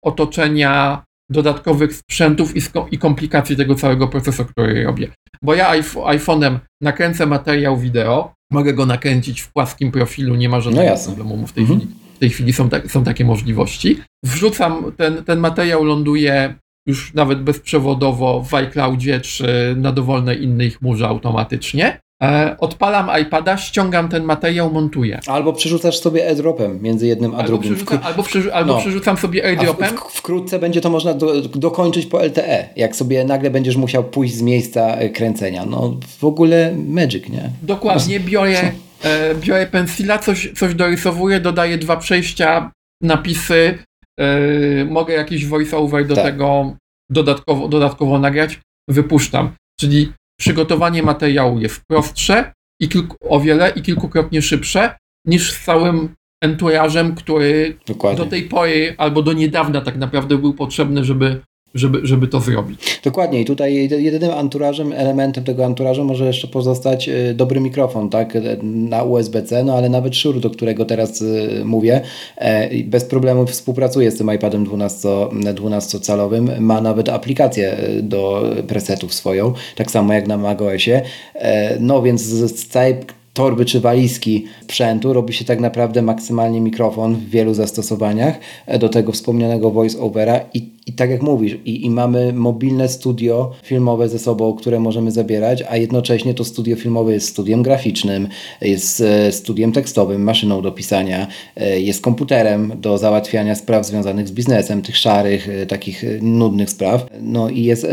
otoczenia 0.03 1.03
dodatkowych 1.31 1.95
sprzętów 1.95 2.57
i, 2.57 2.61
i 2.91 2.99
komplikacji 2.99 3.57
tego 3.57 3.75
całego 3.75 4.09
procesu, 4.09 4.45
który 4.45 4.85
robię. 4.85 5.09
Bo 5.43 5.55
ja 5.55 5.81
iPhone'em 5.95 6.59
nakręcę 6.83 7.27
materiał 7.27 7.77
wideo, 7.77 8.35
mogę 8.53 8.75
go 8.75 8.87
nakręcić 8.87 9.41
w 9.41 9.53
płaskim 9.53 9.93
profilu, 9.93 10.35
nie 10.35 10.49
ma 10.49 10.61
żadnego 10.61 10.95
no 11.09 11.15
problemu 11.15 11.47
w 11.47 11.53
tej 11.53 11.63
mhm. 11.63 11.81
chwili. 11.81 11.95
w 12.15 12.19
tej 12.19 12.31
chwili 12.31 12.53
są, 12.53 12.69
są 12.89 13.05
takie 13.05 13.25
możliwości. 13.25 14.03
Wrzucam, 14.25 14.93
ten, 14.97 15.25
ten 15.25 15.39
materiał 15.39 15.85
ląduje 15.85 16.55
już 16.87 17.15
nawet 17.15 17.43
bezprzewodowo 17.43 18.43
w 18.43 18.55
iCloudzie 18.55 19.21
czy 19.21 19.75
na 19.77 19.93
dowolnej 19.93 20.43
innej 20.43 20.71
chmurze 20.71 21.09
automatycznie. 21.09 22.01
E, 22.23 22.57
odpalam 22.61 23.11
iPada, 23.23 23.57
ściągam 23.57 24.09
ten 24.09 24.25
materiał, 24.25 24.71
montuję. 24.73 25.21
Albo 25.27 25.53
przerzucasz 25.53 25.99
sobie 25.99 26.29
airdropem 26.29 26.83
między 26.83 27.07
jednym 27.07 27.35
a 27.35 27.37
Albo, 27.37 27.47
drugim. 27.49 27.75
przerzucam, 27.75 27.99
albo, 28.03 28.23
przerzu- 28.23 28.51
albo 28.53 28.73
No. 28.73 28.79
przerzucam 28.81 29.17
sobie 29.17 29.45
airdropem. 29.47 29.89
w, 29.97 30.01
w, 30.01 30.13
wkrótce 30.13 30.59
będzie 30.59 30.81
to 30.81 30.91
można 30.91 31.15
do, 31.15 31.43
dokończyć 31.43 32.07
po 32.07 32.25
LTE, 32.25 32.69
jak 32.77 32.97
sobie 32.97 33.25
nagle 33.25 33.51
będziesz 33.51 33.77
musiał 33.77 34.05
pójść 34.05 34.35
z 34.35 34.43
miejsca 34.43 34.81
e, 34.97 35.09
kręcenia. 35.09 35.65
No 35.67 35.97
w 36.19 36.25
ogóle 36.25 36.75
magic, 36.89 37.29
nie? 37.29 37.51
Dokładnie, 37.63 38.21
biorę, 38.31 38.73
e, 39.05 39.35
biorę 39.35 39.67
pensila, 39.67 40.19
coś, 40.19 40.53
coś 40.57 40.75
dorysowuję, 40.75 41.41
dodaję 41.41 41.79
dwa 41.79 41.97
przejścia, 41.97 42.71
napisy, 43.03 43.79
e, 44.21 44.85
mogę 44.85 45.15
jakiś 45.15 45.47
voice-over 45.47 46.07
do 46.07 46.15
Tak. 46.15 46.25
tego 46.25 46.77
dodatkowo, 47.11 47.69
dodatkowo 47.69 48.19
nagrać, 48.19 48.61
wypuszczam. 48.89 49.51
Czyli 49.81 50.13
przygotowanie 50.41 51.03
materiału 51.03 51.59
jest 51.59 51.81
prostsze 51.87 52.53
i 52.81 52.89
kilku, 52.89 53.17
o 53.21 53.41
wiele 53.41 53.71
i 53.71 53.83
kilkukrotnie 53.83 54.43
szybsze 54.43 54.99
niż 55.27 55.53
z 55.53 55.65
całym 55.65 56.15
enturażem, 56.43 57.15
który 57.15 57.79
Dokładnie. 57.87 58.25
do 58.25 58.31
tej 58.31 58.43
pory 58.43 58.95
albo 58.99 59.23
do 59.23 59.33
niedawna 59.33 59.81
tak 59.81 59.97
naprawdę 59.97 60.39
był 60.39 60.55
potrzebny, 60.55 61.05
żeby, 61.05 61.41
żeby, 61.75 62.01
żeby 62.03 62.29
to 62.29 62.41
zrobić. 62.41 63.01
Dokładnie. 63.05 63.41
I 63.41 63.45
tutaj 63.45 63.75
jedynym 63.75 64.31
anturażem, 64.31 64.93
elementem 64.93 65.45
tego 65.45 65.65
anturażu 65.65 66.05
może 66.05 66.27
jeszcze 66.27 66.49
pozostać 66.49 67.09
e, 67.09 67.35
dobry 67.35 67.61
mikrofon, 67.61 68.11
tak, 68.11 68.37
e, 68.37 68.43
na 68.63 69.03
USB-C, 69.03 69.65
no 69.65 69.75
ale 69.75 69.89
nawet 69.89 70.17
Shure, 70.17 70.41
do 70.41 70.51
którego 70.51 70.85
teraz 70.85 71.23
e, 71.23 71.65
mówię, 71.65 72.01
e, 72.37 72.85
bez 72.85 73.05
problemu 73.05 73.47
współpracuje 73.47 74.11
z 74.11 74.19
tym 74.19 74.35
iPadem 74.35 74.65
12, 74.65 75.09
12-calowym, 75.55 76.61
ma 76.61 76.81
nawet 76.81 77.09
aplikację 77.09 77.77
do 78.03 78.53
presetów 78.67 79.15
swoją, 79.15 79.53
tak 79.77 79.91
samo 79.91 80.15
jak 80.15 80.27
na 80.27 80.37
macOSie, 80.37 81.03
E, 81.35 81.77
no 81.81 82.03
więc 82.03 82.23
z, 82.23 82.69
całej 82.69 82.97
torby 83.35 83.65
czy 83.65 83.81
walizki 83.81 84.45
sprzętu 84.63 85.13
robi 85.13 85.33
się 85.33 85.45
tak 85.45 85.61
naprawdę 85.61 86.03
maksymalnie 86.03 86.61
mikrofon 86.61 87.17
w 87.17 87.31
wielu 87.31 87.55
zastosowaniach 87.55 88.39
e, 88.67 88.79
do 88.79 88.89
tego 88.89 89.13
wspomnianego 89.13 89.71
voice-overa 89.71 90.41
i, 90.55 90.71
i 90.89 90.93
tak 90.93 91.11
jak 91.11 91.23
mówisz, 91.23 91.57
i, 91.65 91.85
i 91.85 91.91
mamy 91.91 92.33
mobilne 92.33 92.89
studio 92.89 93.51
filmowe 93.63 94.09
ze 94.09 94.19
sobą, 94.19 94.55
które 94.55 94.81
możemy 94.81 95.11
zabierać, 95.11 95.65
a 95.71 95.77
jednocześnie 95.77 96.35
to 96.35 96.45
studio 96.45 96.77
filmowe 96.77 97.13
jest 97.13 97.29
studiem 97.29 97.63
graficznym, 97.63 98.29
jest 98.61 99.01
e, 99.01 99.33
studiem 99.33 99.73
tekstowym, 99.73 100.23
maszyną 100.23 100.63
do 100.63 100.73
pisania, 100.73 101.27
e, 101.57 101.81
jest 101.81 102.03
komputerem 102.03 102.73
do 102.81 102.99
załatwiania 102.99 103.55
spraw 103.55 103.87
związanych 103.87 104.29
z 104.29 104.33
biznesem, 104.33 104.83
tych 104.83 104.97
szarych, 104.97 105.49
e, 105.49 105.67
takich 105.67 106.05
nudnych 106.23 106.71
spraw, 106.71 107.07
no 107.21 107.49
i 107.49 107.63
jest 107.63 107.87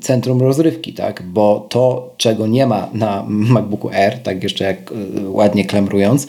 centrum 0.00 0.40
rozrywki, 0.40 0.92
tak, 0.92 1.22
bo 1.22 1.66
to, 1.68 2.14
czego 2.16 2.46
nie 2.46 2.66
ma 2.66 2.88
na 2.92 3.24
MacBooku 3.28 3.88
Air, 3.88 4.18
tak 4.18 4.42
jeszcze 4.42 4.64
jak 4.64 4.92
ładnie 5.28 5.64
klamrując, 5.64 6.26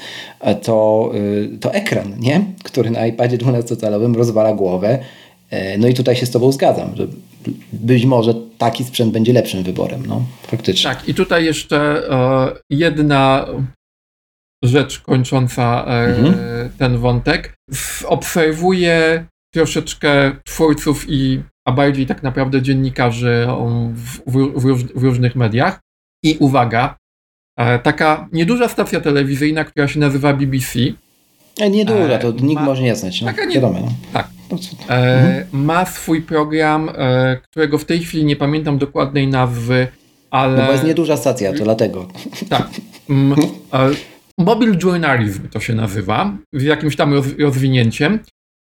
to, 0.61 1.11
to 1.59 1.74
ekran, 1.74 2.13
nie? 2.20 2.41
który 2.63 2.89
na 2.89 3.07
iPadzie 3.07 3.38
12-calowym 3.38 4.15
rozwala 4.15 4.53
głowę. 4.53 4.99
E, 5.50 5.78
No 5.78 5.88
i 5.88 5.93
tutaj 5.93 6.16
się 6.16 6.26
z 6.26 6.32
Tobą 6.32 6.52
zgadzam, 6.52 6.95
że 6.95 7.08
być 7.74 8.06
może 8.06 8.34
taki 8.58 8.84
sprzęt 8.84 9.14
będzie 9.14 9.34
lepszym 9.34 9.64
wyborem, 9.64 10.06
no 10.06 10.26
faktycznie. 10.47 10.89
Tak, 10.91 11.10
i 11.10 11.14
tutaj 11.14 11.45
jeszcze 11.45 12.10
e, 12.12 12.52
jedna 12.70 13.45
rzecz 14.64 15.00
kończąca 15.00 15.86
e, 15.88 15.89
Mhm. 16.06 16.36
ten 16.78 16.97
wątek. 16.97 17.56
Obserwuję 18.06 19.26
troszeczkę 19.54 20.32
twórców 20.45 21.06
i, 21.10 21.41
a 21.68 21.72
bardziej 21.72 22.06
tak 22.06 22.24
naprawdę 22.24 22.62
dziennikarzy 22.62 23.47
um, 23.60 23.93
w, 23.95 24.20
w, 24.28 24.60
w, 24.62 24.66
róż, 24.66 24.84
w 24.84 25.04
różnych 25.04 25.36
mediach. 25.36 25.80
I 26.26 26.38
uwaga, 26.39 26.95
e, 27.60 27.80
taka 27.80 28.28
nieduża 28.32 28.70
stacja 28.70 29.02
telewizyjna, 29.02 29.64
która 29.64 29.88
się 29.88 30.00
nazywa 30.00 30.34
BBC, 30.34 30.80
E, 31.60 31.70
Nie 31.70 31.86
duża, 31.86 32.18
to 32.18 32.28
E, 32.30 32.32
nikt 32.34 32.62
ma- 32.62 32.66
może 32.66 32.84
nie 32.84 32.95
znać, 32.95 33.22
no. 33.22 33.28
Taka 33.28 33.45
nie- 33.45 33.56
wiadomo. 33.56 33.80
No. 33.80 33.91
tak. 34.14 34.28
E, 34.89 35.45
ma 35.52 35.86
swój 35.86 36.22
program, 36.22 36.89
e, 36.95 37.38
którego 37.43 37.78
w 37.78 37.86
tej 37.86 38.00
chwili 38.00 38.26
nie 38.26 38.36
pamiętam 38.36 38.78
dokładnej 38.78 39.28
nazwy, 39.28 39.88
ale. 40.32 40.58
No 40.58 40.66
bo 40.66 40.72
jest 40.72 40.84
nieduża 40.84 41.18
stacja, 41.18 41.54
to 41.54 41.64
dlatego. 41.64 42.08
Tak. 42.50 42.68
Mm, 43.10 43.39
e, 43.74 43.89
Mobile 44.39 44.76
journalism 44.84 45.47
to 45.50 45.60
się 45.60 45.76
nazywa, 45.76 46.38
z 46.54 46.64
jakimś 46.64 46.95
tam 46.95 47.14
roz, 47.14 47.26
rozwinięciem. 47.39 48.20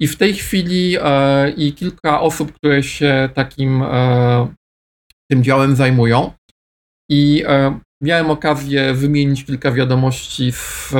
I 0.00 0.06
w 0.06 0.16
tej 0.16 0.34
chwili 0.34 0.96
e, 1.02 1.50
i 1.50 1.72
kilka 1.72 2.20
osób, 2.20 2.52
które 2.52 2.82
się 2.82 3.28
takim 3.34 3.82
e, 3.82 4.54
tym 5.30 5.44
działem 5.44 5.76
zajmują. 5.76 6.32
I 7.10 7.44
e, 7.46 7.78
miałem 8.02 8.30
okazję 8.30 8.94
wymienić 8.94 9.44
kilka 9.44 9.72
wiadomości 9.72 10.52
z 10.52 10.92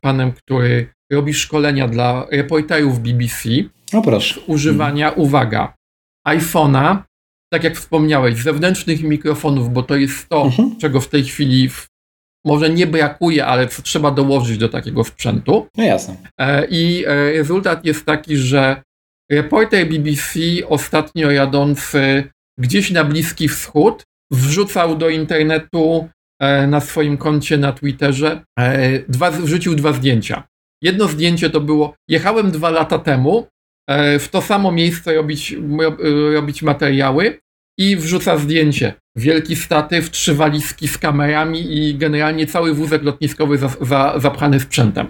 panem, 0.00 0.32
który 0.32 0.92
robi 1.12 1.34
szkolenia 1.34 1.88
dla 1.88 2.26
reporterów 2.30 3.00
BBC 3.00 3.48
No 3.92 4.02
proszę. 4.02 4.40
używania, 4.46 5.10
uwaga, 5.10 5.74
iPhone'a, 6.28 6.96
tak 7.52 7.64
jak 7.64 7.76
wspomniałeś, 7.76 8.36
zewnętrznych 8.42 9.02
mikrofonów, 9.02 9.72
bo 9.72 9.82
to 9.82 9.96
jest 9.96 10.28
to, 10.28 10.42
Mhm. 10.42 10.76
czego 10.78 11.00
w 11.00 11.08
tej 11.08 11.24
chwili 11.24 11.68
w, 11.68 11.86
może 12.44 12.70
nie 12.70 12.86
brakuje, 12.86 13.46
ale 13.46 13.68
co 13.68 13.82
trzeba 13.82 14.10
dołożyć 14.10 14.58
do 14.58 14.68
takiego 14.68 15.04
sprzętu. 15.04 15.66
No 15.76 15.84
jasne. 15.84 16.16
E, 16.40 16.66
I 16.70 17.04
e, 17.06 17.32
rezultat 17.32 17.84
jest 17.84 18.06
taki, 18.06 18.36
że 18.36 18.82
reporter 19.30 19.88
BBC 19.88 20.40
ostatnio 20.68 21.30
jadący 21.30 22.24
gdzieś 22.58 22.90
na 22.90 23.04
Bliski 23.04 23.48
Wschód 23.48 24.04
wrzucał 24.30 24.96
do 24.96 25.08
internetu 25.08 26.08
e, 26.40 26.66
na 26.66 26.80
swoim 26.80 27.16
koncie 27.16 27.58
na 27.58 27.72
Twitterze, 27.72 28.42
e, 28.58 28.98
dwa, 29.08 29.30
wrzucił 29.30 29.74
dwa 29.74 29.92
zdjęcia. 29.92 30.42
Jedno 30.82 31.08
zdjęcie 31.08 31.50
to 31.50 31.60
było, 31.60 31.94
jechałem 32.08 32.50
dwa 32.50 32.70
lata 32.70 32.98
temu 32.98 33.46
w 34.20 34.28
to 34.30 34.42
samo 34.42 34.72
miejsce 34.72 35.14
robić, 35.14 35.56
ro- 35.80 35.96
robić 36.34 36.62
materiały 36.62 37.38
i 37.78 37.96
wrzuca 37.96 38.36
zdjęcie. 38.38 38.94
Wielki 39.16 39.56
statyw, 39.56 40.10
trzy 40.10 40.34
walizki 40.34 40.88
z 40.88 40.98
kamerami 40.98 41.76
i 41.78 41.94
generalnie 41.94 42.46
cały 42.46 42.74
wózek 42.74 43.02
lotniskowy 43.02 43.58
za, 43.58 43.68
za, 43.80 44.14
zapchany 44.18 44.60
sprzętem. 44.60 45.06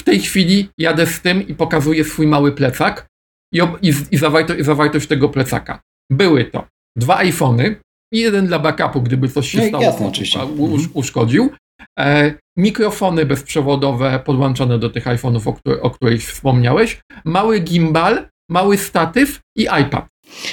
W 0.00 0.02
tej 0.02 0.20
chwili 0.20 0.68
jadę 0.78 1.06
z 1.06 1.20
tym 1.20 1.48
i 1.48 1.54
pokazuję 1.54 2.04
swój 2.04 2.26
mały 2.26 2.52
plecak 2.52 3.06
i, 3.54 3.58
i, 3.82 3.92
i, 4.10 4.16
zawarto, 4.16 4.54
i 4.54 4.64
zawartość 4.64 5.06
tego 5.06 5.28
plecaka. 5.28 5.80
Były 6.12 6.44
to 6.44 6.66
dwa 6.96 7.16
iPhony 7.16 7.76
i 8.14 8.18
jeden 8.18 8.46
dla 8.46 8.58
backupu, 8.58 9.02
gdyby 9.02 9.28
coś 9.28 9.48
się 9.50 9.58
No 9.58 9.64
stało, 9.68 9.82
jasne, 9.84 10.06
usz- 10.46 10.88
uszkodził. 10.94 11.50
E, 11.98 12.34
mikrofony 12.56 13.26
bezprzewodowe 13.26 14.20
podłączone 14.24 14.78
do 14.78 14.90
tych 14.90 15.04
iPhone'ów, 15.04 15.48
o, 15.48 15.52
których, 15.52 15.84
o 15.84 15.90
których 15.90 16.22
wspomniałeś. 16.22 17.00
Mały 17.24 17.60
gimbal, 17.60 18.28
mały 18.50 18.78
statyw 18.78 19.40
i 19.56 19.62
iPad. 19.62 20.06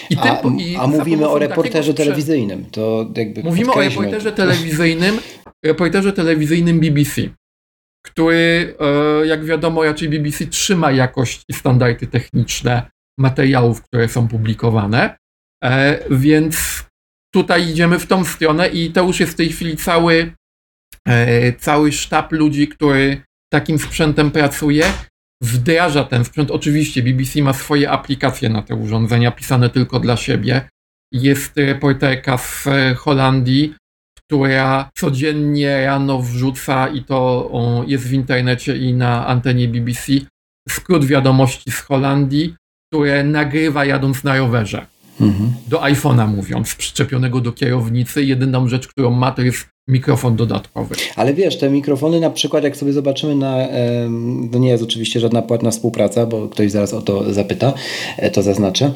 I 0.09 0.17
A, 0.17 0.36
tym 0.36 0.59
i 0.59 0.76
a 0.76 0.88
mówimy 0.88 1.30
o 1.30 1.39
reporterze 1.39 1.93
takiego 1.93 2.03
telewizyjnym. 2.03 2.65
To 2.71 3.11
jakby 3.17 3.43
Mówimy 3.43 3.73
o 3.73 3.82
reporterze 3.82 4.32
telewizyjnym, 4.32 5.19
reporterze 5.65 6.13
telewizyjnym 6.13 6.80
BBC, 6.80 7.21
który, 8.05 8.76
e, 8.80 9.28
jak 9.28 9.45
wiadomo, 9.45 9.84
raczej 9.84 10.09
BBC 10.09 10.47
trzyma 10.47 10.91
jakość 10.91 11.43
i 11.49 11.53
standardy 11.53 12.07
techniczne 12.07 12.91
materiałów, 13.19 13.82
które 13.82 14.07
są 14.07 14.28
publikowane, 14.28 15.15
E, 15.65 15.99
więc 16.09 16.86
tutaj 17.34 17.69
idziemy 17.69 17.99
w 17.99 18.07
tą 18.07 18.26
stronę 18.26 18.67
i 18.69 18.91
to 18.91 19.03
już 19.03 19.19
jest 19.19 19.34
w 19.34 19.36
tej 19.36 19.49
chwili 19.49 19.78
cały, 19.78 20.34
cały 21.59 21.91
sztab 21.91 22.31
ludzi, 22.31 22.67
który 22.67 23.21
takim 23.53 23.79
sprzętem 23.79 24.31
pracuje, 24.31 24.86
wdraża 25.43 26.03
ten 26.03 26.25
sprzęt. 26.25 26.51
Oczywiście 26.51 27.03
BBC 27.03 27.41
ma 27.41 27.53
swoje 27.53 27.91
aplikacje 27.91 28.49
na 28.49 28.61
te 28.61 28.75
urządzenia, 28.75 29.31
pisane 29.31 29.69
tylko 29.69 29.99
dla 29.99 30.17
siebie. 30.17 30.69
Jest 31.11 31.57
reporterka 31.57 32.38
z 32.38 32.67
e, 32.67 32.95
Holandii, 32.95 33.75
która 34.19 34.89
codziennie 34.97 35.86
rano 35.86 36.21
wrzuca 36.21 36.88
i 36.88 37.03
to 37.03 37.83
jest 37.88 38.07
w 38.07 38.13
internecie 38.13 38.77
i 38.77 38.93
na 38.93 39.27
antenie 39.27 39.67
BBC 39.67 40.13
skrót 40.69 41.05
wiadomości 41.05 41.71
z 41.71 41.79
Holandii, 41.79 42.55
które 42.88 43.23
nagrywa 43.23 43.86
jadąc 43.86 44.23
na 44.23 44.38
rowerze 44.38 44.86
Mhm. 45.21 45.53
do 45.67 45.79
iPhone'a 45.81 46.27
mówiąc, 46.27 46.75
przyczepionego 46.75 47.41
do 47.41 47.51
kierownicy. 47.51 48.23
Jedyną 48.23 48.67
rzecz, 48.67 48.88
którą 48.88 49.11
ma, 49.11 49.31
to 49.31 49.41
jest 49.41 49.67
mikrofon 49.88 50.36
dodatkowy. 50.36 50.95
Ale 51.15 51.33
wiesz, 51.33 51.57
te 51.57 51.69
mikrofony 51.69 52.19
na 52.19 52.29
przykład, 52.29 52.63
jak 52.63 52.77
sobie 52.77 52.93
zobaczymy 52.93 53.36
na, 53.36 53.67
to 54.51 54.59
nie 54.59 54.69
jest 54.69 54.83
oczywiście 54.83 55.19
żadna 55.19 55.41
płatna 55.41 55.71
współpraca, 55.71 56.25
bo 56.25 56.47
ktoś 56.47 56.71
zaraz 56.71 56.93
o 56.93 57.01
to 57.01 57.33
zapyta, 57.33 57.73
e, 58.17 58.31
to 58.31 58.41
zaznaczę. 58.41 58.91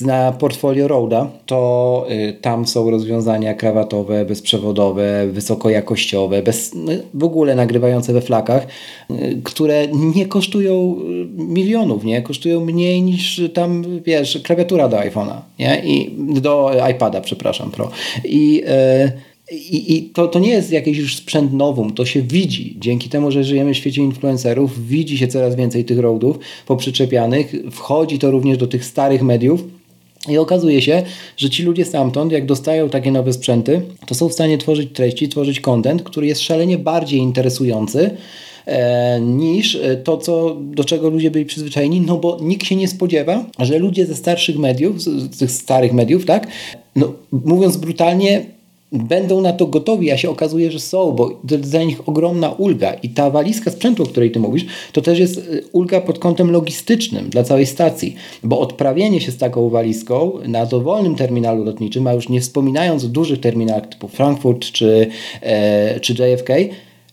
Na 0.00 0.32
portfolio 0.32 0.88
Roda 0.88 1.30
to 1.46 2.06
y, 2.10 2.32
tam 2.40 2.66
są 2.66 2.90
rozwiązania 2.90 3.54
krawatowe, 3.54 4.24
bezprzewodowe, 4.24 5.26
wysokojakościowe, 5.26 6.42
bez, 6.42 6.74
no, 6.74 6.92
w 7.14 7.24
ogóle 7.24 7.54
nagrywające 7.54 8.12
we 8.12 8.20
flakach, 8.20 8.66
y, 9.10 9.40
które 9.44 9.88
nie 9.88 10.26
kosztują 10.26 10.96
y, 10.96 11.28
milionów, 11.42 12.04
nie? 12.04 12.22
Kosztują 12.22 12.64
mniej 12.64 13.02
niż 13.02 13.40
tam, 13.54 13.84
wiesz, 14.04 14.40
klawiatura 14.44 14.88
do 14.88 14.96
iPhone'a, 14.96 15.36
nie? 15.58 15.82
I 15.84 16.10
do 16.40 16.72
iPada, 16.90 17.20
przepraszam, 17.20 17.70
Pro. 17.70 17.90
I 18.24 18.62
i, 19.52 19.96
I, 19.96 20.02
to, 20.02 20.28
to 20.28 20.38
nie 20.38 20.50
jest 20.50 20.72
jakiś 20.72 20.98
już 20.98 21.16
sprzęt 21.16 21.52
nowum, 21.52 21.94
to 21.94 22.04
się 22.04 22.22
widzi. 22.22 22.76
Dzięki 22.78 23.08
temu, 23.08 23.30
że 23.30 23.44
żyjemy 23.44 23.74
w 23.74 23.76
świecie 23.76 24.02
influencerów, 24.02 24.88
widzi 24.88 25.18
się 25.18 25.28
coraz 25.28 25.56
więcej 25.56 25.84
tych 25.84 25.98
roadów 25.98 26.38
poprzyczepianych, 26.66 27.54
wchodzi 27.70 28.18
to 28.18 28.30
również 28.30 28.58
do 28.58 28.66
tych 28.66 28.84
starych 28.84 29.22
mediów. 29.22 29.64
I 30.28 30.38
okazuje 30.38 30.82
się, 30.82 31.02
że 31.36 31.50
ci 31.50 31.62
ludzie 31.62 31.84
stamtąd, 31.84 32.32
jak 32.32 32.46
dostają 32.46 32.90
takie 32.90 33.12
nowe 33.12 33.32
sprzęty, 33.32 33.82
to 34.06 34.14
są 34.14 34.28
w 34.28 34.32
stanie 34.32 34.58
tworzyć 34.58 34.92
treści, 34.92 35.28
tworzyć 35.28 35.60
content, 35.60 36.02
który 36.02 36.26
jest 36.26 36.40
szalenie 36.40 36.78
bardziej 36.78 37.20
interesujący 37.20 38.10
e, 38.66 39.20
niż 39.20 39.78
to, 40.04 40.18
co, 40.18 40.56
do 40.60 40.84
czego 40.84 41.10
ludzie 41.10 41.30
byli 41.30 41.44
przyzwyczajeni, 41.44 42.00
no 42.00 42.16
bo 42.16 42.38
nikt 42.40 42.66
się 42.66 42.76
nie 42.76 42.88
spodziewa, 42.88 43.44
że 43.58 43.78
ludzie 43.78 44.06
ze 44.06 44.14
starszych 44.14 44.58
mediów, 44.58 45.02
z, 45.02 45.34
z 45.34 45.38
tych 45.38 45.50
starych 45.50 45.92
mediów, 45.92 46.24
tak, 46.24 46.46
no, 46.96 47.12
mówiąc 47.32 47.76
brutalnie, 47.76 48.44
będą 48.92 49.40
na 49.40 49.52
to 49.52 49.66
gotowi, 49.66 50.10
a 50.10 50.16
się 50.16 50.30
okazuje, 50.30 50.70
że 50.70 50.80
są, 50.80 51.12
bo 51.12 51.30
to 51.48 51.54
jest 51.54 51.70
dla 51.70 51.82
nich 51.82 52.08
ogromna 52.08 52.50
ulga. 52.50 52.94
I 52.94 53.08
ta 53.08 53.30
walizka 53.30 53.70
sprzętu, 53.70 54.02
o 54.02 54.06
której 54.06 54.30
ty 54.30 54.40
mówisz, 54.40 54.66
to 54.92 55.02
też 55.02 55.18
jest 55.18 55.38
y, 55.38 55.64
ulga 55.72 56.00
pod 56.00 56.18
kątem 56.18 56.50
logistycznym 56.50 57.30
dla 57.30 57.42
całej 57.42 57.66
stacji, 57.66 58.14
bo 58.42 58.60
odprawienie 58.60 59.20
się 59.20 59.32
z 59.32 59.36
taką 59.36 59.68
walizką 59.68 60.32
na 60.48 60.66
dowolnym 60.66 61.14
terminalu 61.14 61.64
lotniczym, 61.64 62.06
a 62.06 62.12
już 62.12 62.28
nie 62.28 62.40
wspominając 62.40 63.04
o 63.04 63.08
dużych 63.08 63.40
terminalach 63.40 63.86
typu 63.86 64.08
Frankfurt 64.08 64.64
czy, 64.64 65.06
e, 65.42 66.00
czy 66.00 66.12
JFK, 66.12 66.48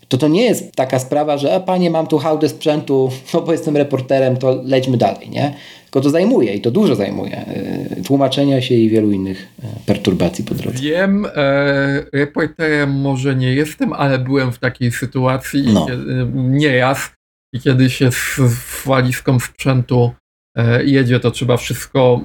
to 0.10 0.18
to 0.18 0.28
nie 0.28 0.44
jest 0.44 0.76
taka 0.76 1.00
sprawa, 1.00 1.38
że 1.38 1.56
a 1.56 1.60
panie, 1.60 1.90
mam 1.90 2.08
tu 2.08 2.18
hałdę 2.18 2.50
sprzętu, 2.50 3.10
no 3.34 3.42
bo 3.42 3.52
jestem 3.52 3.78
reporterem, 3.78 4.38
to 4.38 4.62
lećmy 4.64 4.98
dalej, 4.98 5.30
nie? 5.30 5.54
Tylko 5.90 6.02
to 6.02 6.10
zajmuje 6.10 6.54
i 6.54 6.62
to 6.62 6.72
dużo 6.72 6.96
zajmuje. 6.96 7.38
E, 7.38 8.04
tłumaczenia 8.04 8.62
się 8.62 8.76
i 8.76 8.90
wielu 8.90 9.12
innych 9.12 9.48
e, 9.64 9.68
perturbacji 9.86 10.44
po 10.46 10.56
drodze. 10.56 10.80
Wiem, 10.80 11.26
e, 11.36 12.06
reporterem 12.14 12.92
może 12.92 13.36
nie 13.36 13.54
jestem, 13.54 13.94
ale 13.94 14.20
byłem 14.20 14.52
w 14.52 14.60
takiej 14.60 14.92
sytuacji 14.92 15.74
no. 15.74 15.86
kiedy, 15.86 16.28
nieraz 16.36 17.12
i 17.54 17.60
kiedy 17.60 17.90
się 17.90 18.12
z, 18.12 18.36
z 18.36 18.86
walizką 18.86 19.40
sprzętu 19.40 20.12
e, 20.58 20.84
jedzie, 20.84 21.20
to 21.20 21.32
trzeba 21.32 21.58
wszystko, 21.58 22.22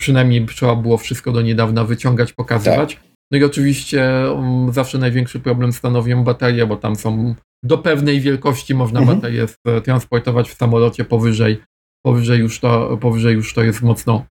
przynajmniej 0.00 0.46
trzeba 0.46 0.76
było 0.76 0.98
wszystko 0.98 1.32
do 1.32 1.42
niedawna 1.42 1.84
wyciągać, 1.84 2.32
pokazywać. 2.32 2.94
Tak. 2.94 3.04
No 3.32 3.38
i 3.38 3.44
oczywiście 3.44 4.10
um, 4.34 4.72
zawsze 4.72 4.98
największy 4.98 5.40
problem 5.40 5.72
stanowią 5.72 6.24
baterie, 6.24 6.66
bo 6.66 6.76
tam 6.76 6.96
są 6.96 7.34
do 7.64 7.78
pewnej 7.78 8.20
wielkości 8.20 8.74
można 8.74 9.00
mhm. 9.00 9.18
baterię 9.20 9.46
transportować 9.84 10.50
w 10.50 10.54
samolocie 10.54 11.04
powyżej, 11.04 11.60
powyżej, 12.02 12.40
już 12.40 12.60
to, 12.60 12.96
powyżej 12.96 13.34
już 13.34 13.54
to 13.54 13.62
jest 13.62 13.82
mocno, 13.82 14.26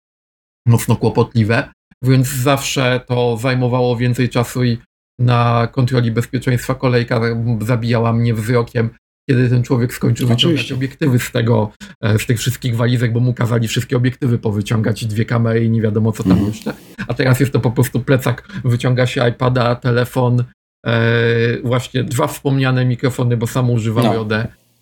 mocno 0.66 0.96
kłopotliwe, 0.96 1.72
więc 2.02 2.28
zawsze 2.28 3.00
to 3.06 3.36
zajmowało 3.36 3.96
więcej 3.96 4.28
czasu 4.28 4.64
i 4.64 4.78
na 5.18 5.68
kontroli 5.72 6.10
bezpieczeństwa 6.10 6.74
kolejka 6.74 7.20
zabijała 7.60 8.12
mnie 8.12 8.34
wzrokiem, 8.34 8.90
kiedy 9.30 9.48
ten 9.48 9.62
człowiek 9.62 9.94
skończył 9.94 10.28
wyciągać 10.28 10.72
obiektywy 10.72 11.18
z 11.18 11.32
tego, 11.32 11.72
e, 12.00 12.18
z 12.18 12.26
tych 12.26 12.38
wszystkich 12.38 12.76
walizek, 12.76 13.12
bo 13.12 13.20
mu 13.20 13.34
kazali 13.34 13.68
wszystkie 13.68 13.96
obiektywy 13.96 14.38
powyciągać, 14.38 15.04
dwie 15.04 15.24
kamery 15.24 15.64
i 15.64 15.70
nie 15.70 15.82
wiadomo 15.82 16.12
co 16.12 16.22
tam 16.22 16.32
mm. 16.32 16.46
jeszcze. 16.46 16.72
A 17.08 17.14
teraz 17.14 17.40
jest 17.40 17.52
to 17.52 17.60
po 17.60 17.70
prostu 17.70 18.00
plecak, 18.00 18.48
wyciąga 18.64 19.06
się 19.06 19.28
iPada, 19.28 19.74
telefon, 19.74 20.44
e, 20.86 21.60
właśnie 21.62 22.04
dwa 22.04 22.26
wspomniane 22.26 22.84
mikrofony, 22.84 23.36
bo 23.36 23.46
sam 23.46 23.70
używam 23.70 24.04
no. 24.04 24.26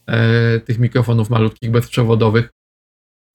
E, 0.06 0.60
tych 0.60 0.78
mikrofonów 0.78 1.30
malutkich, 1.30 1.70
bezprzewodowych, 1.70 2.50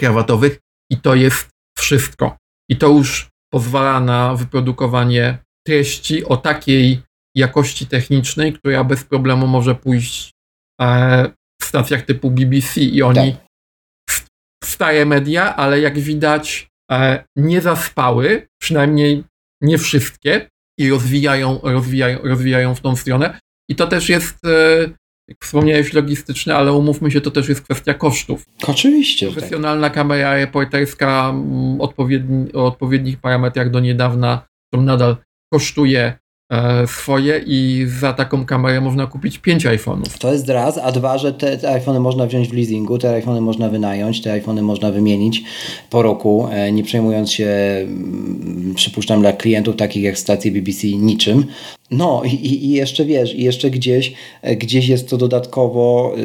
krawatowych 0.04 0.60
i 0.92 0.98
to 0.98 1.16
jest 1.16 1.50
wszystko. 1.78 2.38
I 2.72 2.78
to 2.78 2.88
już 2.88 3.30
pozwala 3.54 4.00
na 4.00 4.36
wyprodukowanie 4.36 5.38
treści 5.68 6.26
o 6.26 6.38
takiej 6.38 7.02
jakości 7.36 7.88
technicznej, 7.88 8.54
która 8.54 8.84
bez 8.84 9.04
problemu 9.04 9.48
może 9.48 9.76
pójść 9.76 10.34
E, 10.82 11.32
w 11.62 11.66
stacjach 11.66 12.02
typu 12.02 12.32
BBC 12.32 12.82
i 12.82 13.02
oni 13.02 13.34
tak. 13.34 14.26
stare 14.64 15.06
media, 15.06 15.56
ale 15.56 15.80
jak 15.80 16.00
widać 16.00 16.68
e, 16.92 17.24
nie 17.36 17.62
zaspały, 17.62 18.48
przynajmniej 18.62 19.24
nie 19.62 19.78
wszystkie 19.78 20.50
i 20.80 20.90
rozwijają, 20.90 21.60
rozwijają, 21.64 22.20
rozwijają 22.24 22.76
w 22.76 22.82
tą 22.82 22.96
stronę. 22.96 23.40
I 23.70 23.76
to 23.76 23.88
też 23.88 24.10
jest, 24.10 24.46
e, 24.46 24.90
jak 25.28 25.38
wspomniałeś, 25.42 25.94
logistyczne, 25.94 26.56
ale 26.56 26.74
umówmy 26.74 27.12
się, 27.12 27.22
to 27.22 27.32
też 27.32 27.50
jest 27.50 27.62
kwestia 27.62 27.94
kosztów. 27.94 28.46
Oczywiście. 28.68 29.26
Tak. 29.26 29.34
Profesjonalna 29.34 29.88
tak. 29.88 29.96
kamera 29.96 30.34
reporterska 30.34 31.30
mm, 31.30 31.82
odpowiedni, 31.82 32.54
o 32.54 32.66
odpowiednich 32.66 33.18
parametrach 33.18 33.70
do 33.70 33.80
niedawna, 33.80 34.48
to 34.74 34.82
nadal 34.82 35.18
kosztuje 35.54 36.23
swoje 36.88 37.42
i 37.46 37.86
za 38.00 38.14
taką 38.14 38.46
kamerę 38.46 38.82
można 38.82 39.08
kupić 39.08 39.38
5 39.38 39.66
iPhone'ów. 39.66 40.18
To 40.20 40.34
jest 40.34 40.50
raz, 40.50 40.78
a 40.78 40.92
dwa, 40.92 41.18
że 41.18 41.34
te, 41.34 41.58
te 41.58 41.70
iPhony 41.70 42.00
można 42.00 42.26
wziąć 42.26 42.48
w 42.48 42.54
leasingu, 42.54 42.98
te 42.98 43.14
iPhony 43.14 43.42
można 43.42 43.70
wynająć, 43.70 44.22
te 44.22 44.32
iPhony 44.32 44.62
można 44.62 44.92
wymienić 44.92 45.44
po 45.90 46.02
roku, 46.02 46.48
e, 46.52 46.72
nie 46.72 46.84
przejmując 46.84 47.32
się, 47.32 47.48
mm, 47.84 48.74
przypuszczam, 48.76 49.22
dla 49.22 49.34
klientów 49.34 49.76
takich 49.76 50.04
jak 50.04 50.18
stacje 50.18 50.52
BBC 50.52 50.88
niczym. 50.88 51.46
No 51.92 52.22
i, 52.26 52.46
i 52.46 52.72
jeszcze 52.72 53.06
wiesz, 53.06 53.36
i 53.36 53.44
jeszcze 53.44 53.70
gdzieś, 53.70 54.14
e, 54.42 54.56
gdzieś 54.56 54.88
jest 54.88 55.10
to 55.10 55.18
dodatkowo 55.18 56.16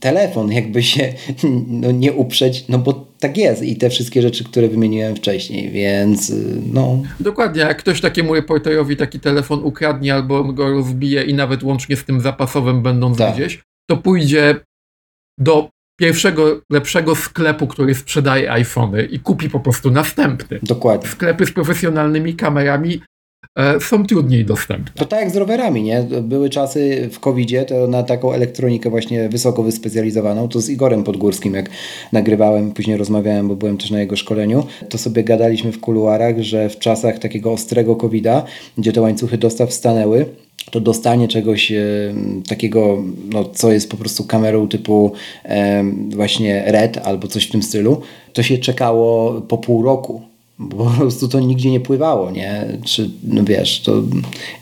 telefon, 0.00 0.52
jakby 0.52 0.82
się 0.82 1.12
no, 1.82 1.90
nie 1.90 2.12
uprzeć, 2.12 2.64
no 2.68 2.78
bo 2.78 3.11
tak 3.22 3.36
jest 3.36 3.62
i 3.62 3.76
te 3.76 3.90
wszystkie 3.90 4.22
rzeczy, 4.22 4.44
które 4.44 4.68
wymieniłem 4.68 5.16
wcześniej, 5.16 5.70
więc 5.70 6.30
y, 6.30 6.62
no. 6.72 7.02
Dokładnie, 7.20 7.62
jak 7.62 7.78
ktoś 7.78 8.00
takiemu 8.00 8.34
reporterowi 8.34 8.96
taki 8.96 9.20
telefon 9.20 9.60
ukradnie 9.64 10.14
albo 10.14 10.44
go 10.44 10.70
rozbije 10.70 11.22
i 11.22 11.34
nawet 11.34 11.62
łącznie 11.62 11.96
z 11.96 12.04
tym 12.04 12.20
zapasowym 12.20 12.82
będąc 12.82 13.18
tak. 13.18 13.34
gdzieś, 13.34 13.62
to 13.90 13.96
pójdzie 13.96 14.56
do 15.38 15.68
pierwszego 16.00 16.60
lepszego 16.70 17.16
sklepu, 17.16 17.66
który 17.66 17.94
sprzedaje 17.94 18.52
iPhony 18.52 19.04
i 19.04 19.20
kupi 19.20 19.50
po 19.50 19.60
prostu 19.60 19.90
następny. 19.90 20.58
Dokładnie. 20.62 21.08
Sklepy 21.08 21.46
z 21.46 21.52
profesjonalnymi 21.52 22.34
kamerami 22.34 23.00
są 23.80 24.06
trudniej 24.06 24.44
dostępne. 24.44 24.92
To 24.94 25.04
tak 25.04 25.20
jak 25.20 25.30
z 25.30 25.36
rowerami, 25.36 25.82
nie? 25.82 26.02
Były 26.22 26.50
czasy 26.50 27.08
w 27.12 27.20
covid 27.20 27.68
to 27.68 27.86
na 27.86 28.02
taką 28.02 28.32
elektronikę 28.32 28.90
właśnie 28.90 29.28
wysoko 29.28 29.62
wyspecjalizowaną, 29.62 30.48
to 30.48 30.60
z 30.60 30.70
Igorem 30.70 31.04
Podgórskim, 31.04 31.54
jak 31.54 31.70
nagrywałem, 32.12 32.72
później 32.72 32.96
rozmawiałem, 32.96 33.48
bo 33.48 33.56
byłem 33.56 33.78
też 33.78 33.90
na 33.90 34.00
jego 34.00 34.16
szkoleniu, 34.16 34.66
to 34.88 34.98
sobie 34.98 35.24
gadaliśmy 35.24 35.72
w 35.72 35.80
kuluarach, 35.80 36.40
że 36.40 36.68
w 36.68 36.78
czasach 36.78 37.18
takiego 37.18 37.52
ostrego 37.52 37.96
covid 37.96 38.26
gdzie 38.78 38.92
te 38.92 39.00
łańcuchy 39.00 39.38
dostaw 39.38 39.72
stanęły, 39.72 40.26
to 40.70 40.80
dostanie 40.80 41.28
czegoś 41.28 41.72
e, 41.72 41.82
takiego, 42.48 43.02
no, 43.32 43.44
co 43.44 43.72
jest 43.72 43.90
po 43.90 43.96
prostu 43.96 44.24
kamerą 44.24 44.68
typu 44.68 45.12
e, 45.44 45.84
właśnie 46.08 46.64
RED 46.66 46.98
albo 47.04 47.28
coś 47.28 47.46
w 47.46 47.50
tym 47.50 47.62
stylu, 47.62 48.00
to 48.32 48.42
się 48.42 48.58
czekało 48.58 49.40
po 49.40 49.58
pół 49.58 49.82
roku 49.82 50.31
bo 50.58 50.84
po 50.84 50.90
prostu 50.90 51.28
to 51.28 51.40
nigdzie 51.40 51.70
nie 51.70 51.80
pływało, 51.80 52.30
nie? 52.30 52.78
Czy, 52.84 53.10
no 53.24 53.44
wiesz, 53.44 53.80
to... 53.80 54.02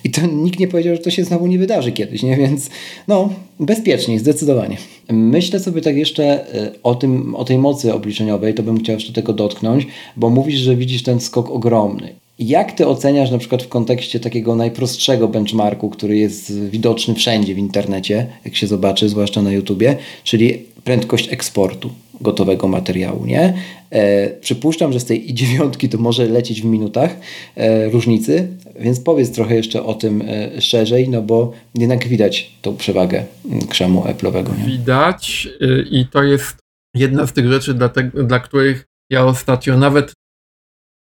I 0.05 0.11
to 0.11 0.27
nikt 0.27 0.61
nie 0.61 0.69
powiedział, 0.69 0.97
że 0.97 1.03
to 1.03 1.11
się 1.11 1.25
znowu 1.25 1.47
nie 1.47 1.59
wydarzy 1.59 1.93
kiedyś, 1.93 2.23
nie? 2.23 2.37
Więc 2.37 2.71
no, 3.09 3.29
bezpieczniej, 3.61 4.19
zdecydowanie. 4.19 4.77
Myślę 5.09 5.61
sobie 5.61 5.81
tak 5.81 5.97
jeszcze 5.97 6.55
e, 6.55 6.73
o, 6.83 6.95
tym, 6.95 7.35
o 7.35 7.45
tej 7.45 7.59
mocy 7.59 7.95
obliczeniowej, 7.95 8.55
to 8.55 8.63
bym 8.63 8.79
chciał 8.79 8.95
jeszcze 8.95 9.13
tego 9.13 9.33
dotknąć, 9.33 9.87
bo 10.17 10.31
mówisz, 10.31 10.61
że 10.61 10.77
widzisz 10.77 11.03
ten 11.03 11.21
skok 11.21 11.51
ogromny. 11.51 12.15
Jak 12.39 12.73
ty 12.73 12.87
oceniasz 12.87 13.31
na 13.31 13.39
przykład 13.39 13.63
w 13.63 13.69
kontekście 13.69 14.21
takiego 14.21 14.57
najprostszego 14.57 15.29
benchmarku, 15.29 15.91
który 15.91 16.17
jest 16.17 16.61
widoczny 16.61 17.15
wszędzie 17.15 17.55
w 17.55 17.59
internecie, 17.59 18.27
jak 18.45 18.57
się 18.57 18.67
zobaczy, 18.67 19.09
zwłaszcza 19.09 19.43
na 19.43 19.53
YouTubie, 19.53 19.97
czyli 20.25 20.59
prędkość 20.85 21.33
eksportu 21.33 21.91
gotowego 22.21 22.69
materiału, 22.69 23.27
nie? 23.27 23.55
E, 23.91 24.31
przypuszczam, 24.31 24.93
że 24.93 25.01
z 25.01 25.05
tej 25.05 25.31
i 25.31 25.35
dziewiątki 25.35 25.89
to 25.89 25.99
może 25.99 26.27
lecieć 26.27 26.63
w 26.63 26.65
minutach 26.65 27.17
e, 27.57 27.89
różnicy, 27.89 28.49
więc 28.81 29.01
powiedz 29.01 29.31
trochę 29.31 29.55
jeszcze 29.55 29.85
o 29.85 29.95
tym 29.95 30.23
e, 30.27 30.61
szerzej, 30.61 31.09
no 31.09 31.23
bo 31.23 31.53
jednak 31.75 32.09
widać 32.09 32.51
tą 32.63 32.77
przewagę 32.77 33.25
mm, 33.51 33.67
krzemu 33.67 34.03
Apple'owego. 34.03 34.59
Nie? 34.59 34.65
Widać 34.65 35.49
y, 35.63 35.87
i 35.91 36.07
to 36.07 36.23
jest 36.23 36.57
jedna 36.95 37.27
z 37.27 37.33
tych 37.33 37.49
rzeczy, 37.49 37.75
dla, 37.75 37.89
te, 37.89 38.03
dla 38.03 38.41
których 38.41 38.87
ja 39.11 39.27
ostatnio 39.27 39.79
nawet 39.79 40.13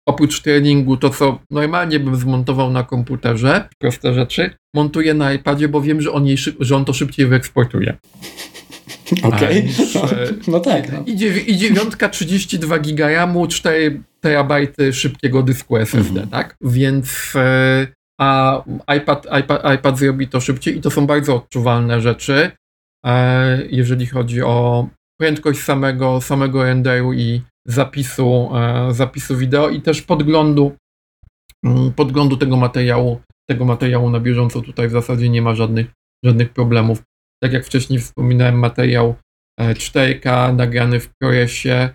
oprócz 0.09 0.43
treningu, 0.43 0.97
to 0.97 1.11
co 1.11 1.39
normalnie 1.51 2.01
bym 2.01 2.17
zmontował 2.17 2.71
na 2.71 2.83
komputerze, 2.83 3.69
proste 3.79 4.15
rzeczy, 4.15 4.51
montuję 4.75 5.15
na 5.15 5.33
iPadzie, 5.33 5.69
bo 5.69 5.81
wiem, 5.81 6.01
że 6.01 6.13
on, 6.13 6.27
jej, 6.27 6.37
że 6.61 6.77
on 6.77 6.85
to 6.85 6.93
szybciej 6.93 7.27
wyeksportuje. 7.27 7.97
Okej. 9.23 9.69
Okay. 10.03 10.39
No 10.49 10.61
tak. 10.61 10.93
No. 10.93 11.03
I, 11.07 11.17
dziew 11.17 11.49
I 11.49 11.57
dziewiątka 11.57 12.09
32 12.09 12.79
giga 12.79 13.09
RAMu, 13.09 13.47
4 13.47 14.03
terabajty 14.21 14.93
szybkiego 14.93 15.43
dysku 15.43 15.77
SSD, 15.77 16.21
mhm. 16.21 16.29
tak? 16.29 16.57
Więc 16.61 17.33
e, 17.37 17.87
a 18.21 18.63
iPad, 18.97 19.27
iPad, 19.41 19.75
iPad 19.75 19.99
zrobi 19.99 20.29
to 20.29 20.41
szybciej 20.41 20.77
i 20.77 20.81
to 20.81 20.91
są 20.91 21.07
bardzo 21.07 21.35
odczuwalne 21.37 22.01
rzeczy, 22.01 22.51
e, 23.07 23.63
jeżeli 23.71 24.07
chodzi 24.07 24.43
o 24.43 24.89
prędkość 25.21 25.61
samego, 25.61 26.21
samego 26.21 26.65
renderu 26.65 27.13
i 27.13 27.43
zapisu, 27.67 28.51
e, 28.57 28.95
zapisu 28.95 29.37
wideo 29.37 29.69
i 29.69 29.81
też 29.83 30.03
podglądu, 30.03 30.73
mm, 31.65 31.93
podglądu 31.93 32.37
tego 32.37 32.57
materiału, 32.57 33.21
tego 33.49 33.65
materiału 33.65 34.11
na 34.11 34.21
bieżąco. 34.21 34.61
Tutaj 34.61 34.89
w 34.89 34.93
zasadzie 34.93 35.29
nie 35.29 35.43
ma 35.43 35.55
żadnych, 35.55 35.87
żadnych 36.25 36.53
problemów. 36.53 37.03
Tak 37.43 37.53
jak 37.53 37.65
wcześniej 37.65 37.99
wspominałem, 37.99 38.59
materiał 38.59 39.15
4K 39.61 40.57
nagrany 40.57 41.01
w 41.01 41.09
ProResie 41.19 41.89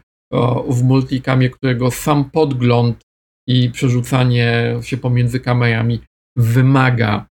w 0.70 0.84
multicamie, 0.84 1.50
którego 1.50 1.92
sam 1.92 2.30
podgląd 2.30 3.02
i 3.48 3.70
przerzucanie 3.70 4.76
się 4.82 4.98
pomiędzy 4.98 5.40
kamerami 5.40 6.02
wymaga 6.38 7.26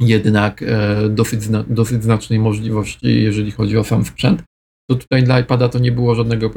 jednak 0.00 0.62
e, 0.62 1.08
dosyć, 1.08 1.48
dosyć 1.68 2.02
znacznej 2.02 2.38
możliwości, 2.38 3.22
jeżeli 3.22 3.50
chodzi 3.50 3.78
o 3.78 3.84
sam 3.84 4.04
sprzęt. 4.04 4.42
To 4.90 4.96
tutaj 4.96 5.22
dla 5.22 5.40
iPada 5.40 5.68
to 5.68 5.78
nie 5.78 5.92
było 5.92 6.14
żadnego 6.14 6.50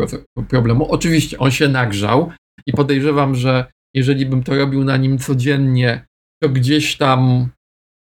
problemu. 0.49 0.91
Oczywiście 0.91 1.39
on 1.39 1.51
się 1.51 1.68
nagrzał 1.68 2.32
i 2.65 2.72
podejrzewam, 2.72 3.36
że 3.36 3.72
jeżeli 3.95 4.26
bym 4.26 4.43
to 4.43 4.55
robił 4.55 4.84
na 4.84 4.97
nim 4.97 5.18
codziennie, 5.18 6.05
to 6.43 6.49
gdzieś 6.49 6.97
tam 6.97 7.49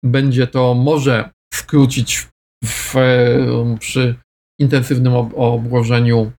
będzie 0.05 0.47
to 0.47 0.74
może 0.74 1.30
skrócić 1.53 2.28
w, 2.64 2.95
przy 3.80 4.16
intensywnym 4.59 5.14
obłożeniu 5.16 6.32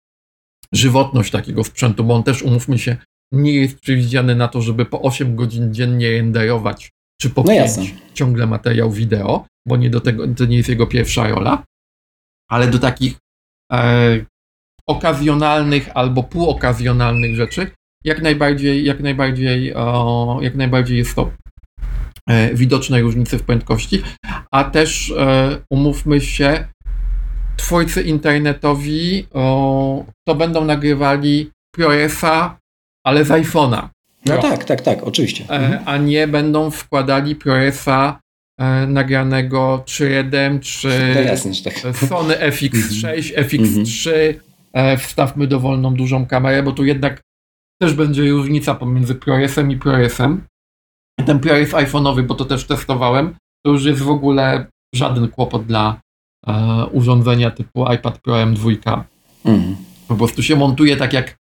żywotność 0.74 1.32
takiego 1.32 1.64
sprzętu, 1.64 2.04
bo 2.04 2.16
on 2.16 2.24
też, 2.24 2.44
umówmy 2.44 2.80
się, 2.80 2.98
nie 3.32 3.56
jest 3.56 3.80
przewidziany 3.80 4.36
na 4.36 4.48
to, 4.48 4.62
żeby 4.62 4.86
po 4.86 5.02
8 5.02 5.36
godzin 5.36 5.74
dziennie 5.74 6.12
renderować, 6.12 6.92
czy 7.22 7.30
po 7.30 7.42
no 7.42 7.48
5 7.48 7.96
ciągle 8.14 8.48
materiał 8.48 8.92
wideo, 8.92 9.46
bo 9.68 9.78
nie 9.78 9.90
do 9.90 10.02
tego, 10.02 10.28
to 10.28 10.46
nie 10.46 10.58
jest 10.58 10.70
jego 10.70 10.88
pierwsza 10.88 11.28
rola, 11.28 11.64
ale 12.50 12.68
do 12.68 12.80
takich 12.80 13.18
e, 13.72 14.26
okazjonalnych 14.88 15.90
albo 15.94 16.24
półokazjonalnych 16.24 17.36
rzeczy, 17.36 17.72
jak 18.04 18.22
najbardziej, 18.22 18.86
jak 18.86 19.00
najbardziej, 19.00 19.74
o, 19.76 20.40
jak 20.42 20.56
najbardziej 20.56 20.98
jest 20.98 21.16
to 21.16 21.32
widoczne 22.54 23.02
różnice 23.02 23.38
w 23.38 23.44
prędkości, 23.44 24.02
a 24.52 24.64
też 24.64 25.14
e, 25.18 25.58
umówmy 25.70 26.22
się, 26.22 26.66
twórcy 27.58 28.02
internetowi 28.02 29.28
o, 29.34 30.06
to 30.28 30.36
będą 30.36 30.66
nagrywali 30.66 31.52
ProResa, 31.76 32.58
ale 33.06 33.26
z 33.26 33.30
iPhone'a. 33.30 33.88
No 34.26 34.38
tak, 34.38 34.64
tak, 34.64 34.82
tak, 34.82 35.04
oczywiście. 35.04 35.46
E, 35.50 35.54
mhm. 35.54 35.84
A 35.86 35.98
nie 35.98 36.28
będą 36.28 36.72
wkładali 36.72 37.36
ProResa 37.36 38.20
e, 38.60 38.88
nagranego 38.88 39.84
3.1 39.88 40.60
czy 40.60 40.90
jasne, 41.26 41.52
tak. 41.64 41.96
Sony 41.96 42.36
FX6, 42.36 43.08
mhm. 43.08 43.48
FX3. 43.48 44.12
E, 44.74 44.98
wstawmy 44.98 45.48
dowolną 45.48 45.94
dużą 45.94 46.26
kamerę, 46.26 46.64
bo 46.64 46.72
tu 46.72 46.86
jednak 46.86 47.22
też 47.82 47.94
będzie 47.94 48.30
różnica 48.30 48.76
pomiędzy 48.76 49.16
ProResem 49.16 49.72
i 49.72 49.78
ProResem. 49.78 50.42
Ten 51.26 51.40
ProRes 51.40 51.74
iPhone'owy, 51.74 52.24
bo 52.24 52.36
to 52.36 52.46
też 52.46 52.68
testowałem, 52.68 53.36
to 53.66 53.72
już 53.72 53.86
jest 53.86 54.02
w 54.02 54.10
ogóle 54.10 54.68
żaden 54.96 55.28
kłopot 55.28 55.66
dla, 55.66 56.02
e, 56.48 56.86
urządzenia 56.86 57.52
typu 57.52 57.94
iPad 57.94 58.20
Pro 58.22 58.34
M2. 58.34 59.04
Mhm. 59.46 59.76
Po 60.08 60.16
prostu 60.16 60.44
się 60.44 60.56
montuje 60.56 60.98
tak 60.98 61.14
jak 61.14 61.36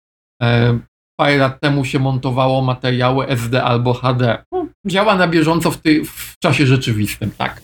e, 0.43 0.79
parę 1.19 1.37
lat 1.37 1.59
temu 1.59 1.85
się 1.85 1.99
montowało 1.99 2.61
materiały 2.61 3.27
SD 3.27 3.63
albo 3.63 3.93
HD. 3.93 4.43
No, 4.51 4.67
działa 4.87 5.15
na 5.15 5.27
bieżąco 5.27 5.71
w, 5.71 5.77
ty, 5.77 6.01
w 6.05 6.39
czasie 6.39 6.65
rzeczywistym, 6.65 7.31
tak. 7.37 7.61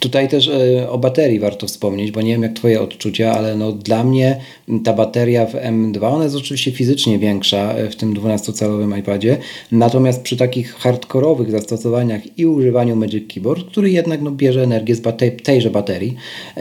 Tutaj 0.00 0.28
też 0.28 0.48
e, 0.48 0.90
o 0.90 0.98
baterii 0.98 1.40
warto 1.40 1.66
wspomnieć, 1.66 2.10
bo 2.10 2.22
nie 2.22 2.32
wiem 2.32 2.42
jak 2.42 2.52
Twoje 2.52 2.80
odczucia, 2.80 3.32
ale 3.32 3.56
no 3.56 3.72
dla 3.72 4.04
mnie 4.04 4.40
ta 4.84 4.92
bateria 4.92 5.46
w 5.46 5.54
M2, 5.54 6.14
ona 6.14 6.24
jest 6.24 6.36
oczywiście 6.36 6.72
fizycznie 6.72 7.18
większa 7.18 7.72
e, 7.72 7.90
w 7.90 7.96
tym 7.96 8.14
12-calowym 8.14 8.98
iPadzie, 8.98 9.38
natomiast 9.72 10.22
przy 10.22 10.36
takich 10.36 10.74
hardkorowych 10.74 11.50
zastosowaniach 11.50 12.38
i 12.38 12.46
używaniu 12.46 12.96
Magic 12.96 13.34
Keyboard, 13.34 13.66
który 13.66 13.90
jednak 13.90 14.22
no, 14.22 14.30
bierze 14.30 14.62
energię 14.62 14.94
z 14.94 15.00
baterii, 15.00 15.40
tejże 15.40 15.70
baterii, 15.70 16.16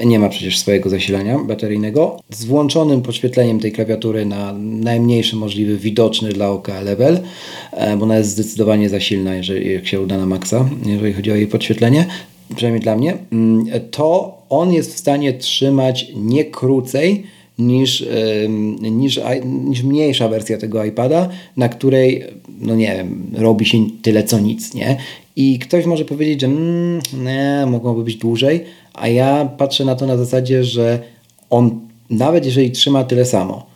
nie 0.06 0.20
ma 0.20 0.30
przecież 0.30 0.60
swojego 0.60 0.90
zasilania 0.90 1.40
bateryjnego, 1.40 2.20
z 2.30 2.46
włączonym 2.46 3.02
podświetleniem 3.02 3.60
tej 3.60 3.72
klawiatury 3.72 4.26
na 4.26 4.54
najmniejszy 4.60 5.36
możliwy, 5.36 5.78
widoczny 5.78 6.30
dla 6.30 6.50
oka 6.50 6.82
level, 6.82 7.20
e, 7.72 7.98
bo 7.98 8.04
ona 8.04 8.18
jest 8.18 8.30
zdecydowanie 8.30 8.90
za 8.90 9.00
silna, 9.00 9.36
jeżeli 9.36 9.74
jak 9.74 9.88
się 9.88 10.00
uda 10.02 10.18
na 10.18 10.26
maksa, 10.26 10.70
jeżeli 10.86 11.14
chodzi 11.14 11.32
o 11.32 11.36
jej 11.36 11.48
podświetlenie, 11.48 12.06
przynajmniej 12.56 12.82
dla 12.82 12.96
mnie, 12.96 13.18
mm, 13.32 13.66
to 13.92 14.38
on 14.50 14.74
jest 14.74 14.96
w 14.96 15.00
stanie 15.00 15.34
trzymać 15.34 16.12
nie 16.16 16.46
krócej 16.46 17.24
niż, 17.60 18.06
niż, 18.82 19.20
niż 19.46 19.84
mniejsza 19.84 20.28
wersja 20.28 20.58
tego 20.58 20.86
iPada, 20.86 21.30
na 21.58 21.70
której, 21.70 22.24
no 22.62 22.76
nie 22.76 22.96
wiem, 22.96 23.32
robi 23.38 23.66
się 23.66 23.78
tyle 24.02 24.24
co 24.24 24.40
nic, 24.40 24.74
nie? 24.74 24.98
I 25.36 25.60
ktoś 25.60 25.86
może 25.86 26.06
powiedzieć, 26.06 26.42
że 26.42 26.48
mm, 26.48 27.02
nie, 27.24 27.66
mogłoby 27.68 28.04
być 28.04 28.16
dłużej, 28.16 28.64
a 28.94 29.08
ja 29.08 29.50
patrzę 29.58 29.86
na 29.86 29.96
to 29.96 30.08
na 30.08 30.18
zasadzie, 30.18 30.64
że 30.64 31.00
on 31.50 31.80
nawet 32.10 32.46
jeżeli 32.46 32.72
trzyma 32.72 33.04
tyle 33.04 33.26
samo, 33.26 33.71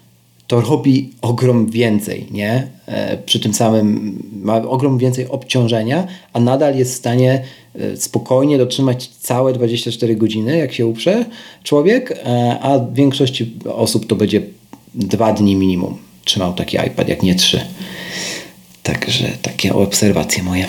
to 0.48 0.62
robi 0.62 1.10
ogrom 1.22 1.70
więcej, 1.70 2.28
nie? 2.32 2.68
E, 2.86 3.18
przy 3.18 3.40
tym 3.40 3.54
samym 3.54 4.20
ma 4.44 4.56
ogrom 4.56 4.98
więcej 4.98 5.28
obciążenia, 5.30 6.08
a 6.34 6.40
nadal 6.40 6.78
jest 6.78 6.94
w 6.94 6.98
stanie 6.98 7.44
e, 7.76 7.98
spokojnie 7.98 8.58
dotrzymać 8.58 9.08
całe 9.08 9.54
24 9.54 10.16
godziny, 10.16 10.58
jak 10.58 10.74
się 10.74 10.86
uprze 10.86 11.26
człowiek, 11.64 12.12
e, 12.12 12.60
a 12.62 12.80
w 12.80 12.94
większości 12.94 13.54
osób 13.66 14.08
to 14.08 14.16
będzie 14.16 14.42
dwa 14.96 15.34
dni 15.34 15.56
minimum 15.56 15.98
trzymał 16.26 16.54
taki 16.54 16.78
iPad, 16.78 17.10
jak 17.10 17.24
nie 17.24 17.36
trzy. 17.36 17.62
Także 18.84 19.28
takie 19.42 19.74
obserwacje 19.74 20.44
moje. 20.44 20.68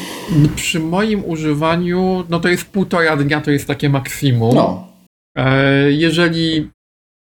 Przy 0.56 0.80
moim 0.80 1.24
używaniu, 1.24 2.24
no 2.28 2.40
to 2.40 2.48
jest 2.48 2.64
półtora 2.64 3.16
dnia, 3.16 3.40
to 3.40 3.50
jest 3.50 3.66
takie 3.66 3.88
maksimum. 3.88 4.54
No. 4.54 4.86
Jeżeli 5.88 6.68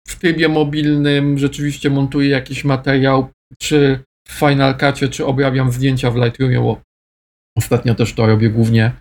w 0.08 0.20
trybie 0.20 0.50
mobilnym 0.50 1.38
rzeczywiście 1.38 1.90
montuję 1.90 2.30
jakiś 2.30 2.64
materiał, 2.64 3.30
czy 3.60 4.00
w 4.28 4.32
Final 4.32 4.78
Cutie, 4.78 5.10
czy 5.10 5.26
obrabiam 5.26 5.72
zdjęcia 5.72 6.12
w 6.12 6.16
Lightroomie, 6.16 6.60
bo 6.60 6.82
ostatnio 7.58 7.96
też 7.96 8.14
to 8.14 8.26
robię 8.26 8.50
głównie, 8.50 8.92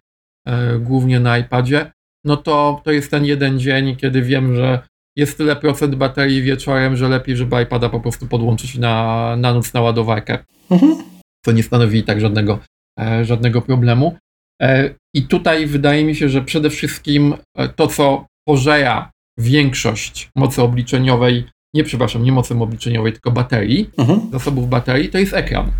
e, 0.46 0.78
głównie 0.78 1.20
na 1.20 1.38
iPadzie, 1.38 1.92
no 2.24 2.36
to 2.36 2.80
to 2.84 2.92
jest 2.92 3.10
ten 3.10 3.24
jeden 3.24 3.60
dzień, 3.60 3.96
kiedy 3.96 4.22
wiem, 4.22 4.56
że 4.56 4.82
jest 5.16 5.38
tyle 5.38 5.56
procent 5.56 5.94
baterii 5.94 6.42
wieczorem, 6.42 6.96
że 6.96 7.08
lepiej, 7.08 7.36
żeby 7.36 7.62
iPada 7.62 7.88
po 7.88 8.00
prostu 8.00 8.26
podłączyć 8.26 8.78
na, 8.78 9.36
na 9.36 9.54
noc 9.54 9.74
na 9.74 9.80
ładowarkę. 9.80 10.38
Mhm. 10.70 10.96
To 11.44 11.52
nie 11.52 11.62
stanowi 11.62 11.98
i 11.98 12.04
tak 12.04 12.20
żadnego, 12.20 12.58
e, 13.00 13.24
żadnego 13.24 13.62
problemu. 13.62 14.16
E, 14.62 14.94
I 15.14 15.22
tutaj 15.22 15.66
wydaje 15.66 16.04
mi 16.04 16.14
się, 16.14 16.28
że 16.28 16.42
przede 16.42 16.70
wszystkim 16.70 17.34
to, 17.76 17.86
co 17.86 18.26
pożeja 18.48 19.10
większość 19.38 20.30
mocy 20.36 20.62
obliczeniowej, 20.62 21.44
nie 21.74 21.84
przepraszam, 21.84 22.22
nie 22.22 22.32
mocy 22.32 22.54
obliczeniowej, 22.54 23.12
tylko 23.12 23.30
baterii, 23.30 23.90
mhm. 23.98 24.20
zasobów 24.32 24.68
baterii, 24.68 25.08
to 25.08 25.18
jest 25.18 25.34
ekran. 25.34 25.70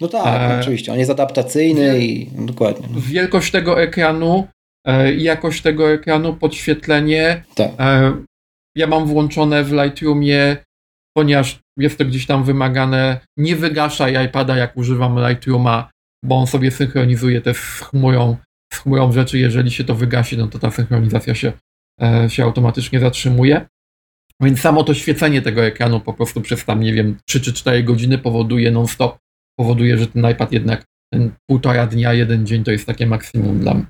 No 0.00 0.08
tak, 0.08 0.50
e, 0.50 0.60
oczywiście, 0.60 0.92
on 0.92 0.98
jest 0.98 1.10
adaptacyjny 1.10 1.98
i 1.98 2.30
no, 2.34 2.46
dokładnie. 2.46 2.88
Wielkość 2.96 3.50
tego 3.52 3.82
ekranu, 3.82 4.46
e, 4.86 5.14
jakość 5.14 5.62
tego 5.62 5.90
ekranu, 5.90 6.34
podświetlenie. 6.34 7.44
Tak. 7.54 7.70
E, 7.78 8.12
ja 8.76 8.86
mam 8.86 9.06
włączone 9.06 9.64
w 9.64 9.72
Lightroomie, 9.72 10.56
ponieważ 11.16 11.60
jest 11.78 11.98
to 11.98 12.04
gdzieś 12.04 12.26
tam 12.26 12.44
wymagane, 12.44 13.20
nie 13.36 13.56
wygaszaj 13.56 14.26
iPada 14.26 14.56
jak 14.56 14.76
używam 14.76 15.28
Lightrooma, 15.28 15.90
bo 16.24 16.36
on 16.36 16.46
sobie 16.46 16.70
synchronizuje 16.70 17.40
te 17.40 17.54
z 17.54 17.80
chmurą, 17.80 18.36
z 18.72 18.78
chmurą 18.78 19.12
rzeczy, 19.12 19.38
jeżeli 19.38 19.70
się 19.70 19.84
to 19.84 19.94
wygasi, 19.94 20.38
no 20.38 20.46
to 20.46 20.58
ta 20.58 20.70
synchronizacja 20.70 21.34
się 21.34 21.52
się 22.28 22.44
automatycznie 22.44 23.00
zatrzymuje. 23.00 23.66
Więc 24.40 24.60
samo 24.60 24.84
to 24.84 24.94
świecenie 24.94 25.42
tego 25.42 25.64
ekranu 25.64 26.00
po 26.00 26.14
prostu 26.14 26.40
przez 26.40 26.64
tam, 26.64 26.80
nie 26.80 26.92
wiem, 26.92 27.18
3 27.28 27.40
czy 27.40 27.52
4 27.52 27.82
godziny 27.82 28.18
powoduje 28.18 28.70
non-stop, 28.70 29.18
powoduje, 29.58 29.98
że 29.98 30.06
ten 30.06 30.30
iPad 30.30 30.52
jednak 30.52 30.84
ten 31.12 31.32
półtora 31.50 31.86
dnia, 31.86 32.12
jeden 32.12 32.46
dzień 32.46 32.64
to 32.64 32.70
jest 32.70 32.86
takie 32.86 33.06
maksimum 33.06 33.58
dla 33.58 33.86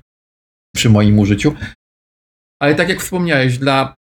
przy 0.75 0.89
moim 0.89 1.19
użyciu. 1.19 1.55
Ale 2.61 2.75
tak 2.75 2.89
jak 2.89 3.01
wspomniałeś, 3.01 3.57
dla 3.57 3.95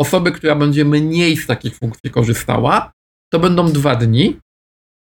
osoby, 0.00 0.32
która 0.32 0.54
będzie 0.54 0.84
mniej 0.84 1.36
z 1.36 1.46
takich 1.46 1.74
funkcji 1.74 2.10
korzystała, 2.10 2.92
to 3.32 3.38
będą 3.38 3.72
dwa 3.72 3.96
dni, 3.96 4.38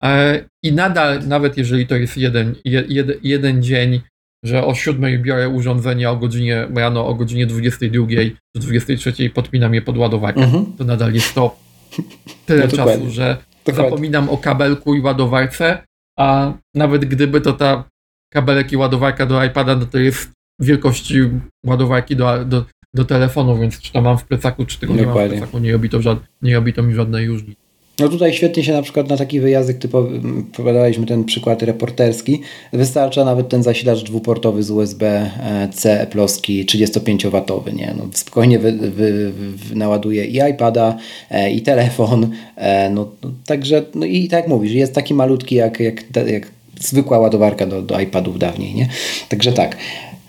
E, 0.02 0.44
I 0.64 0.72
nadal, 0.72 1.28
nawet 1.28 1.56
jeżeli 1.56 1.86
to 1.86 1.96
jest 1.96 2.16
jeden, 2.16 2.54
jed, 2.64 3.24
jeden 3.24 3.62
dzień, 3.62 4.00
że 4.44 4.64
o 4.64 4.74
7 4.74 5.22
biorę 5.22 5.48
urządzenie 5.48 6.10
o 6.10 6.16
godzinie 6.16 6.68
rano, 6.74 7.06
o 7.06 7.14
godzinie 7.14 7.46
22 7.46 8.06
do 8.54 8.60
23 8.60 9.30
podpinam 9.30 9.74
je 9.74 9.82
pod 9.82 9.98
ładowarkę, 9.98 10.40
mhm. 10.40 10.66
to 10.78 10.84
nadal 10.84 11.14
jest 11.14 11.34
to 11.34 11.56
tyle 12.46 12.64
no, 12.66 12.76
czasu, 12.76 13.10
że 13.10 13.36
dokładnie. 13.64 13.90
zapominam 13.90 14.28
o 14.28 14.38
kabelku 14.38 14.94
i 14.94 15.00
ładowarce, 15.00 15.84
a 16.18 16.52
nawet 16.74 17.04
gdyby 17.04 17.40
to 17.40 17.52
ta 17.52 17.84
kabelek 18.32 18.72
i 18.72 18.76
ładowarka 18.76 19.26
do 19.26 19.44
iPada, 19.44 19.76
no 19.76 19.86
to 19.86 19.98
jest 19.98 20.30
wielkości 20.60 21.20
ładowarki 21.66 22.16
do, 22.16 22.44
do, 22.44 22.64
do 22.94 23.04
telefonu, 23.04 23.58
więc 23.58 23.80
czy 23.80 23.92
to 23.92 24.02
mam 24.02 24.18
w 24.18 24.24
plecaku, 24.24 24.66
czy 24.66 24.78
tego 24.78 24.94
Dokładnie. 24.94 25.22
nie 25.22 25.28
mam 25.28 25.28
w 25.28 25.38
plecaku, 25.38 25.58
nie 25.58 25.72
robi 25.72 25.90
to, 25.90 26.02
żad, 26.02 26.18
nie 26.42 26.54
robi 26.54 26.72
to 26.72 26.82
mi 26.82 26.94
żadnej 26.94 27.28
różnicy. 27.28 27.61
No 27.98 28.08
tutaj 28.08 28.32
świetnie 28.32 28.64
się 28.64 28.72
na 28.72 28.82
przykład 28.82 29.08
na 29.08 29.16
taki 29.16 29.40
wyjazd 29.40 29.80
typowy, 29.80 30.20
podaliśmy 30.56 31.06
ten 31.06 31.24
przykład 31.24 31.62
reporterski, 31.62 32.40
wystarcza 32.72 33.24
nawet 33.24 33.48
ten 33.48 33.62
zasilacz 33.62 34.02
dwuportowy 34.02 34.62
z 34.62 34.70
USB-C 34.70 36.06
ploski 36.10 36.66
35W, 36.66 37.74
nie? 37.74 37.94
No, 37.98 38.04
spokojnie 38.12 38.58
wy, 38.58 38.72
wy, 38.72 39.32
wy, 39.32 39.76
naładuje 39.76 40.24
i 40.24 40.50
iPada, 40.50 40.96
e, 41.30 41.50
i 41.50 41.62
telefon, 41.62 42.30
e, 42.56 42.90
no, 42.90 43.08
no, 43.22 43.30
także, 43.46 43.82
no 43.94 44.06
i 44.06 44.28
tak 44.28 44.48
mówisz, 44.48 44.72
jest 44.72 44.94
taki 44.94 45.14
malutki 45.14 45.54
jak, 45.54 45.80
jak, 45.80 46.04
jak 46.26 46.46
zwykła 46.80 47.18
ładowarka 47.18 47.66
do, 47.66 47.82
do 47.82 48.00
iPadów 48.00 48.38
dawniej, 48.38 48.74
nie? 48.74 48.88
Także 49.28 49.52
tak. 49.52 49.76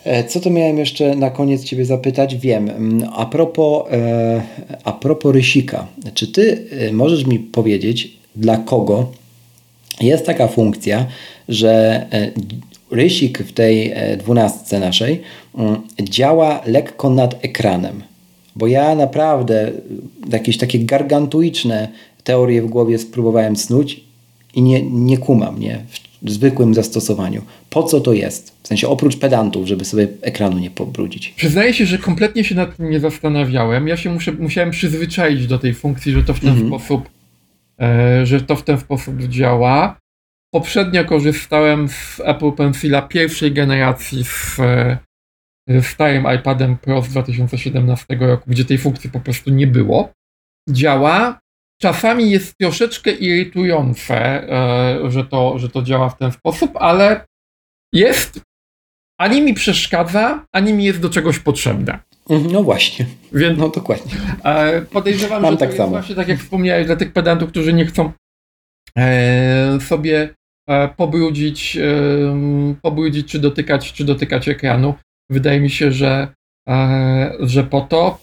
E, 0.03 0.23
co 0.23 0.39
to 0.39 0.49
miałem 0.49 0.77
jeszcze 0.77 1.15
na 1.15 1.29
koniec 1.29 1.63
Ciebie 1.63 1.85
zapytać? 1.85 2.35
Wiem, 2.35 2.69
mm, 2.69 3.09
a 3.13 3.25
propos, 3.25 3.87
e, 3.91 4.41
a 4.83 4.91
propos 4.91 5.33
rysika, 5.33 5.87
czy 6.13 6.27
Ty 6.27 6.67
e, 6.71 6.93
możesz 6.93 7.25
mi 7.25 7.39
powiedzieć, 7.39 8.17
dla 8.35 8.57
kogo 8.57 9.11
jest 10.01 10.25
taka 10.25 10.47
funkcja, 10.47 11.05
że 11.49 12.05
rysik 12.91 13.39
w 13.39 13.51
tej 13.53 13.93
dwunastce 14.17 14.79
naszej 14.79 15.21
mm, 15.57 15.81
działa 16.01 16.61
lekko 16.65 17.09
nad 17.09 17.45
ekranem? 17.45 18.03
Bo 18.55 18.67
ja 18.67 18.95
naprawdę 18.95 19.71
jakieś 20.31 20.57
takie 20.57 20.79
gargantuiczne 20.79 21.87
teorie 22.23 22.61
w 22.61 22.69
głowie 22.69 22.99
spróbowałem 22.99 23.55
snuć 23.55 24.03
i 24.55 24.61
nie, 24.61 24.81
nie 24.81 25.17
kumam, 25.17 25.59
nie? 25.59 25.81
Zwykłym 26.31 26.73
zastosowaniu. 26.73 27.41
Po 27.69 27.83
co 27.83 28.01
to 28.01 28.13
jest? 28.13 28.57
W 28.63 28.67
sensie 28.67 28.87
oprócz 28.87 29.17
pedantów, 29.17 29.67
żeby 29.67 29.85
sobie 29.85 30.07
ekranu 30.21 30.59
nie 30.59 30.71
pobrudzić. 30.71 31.29
Przyznaję 31.29 31.73
się, 31.73 31.85
że 31.85 31.97
kompletnie 31.97 32.43
się 32.43 32.55
nad 32.55 32.77
tym 32.77 32.89
nie 32.89 32.99
zastanawiałem. 32.99 33.87
Ja 33.87 33.97
się 33.97 34.09
muszę, 34.09 34.31
musiałem 34.31 34.71
przyzwyczaić 34.71 35.47
do 35.47 35.59
tej 35.59 35.73
funkcji, 35.73 36.11
że 36.11 36.23
to 36.23 36.33
w 36.33 36.39
ten 36.39 36.49
mhm. 36.49 36.67
sposób 36.67 37.09
e, 37.81 38.25
że 38.25 38.41
to 38.41 38.55
w 38.55 38.63
ten 38.63 38.79
sposób 38.79 39.21
działa. 39.21 39.97
Poprzednio 40.53 41.05
korzystałem 41.05 41.89
z 41.89 42.21
Apple 42.23 42.51
Pencila 42.51 43.01
pierwszej 43.01 43.51
generacji 43.51 44.23
z, 44.23 44.59
e, 44.59 44.97
starym 45.81 46.25
iPadem 46.39 46.77
Pro 46.77 47.01
z 47.01 47.09
2017 47.09 48.05
roku, 48.19 48.43
gdzie 48.47 48.65
tej 48.65 48.77
funkcji 48.77 49.09
po 49.09 49.19
prostu 49.19 49.51
nie 49.51 49.67
było. 49.67 50.11
Działa, 50.69 51.39
Czasami 51.83 52.31
jest 52.31 52.57
troszeczkę 52.57 53.11
irytujące, 53.11 54.15
e, 54.15 55.11
że 55.11 55.25
to, 55.25 55.59
że 55.59 55.69
to 55.69 55.81
działa 55.81 56.09
w 56.09 56.17
ten 56.17 56.31
sposób, 56.31 56.71
ale 56.75 57.25
jest, 57.93 58.41
ani 59.19 59.41
mi 59.41 59.53
przeszkadza, 59.53 60.45
ani 60.51 60.73
mi 60.73 60.83
jest 60.83 60.99
do 60.99 61.09
czegoś 61.09 61.39
potrzebne. 61.39 61.99
Mhm, 62.29 62.51
no 62.51 62.63
właśnie. 62.63 63.05
Więc 63.33 63.59
no 63.59 63.69
dokładnie. 63.69 64.11
E, 64.45 64.81
podejrzewam, 64.81 65.41
Mam 65.41 65.51
że 65.51 65.57
tak 65.57 65.69
to 65.71 65.77
samo. 65.77 65.89
właśnie 65.89 66.15
tak 66.15 66.27
jak 66.27 66.39
wspomniałeś, 66.39 66.85
dla 66.85 66.95
tych 66.95 67.13
pedantów, 67.13 67.49
którzy 67.49 67.73
nie 67.73 67.85
chcą 67.85 68.11
e, 68.97 69.79
sobie 69.81 70.29
pobrudzić, 70.97 71.77
pobrudzić 72.81 73.27
czy 73.31 73.39
dotykać, 73.39 73.93
czy 73.93 74.03
dotykać 74.05 74.47
ekranu. 74.47 74.93
Wydaje 75.29 75.59
mi 75.59 75.69
się, 75.69 75.91
że, 75.91 76.27
że 77.39 77.63
po 77.63 77.81
to 77.81 78.22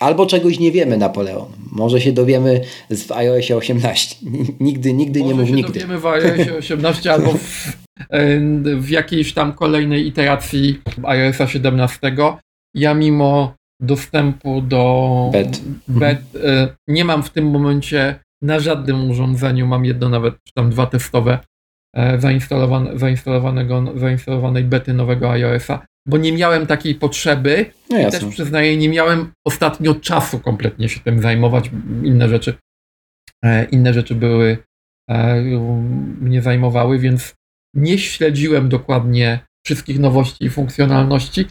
Albo 0.00 0.26
czegoś 0.26 0.58
nie 0.58 0.72
wiemy, 0.72 0.96
Napoleon. 0.96 1.46
Może 1.72 2.00
się 2.00 2.12
dowiemy 2.12 2.60
w 2.90 3.12
iOS 3.12 3.50
18. 3.50 4.16
Nigdy, 4.60 4.92
nigdy 4.92 5.20
Może 5.20 5.34
nie 5.34 5.40
mów 5.40 5.50
nigdy. 5.50 5.62
Może 5.62 5.80
się 5.80 5.86
dowiemy 5.86 6.00
w 6.00 6.06
iOS 6.06 6.58
18 6.58 7.12
albo 7.14 7.32
w, 7.32 7.76
w 8.80 8.90
jakiejś 8.90 9.34
tam 9.34 9.52
kolejnej 9.52 10.06
iteracji 10.06 10.80
iOS 11.02 11.36
17. 11.46 12.16
Ja 12.74 12.94
mimo 12.94 13.54
dostępu 13.80 14.60
do 14.60 15.30
BET, 15.32 15.60
BET 15.88 16.18
mhm. 16.34 16.68
nie 16.88 17.04
mam 17.04 17.22
w 17.22 17.30
tym 17.30 17.50
momencie 17.50 18.20
na 18.42 18.60
żadnym 18.60 19.10
urządzeniu, 19.10 19.66
mam 19.66 19.84
jedno 19.84 20.08
nawet, 20.08 20.34
czy 20.34 20.54
tam 20.54 20.70
dwa 20.70 20.86
testowe 20.86 21.38
e, 21.96 22.20
zainstalowane, 22.20 22.98
zainstalowanego, 22.98 23.84
zainstalowanej 23.96 24.64
bety 24.64 24.92
nowego 24.92 25.30
iOS-a 25.30 25.86
bo 26.06 26.18
nie 26.18 26.32
miałem 26.32 26.66
takiej 26.66 26.94
potrzeby. 26.94 27.72
No 27.90 28.00
I 28.00 28.10
też 28.10 28.24
przyznaję, 28.24 28.76
nie 28.76 28.88
miałem 28.88 29.32
ostatnio 29.46 29.94
czasu 29.94 30.38
kompletnie 30.38 30.88
się 30.88 31.00
tym 31.00 31.22
zajmować. 31.22 31.70
Inne 32.04 32.28
rzeczy, 32.28 32.54
e, 33.44 33.64
inne 33.64 33.94
rzeczy 33.94 34.14
były, 34.14 34.58
e, 35.10 35.40
mnie 36.20 36.42
zajmowały, 36.42 36.98
więc 36.98 37.34
nie 37.74 37.98
śledziłem 37.98 38.68
dokładnie 38.68 39.40
wszystkich 39.66 39.98
nowości 39.98 40.44
i 40.44 40.50
funkcjonalności, 40.50 41.46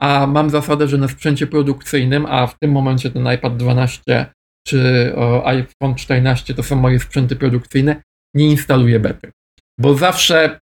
a 0.00 0.26
mam 0.26 0.50
zasadę, 0.50 0.88
że 0.88 0.98
na 0.98 1.08
sprzęcie 1.08 1.46
produkcyjnym, 1.46 2.26
a 2.26 2.46
w 2.46 2.58
tym 2.58 2.72
momencie 2.72 3.10
ten 3.10 3.32
iPad 3.34 3.56
12 3.56 4.26
czy 4.66 5.12
iPhone 5.44 5.94
14 5.94 6.54
to 6.54 6.62
są 6.62 6.76
moje 6.76 7.00
sprzęty 7.00 7.36
produkcyjne, 7.36 8.02
nie 8.34 8.46
instaluję 8.46 9.00
bety. 9.00 9.32
Bo 9.80 9.94
zawsze 9.94 10.60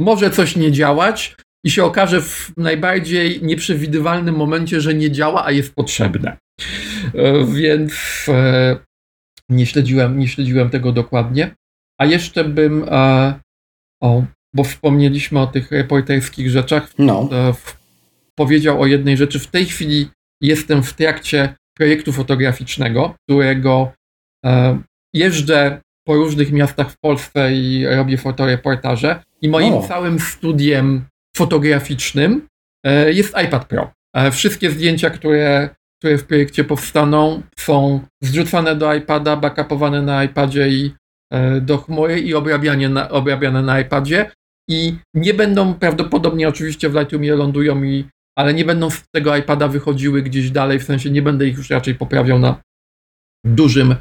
może 0.00 0.30
coś 0.30 0.56
nie 0.56 0.72
działać, 0.72 1.36
i 1.64 1.70
się 1.70 1.84
okaże 1.84 2.20
w 2.20 2.52
najbardziej 2.56 3.42
nieprzewidywalnym 3.42 4.36
momencie, 4.36 4.80
że 4.80 4.94
nie 4.94 5.10
działa, 5.10 5.44
a 5.44 5.50
jest 5.50 5.74
potrzebne. 5.74 6.36
E, 7.14 7.44
więc 7.46 7.92
e, 8.28 8.76
nie 9.48 9.66
śledziłem, 9.66 10.18
nie 10.18 10.28
śledziłem 10.28 10.70
tego 10.70 10.92
dokładnie. 10.92 11.54
A 11.98 12.06
jeszcze 12.06 12.44
bym, 12.44 12.84
e, 12.88 13.34
o, 14.02 14.24
bo 14.54 14.64
wspomnieliśmy 14.64 15.40
o 15.40 15.46
tych 15.46 15.70
reporterskich 15.70 16.50
rzeczach, 16.50 16.92
no. 16.98 17.28
powiedział 18.34 18.80
o 18.80 18.86
jednej 18.86 19.16
rzeczy. 19.16 19.38
W 19.38 19.46
tej 19.46 19.66
chwili 19.66 20.08
jestem 20.40 20.82
w 20.82 20.92
trakcie 20.92 21.54
projektu 21.76 22.12
fotograficznego, 22.12 23.14
którego 23.28 23.92
jeżdżę 25.14 25.80
po 26.06 26.14
różnych 26.14 26.52
miastach 26.52 26.90
w 26.90 26.98
Polsce 26.98 27.52
i 27.54 27.86
robię 27.86 28.18
fotoreportaże. 28.18 29.22
I 29.42 29.48
moim 29.48 29.74
o. 29.74 29.82
całym 29.82 30.20
studiem 30.20 31.04
fotograficznym 31.36 32.46
e, 32.86 33.12
jest 33.12 33.34
iPad 33.46 33.68
Pro. 33.68 33.92
E, 34.16 34.30
wszystkie 34.30 34.70
zdjęcia, 34.70 35.10
które, 35.10 35.70
które 35.98 36.18
w 36.18 36.26
projekcie 36.26 36.64
powstaną, 36.64 37.42
są 37.58 38.00
zrzucane 38.22 38.76
do 38.76 38.94
iPada, 38.94 39.36
backupowane 39.36 40.02
na 40.02 40.24
iPadzie 40.24 40.68
i 40.68 40.94
e, 41.32 41.60
do 41.60 41.78
chmury 41.78 42.20
i 42.20 42.34
obrabiane 42.34 42.88
na, 42.88 43.08
obrabiane 43.08 43.62
na 43.62 43.80
iPadzie. 43.80 44.30
I 44.70 44.96
nie 45.14 45.34
będą 45.34 45.74
prawdopodobnie 45.74 46.48
oczywiście 46.48 46.88
w 46.88 46.94
Lightroomie 46.94 47.34
lądują, 47.34 47.82
i, 47.82 48.04
ale 48.38 48.54
nie 48.54 48.64
będą 48.64 48.90
z 48.90 49.02
tego 49.14 49.36
iPada 49.36 49.68
wychodziły 49.68 50.22
gdzieś 50.22 50.50
dalej, 50.50 50.78
w 50.78 50.84
sensie 50.84 51.10
nie 51.10 51.22
będę 51.22 51.46
ich 51.46 51.56
już 51.56 51.70
raczej 51.70 51.94
poprawiał 51.94 52.38
na 52.38 52.62
dużym 53.44 53.94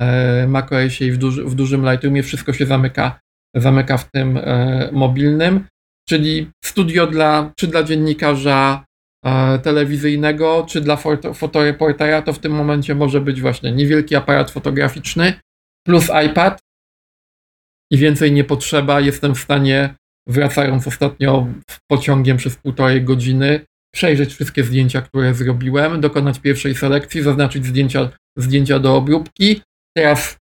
e, 0.00 0.46
macOSie 0.46 1.06
i 1.06 1.12
w, 1.12 1.18
duży, 1.18 1.44
w 1.44 1.54
dużym 1.54 1.84
Lightroomie. 1.90 2.22
Wszystko 2.22 2.52
się 2.52 2.66
zamyka, 2.66 3.20
zamyka 3.56 3.98
w 3.98 4.10
tym 4.10 4.36
e, 4.36 4.88
mobilnym 4.92 5.64
czyli 6.08 6.50
studio 6.64 7.06
dla, 7.06 7.52
czy 7.56 7.66
dla 7.66 7.82
dziennikarza 7.82 8.84
e, 9.24 9.58
telewizyjnego, 9.58 10.66
czy 10.68 10.80
dla 10.80 10.96
foto, 10.96 11.34
fotoreportera, 11.34 12.22
to 12.22 12.32
w 12.32 12.38
tym 12.38 12.52
momencie 12.52 12.94
może 12.94 13.20
być 13.20 13.40
właśnie 13.40 13.72
niewielki 13.72 14.16
aparat 14.16 14.50
fotograficzny 14.50 15.34
plus 15.86 16.08
iPad 16.26 16.58
i 17.92 17.98
więcej 17.98 18.32
nie 18.32 18.44
potrzeba. 18.44 19.00
Jestem 19.00 19.34
w 19.34 19.38
stanie, 19.38 19.94
wracając 20.26 20.86
ostatnio 20.86 21.46
pociągiem 21.90 22.36
przez 22.36 22.56
półtorej 22.56 23.04
godziny, 23.04 23.60
przejrzeć 23.94 24.34
wszystkie 24.34 24.64
zdjęcia, 24.64 25.02
które 25.02 25.34
zrobiłem, 25.34 26.00
dokonać 26.00 26.38
pierwszej 26.38 26.74
selekcji, 26.74 27.22
zaznaczyć 27.22 27.66
zdjęcia, 27.66 28.10
zdjęcia 28.38 28.78
do 28.78 28.96
obróbki. 28.96 29.62
Teraz, 29.96 30.36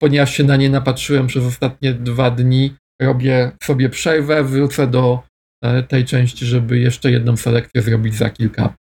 ponieważ 0.00 0.34
się 0.34 0.44
na 0.44 0.56
nie 0.56 0.70
napatrzyłem 0.70 1.26
przez 1.26 1.44
ostatnie 1.44 1.94
dwa 1.94 2.30
dni, 2.30 2.74
robię 3.02 3.52
sobie 3.62 3.88
przerwę, 3.88 4.44
wrócę 4.44 4.86
do 4.86 5.22
e, 5.62 5.82
tej 5.82 6.04
części, 6.04 6.46
żeby 6.46 6.78
jeszcze 6.78 7.10
jedną 7.10 7.36
selekcję 7.36 7.82
zrobić 7.82 8.14
za 8.14 8.30
kilka, 8.30 8.74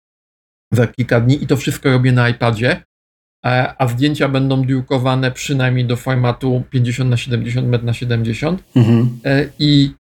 za 0.73 0.87
kilka 0.87 1.21
dni 1.21 1.45
i 1.45 1.47
to 1.47 1.57
wszystko 1.57 1.91
robię 1.91 2.13
na 2.13 2.29
iPadzie, 2.29 2.83
e, 3.47 3.75
a 3.79 3.89
zdjęcia 3.89 4.29
będą 4.29 4.63
drukowane 4.63 5.33
przynajmniej 5.33 5.87
do 5.87 5.97
formatu 5.97 6.63
50 6.71 7.11
na 7.11 7.17
70 7.17 7.75
m 7.75 7.87
na 7.87 7.95
70 7.95 8.63
mhm. 8.77 9.21
E, 9.25 9.49
i 9.59 9.95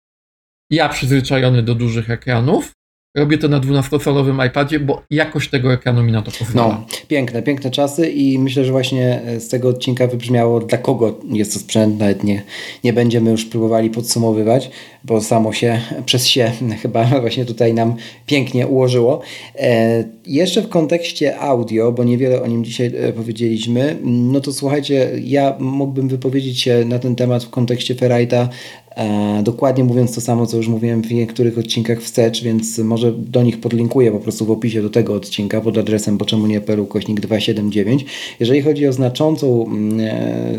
ja 0.71 0.89
przyzwyczajony 0.89 1.63
do 1.63 1.75
dużych 1.75 2.11
ekranów, 2.11 2.73
robię 3.15 3.39
to 3.39 3.49
na 3.49 3.61
12-calowym 3.61 4.47
iPadzie, 4.47 4.81
bo 4.81 5.03
jakość 5.11 5.51
tego 5.51 5.73
ekranu 5.73 6.03
mi 6.03 6.13
na 6.13 6.23
to 6.23 6.31
pozwala. 6.39 6.69
No, 6.69 6.87
piękne, 7.09 7.43
piękne 7.43 7.71
czasy 7.71 8.11
i 8.11 8.39
myślę, 8.39 8.65
że 8.65 8.73
właśnie 8.73 9.23
z 9.39 9.49
tego 9.49 9.69
odcinka 9.69 10.07
wybrzmiało, 10.07 10.61
dla 10.61 10.79
kogo 10.79 11.19
jest 11.33 11.53
to 11.53 11.59
sprzęt, 11.59 11.99
nawet 11.99 12.25
nie, 12.25 12.43
nie 12.85 12.93
będziemy 12.93 13.31
już 13.31 13.45
próbowali 13.45 13.91
podsumowywać, 13.91 14.71
bo 15.05 15.21
samo 15.21 15.53
się 15.53 15.81
przez 16.07 16.27
się 16.27 16.53
chyba 16.83 17.05
właśnie 17.05 17.45
tutaj 17.45 17.75
nam 17.75 17.95
pięknie 18.27 18.67
ułożyło. 18.67 19.21
E, 19.59 20.05
jeszcze 20.27 20.63
w 20.63 20.69
kontekście 20.69 21.39
audio, 21.39 21.93
bo 21.93 22.05
niewiele 22.05 22.43
o 22.43 22.47
nim 22.47 22.65
dzisiaj 22.65 22.93
e, 22.97 23.13
powiedzieliśmy, 23.13 23.97
no 24.05 24.41
to 24.41 24.53
słuchajcie, 24.53 25.11
ja 25.25 25.57
mógłbym 25.59 26.09
wypowiedzieć 26.09 26.61
się 26.61 26.85
na 26.85 26.99
ten 26.99 27.17
temat 27.17 27.45
w 27.45 27.51
kontekście 27.51 27.95
Ferrite'a 27.95 28.49
E, 28.90 28.90
dokładnie 29.43 29.85
mówiąc 29.85 30.15
to 30.15 30.21
samo, 30.21 30.47
co 30.47 30.57
już 30.57 30.69
mówiłem 30.69 31.03
w 31.03 31.13
niektórych 31.13 31.59
odcinkach 31.59 32.01
wstecz, 32.01 32.43
więc 32.43 32.79
może 32.79 33.13
do 33.13 33.43
nich 33.43 33.61
podlinkuję 33.61 34.13
po 34.13 34.19
prostu 34.19 34.47
w 34.47 34.51
opisie 34.51 34.83
do 34.83 34.91
tego 34.91 35.15
odcinka 35.15 35.61
pod 35.61 35.79
adresem 35.79 36.19
poczemu 36.19 36.47
nie 36.47 36.61
pelu 36.61 36.87
kośnik 36.87 37.21
279. 37.21 38.05
Jeżeli 38.41 38.63
chodzi 38.63 38.87
o 38.87 38.93
znaczącą 38.93 39.67
mm, 39.67 40.01
e, 40.01 40.55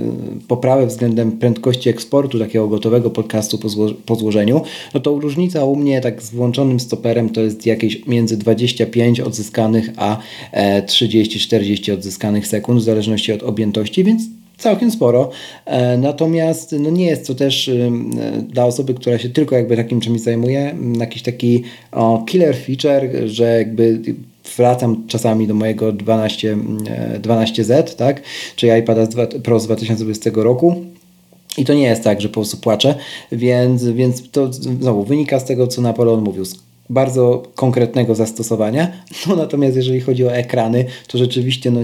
poprawę 0.47 0.87
względem 0.87 1.31
prędkości 1.31 1.89
eksportu 1.89 2.39
takiego 2.39 2.67
gotowego 2.67 3.09
podcastu 3.09 3.57
po, 3.57 3.69
zło 3.69 3.89
po 4.05 4.15
złożeniu, 4.15 4.61
no 4.93 4.99
to 4.99 5.19
różnica 5.19 5.65
u 5.65 5.75
mnie 5.75 6.01
tak 6.01 6.23
z 6.23 6.29
włączonym 6.29 6.79
stoperem 6.79 7.29
to 7.29 7.41
jest 7.41 7.65
jakieś 7.65 8.07
między 8.07 8.37
25 8.37 9.19
odzyskanych 9.19 9.89
a 9.97 10.17
30-40 10.85 11.91
e, 11.91 11.93
odzyskanych 11.93 12.47
sekund 12.47 12.81
w 12.81 12.83
zależności 12.83 13.33
od 13.33 13.43
objętości, 13.43 14.03
więc 14.03 14.40
całkiem 14.61 14.91
sporo. 14.91 15.29
E, 15.65 15.97
natomiast 15.97 16.75
no 16.79 16.89
nie 16.89 17.05
jest 17.05 17.27
to 17.27 17.35
też 17.35 17.69
e, 17.69 17.91
dla 18.41 18.65
osoby, 18.65 18.93
która 18.93 19.17
się 19.17 19.29
tylko 19.29 19.55
jakby 19.55 19.77
takim 19.77 20.01
czymś 20.01 20.21
zajmuje, 20.21 20.75
jakiś 20.99 21.21
taki 21.21 21.63
killer 22.27 22.55
feature, 22.57 23.09
że 23.25 23.57
jakby 23.57 23.99
wracam 24.57 25.07
czasami 25.07 25.47
do 25.47 25.53
mojego 25.53 25.91
12, 25.91 26.57
12Z, 27.21 27.95
tak? 27.95 28.21
czyli 28.55 28.79
iPada 28.79 29.07
Pro 29.43 29.59
z 29.59 29.65
2020 29.65 30.31
roku. 30.35 30.75
I 31.57 31.65
to 31.65 31.73
nie 31.73 31.83
jest 31.83 32.03
tak, 32.03 32.21
że 32.21 32.27
po 32.29 32.33
prostu 32.33 32.57
płaczę, 32.57 32.95
więc, 33.31 33.83
więc 33.83 34.29
to 34.31 34.53
znowu 34.53 35.03
wynika 35.03 35.39
z 35.39 35.45
tego, 35.45 35.67
co 35.67 35.81
Napoleon 35.81 36.21
mówił 36.21 36.45
bardzo 36.91 37.43
konkretnego 37.55 38.15
zastosowania. 38.15 38.91
No 39.27 39.35
natomiast 39.35 39.75
jeżeli 39.75 40.01
chodzi 40.01 40.25
o 40.25 40.33
ekrany, 40.33 40.85
to 41.07 41.17
rzeczywiście 41.17 41.71
no, 41.71 41.79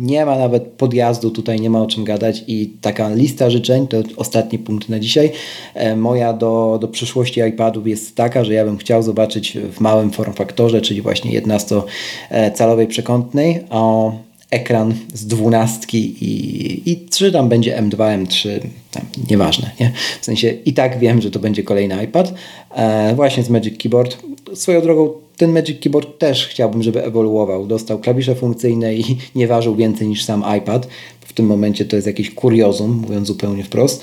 nie 0.00 0.26
ma 0.26 0.38
nawet 0.38 0.64
podjazdu, 0.64 1.30
tutaj 1.30 1.60
nie 1.60 1.70
ma 1.70 1.82
o 1.82 1.86
czym 1.86 2.04
gadać 2.04 2.44
i 2.46 2.72
taka 2.80 3.14
lista 3.14 3.50
życzeń, 3.50 3.86
to 3.86 3.96
ostatni 4.16 4.58
punkt 4.58 4.88
na 4.88 5.00
dzisiaj, 5.00 5.32
e, 5.74 5.96
moja 5.96 6.32
do, 6.32 6.78
do 6.80 6.88
przyszłości 6.88 7.40
iPadów 7.40 7.86
jest 7.86 8.16
taka, 8.16 8.44
że 8.44 8.54
ja 8.54 8.64
bym 8.64 8.76
chciał 8.76 9.02
zobaczyć 9.02 9.58
w 9.72 9.80
małym 9.80 10.10
formfaktorze, 10.10 10.80
czyli 10.80 11.02
właśnie 11.02 11.40
11-calowej 11.40 12.86
przekątnej, 12.86 13.60
o 13.70 14.12
ekran 14.52 14.94
z 15.14 15.26
dwunastki 15.26 16.14
i, 16.20 16.90
i 16.90 17.06
czy 17.10 17.32
tam 17.32 17.48
będzie 17.48 17.76
M2, 17.76 17.96
M3, 17.96 18.60
tam, 18.90 19.02
nieważne, 19.30 19.70
nie? 19.80 19.92
W 20.20 20.24
sensie 20.24 20.54
i 20.64 20.72
tak 20.72 20.98
wiem, 20.98 21.22
że 21.22 21.30
to 21.30 21.38
będzie 21.38 21.62
kolejny 21.62 22.04
iPad, 22.04 22.34
e, 22.74 23.14
właśnie 23.14 23.42
z 23.42 23.50
Magic 23.50 23.82
Keyboard. 23.82 24.18
Swoją 24.54 24.80
drogą 24.80 25.10
ten 25.36 25.52
Magic 25.52 25.80
Keyboard 25.80 26.18
też 26.18 26.46
chciałbym, 26.46 26.82
żeby 26.82 27.04
ewoluował. 27.04 27.66
Dostał 27.66 27.98
klawisze 27.98 28.34
funkcyjne 28.34 28.94
i 28.94 29.16
nie 29.34 29.46
ważył 29.46 29.76
więcej 29.76 30.08
niż 30.08 30.24
sam 30.24 30.44
iPad. 30.58 30.88
W 31.20 31.32
tym 31.32 31.46
momencie 31.46 31.84
to 31.84 31.96
jest 31.96 32.06
jakiś 32.06 32.30
kuriozum, 32.30 32.90
mówiąc 32.90 33.26
zupełnie 33.26 33.64
wprost. 33.64 34.02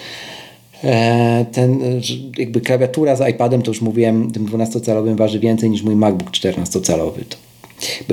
E, 0.83 1.45
ten, 1.51 1.79
jakby 2.37 2.61
klawiatura 2.61 3.15
z 3.15 3.29
iPadem, 3.29 3.61
to 3.61 3.71
już 3.71 3.81
mówiłem, 3.81 4.31
tym 4.31 4.45
12-calowym 4.45 5.15
waży 5.15 5.39
więcej 5.39 5.69
niż 5.69 5.81
mój 5.83 5.95
MacBook 5.95 6.31
14-calowy. 6.31 7.48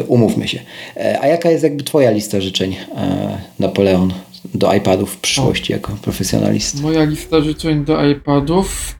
Umówmy 0.07 0.49
się. 0.49 0.61
E, 0.97 1.19
a 1.21 1.27
jaka 1.27 1.51
jest 1.51 1.64
jakby 1.64 1.85
Twoja 1.85 2.11
lista 2.11 2.41
życzeń, 2.41 2.77
e, 2.97 3.39
Napoleon, 3.59 4.12
do 4.55 4.75
iPadów 4.75 5.14
w 5.14 5.21
przyszłości 5.21 5.73
jako 5.73 5.93
profesjonalista? 6.03 6.83
Moja 6.83 7.05
lista 7.05 7.41
życzeń 7.41 7.85
do 7.85 8.05
iPadów. 8.05 8.97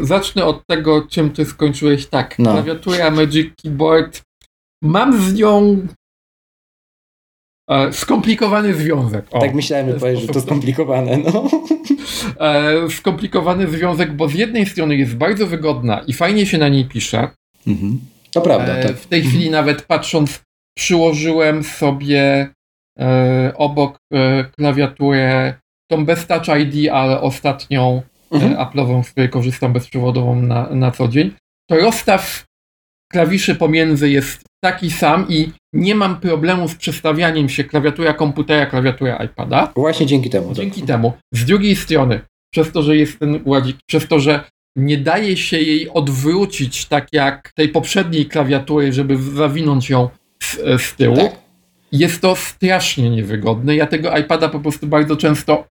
Zacznę 0.00 0.44
od 0.44 0.66
tego, 0.66 1.06
czym 1.10 1.30
Ty 1.30 1.44
skończyłeś. 1.44 2.06
Tak, 2.06 2.38
no. 2.38 2.52
klawiatura 2.52 3.10
Magic 3.10 3.54
Keyboard. 3.62 4.22
Mam 4.82 5.22
z 5.22 5.34
nią 5.34 5.86
e, 7.70 7.92
skomplikowany 7.92 8.74
związek. 8.74 9.26
O, 9.30 9.40
tak 9.40 9.54
myślałem, 9.54 9.92
że 9.92 10.00
powiesz, 10.00 10.20
że 10.20 10.26
to 10.26 10.40
skomplikowane. 10.40 11.16
No. 11.16 11.50
skomplikowany 12.90 13.70
związek, 13.70 14.16
bo 14.16 14.28
z 14.28 14.34
jednej 14.34 14.66
strony 14.66 14.96
jest 14.96 15.16
bardzo 15.16 15.46
wygodna 15.46 16.00
i 16.06 16.12
fajnie 16.12 16.46
się 16.46 16.58
na 16.58 16.68
niej 16.68 16.84
pisze. 16.84 17.28
Mhm. 17.66 18.00
To 18.32 18.40
prawda. 18.40 18.76
E, 18.76 18.82
tak. 18.82 18.96
W 18.96 19.06
tej 19.06 19.22
chwili 19.22 19.50
nawet 19.50 19.82
patrząc, 19.82 20.42
przyłożyłem 20.78 21.64
sobie 21.64 22.48
e, 22.98 23.52
obok 23.56 23.98
e, 24.12 24.44
klawiaturę 24.44 25.54
tą 25.90 26.04
bez 26.04 26.26
Touch 26.26 26.48
ID, 26.60 26.90
ale 26.92 27.20
ostatnią 27.20 28.02
mhm. 28.30 28.54
Apple'ową, 28.54 29.02
z 29.02 29.10
której 29.10 29.30
korzystam 29.30 29.72
bezprzewodową 29.72 30.42
na, 30.42 30.68
na 30.70 30.90
co 30.90 31.08
dzień. 31.08 31.30
To 31.70 31.76
rozstaw 31.76 32.44
klawiszy 33.12 33.54
pomiędzy 33.54 34.10
jest 34.10 34.42
taki 34.64 34.90
sam 34.90 35.26
i 35.28 35.52
nie 35.72 35.94
mam 35.94 36.20
problemu 36.20 36.68
z 36.68 36.74
przestawianiem 36.74 37.48
się 37.48 37.64
klawiatura 37.64 38.14
komputera, 38.14 38.66
klawiatura 38.66 39.16
iPada. 39.16 39.72
Właśnie 39.76 40.06
dzięki 40.06 40.30
temu. 40.30 40.46
Tak. 40.46 40.56
Dzięki 40.56 40.80
tak. 40.80 40.86
temu. 40.86 41.12
Z 41.32 41.44
drugiej 41.44 41.76
strony, 41.76 42.20
przez 42.52 42.72
to, 42.72 42.82
że 42.82 42.96
jest 42.96 43.18
ten 43.18 43.40
ładzik, 43.44 43.76
przez 43.86 44.08
to, 44.08 44.20
że 44.20 44.44
nie 44.76 44.98
daje 44.98 45.36
się 45.36 45.60
jej 45.60 45.90
odwrócić 45.90 46.86
tak 46.86 47.08
jak 47.12 47.52
tej 47.52 47.68
poprzedniej 47.68 48.26
klawiatury, 48.26 48.92
żeby 48.92 49.22
zawinąć 49.22 49.90
ją 49.90 50.08
z, 50.42 50.82
z 50.82 50.94
tyłu. 50.94 51.16
Tak. 51.16 51.42
Jest 51.92 52.20
to 52.20 52.36
strasznie 52.36 53.10
niewygodne. 53.10 53.76
Ja 53.76 53.86
tego 53.86 54.16
iPada 54.16 54.48
po 54.48 54.60
prostu 54.60 54.86
bardzo 54.86 55.16
często 55.16 55.68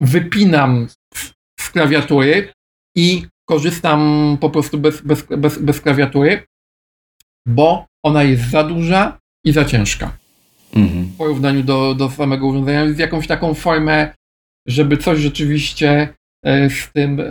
wypinam 0.00 0.88
z, 1.14 1.32
z 1.60 1.70
klawiatury 1.70 2.52
i 2.96 3.26
korzystam 3.48 4.36
po 4.40 4.50
prostu 4.50 4.78
bez, 4.78 5.00
bez, 5.00 5.22
bez, 5.22 5.58
bez 5.58 5.80
klawiatury, 5.80 6.42
bo 7.46 7.86
ona 8.04 8.22
jest 8.22 8.50
za 8.50 8.64
duża 8.64 9.18
i 9.44 9.52
za 9.52 9.64
ciężka. 9.64 10.16
Mhm. 10.74 11.04
W 11.04 11.16
porównaniu 11.16 11.62
do, 11.62 11.94
do 11.94 12.10
samego 12.10 12.46
urządzenia. 12.46 12.84
Jest 12.84 12.98
jakąś 12.98 13.26
taką 13.26 13.54
formę, 13.54 14.14
żeby 14.68 14.96
coś 14.96 15.18
rzeczywiście 15.18 16.14
z 16.44 16.92
tym, 16.92 17.20
e, 17.20 17.24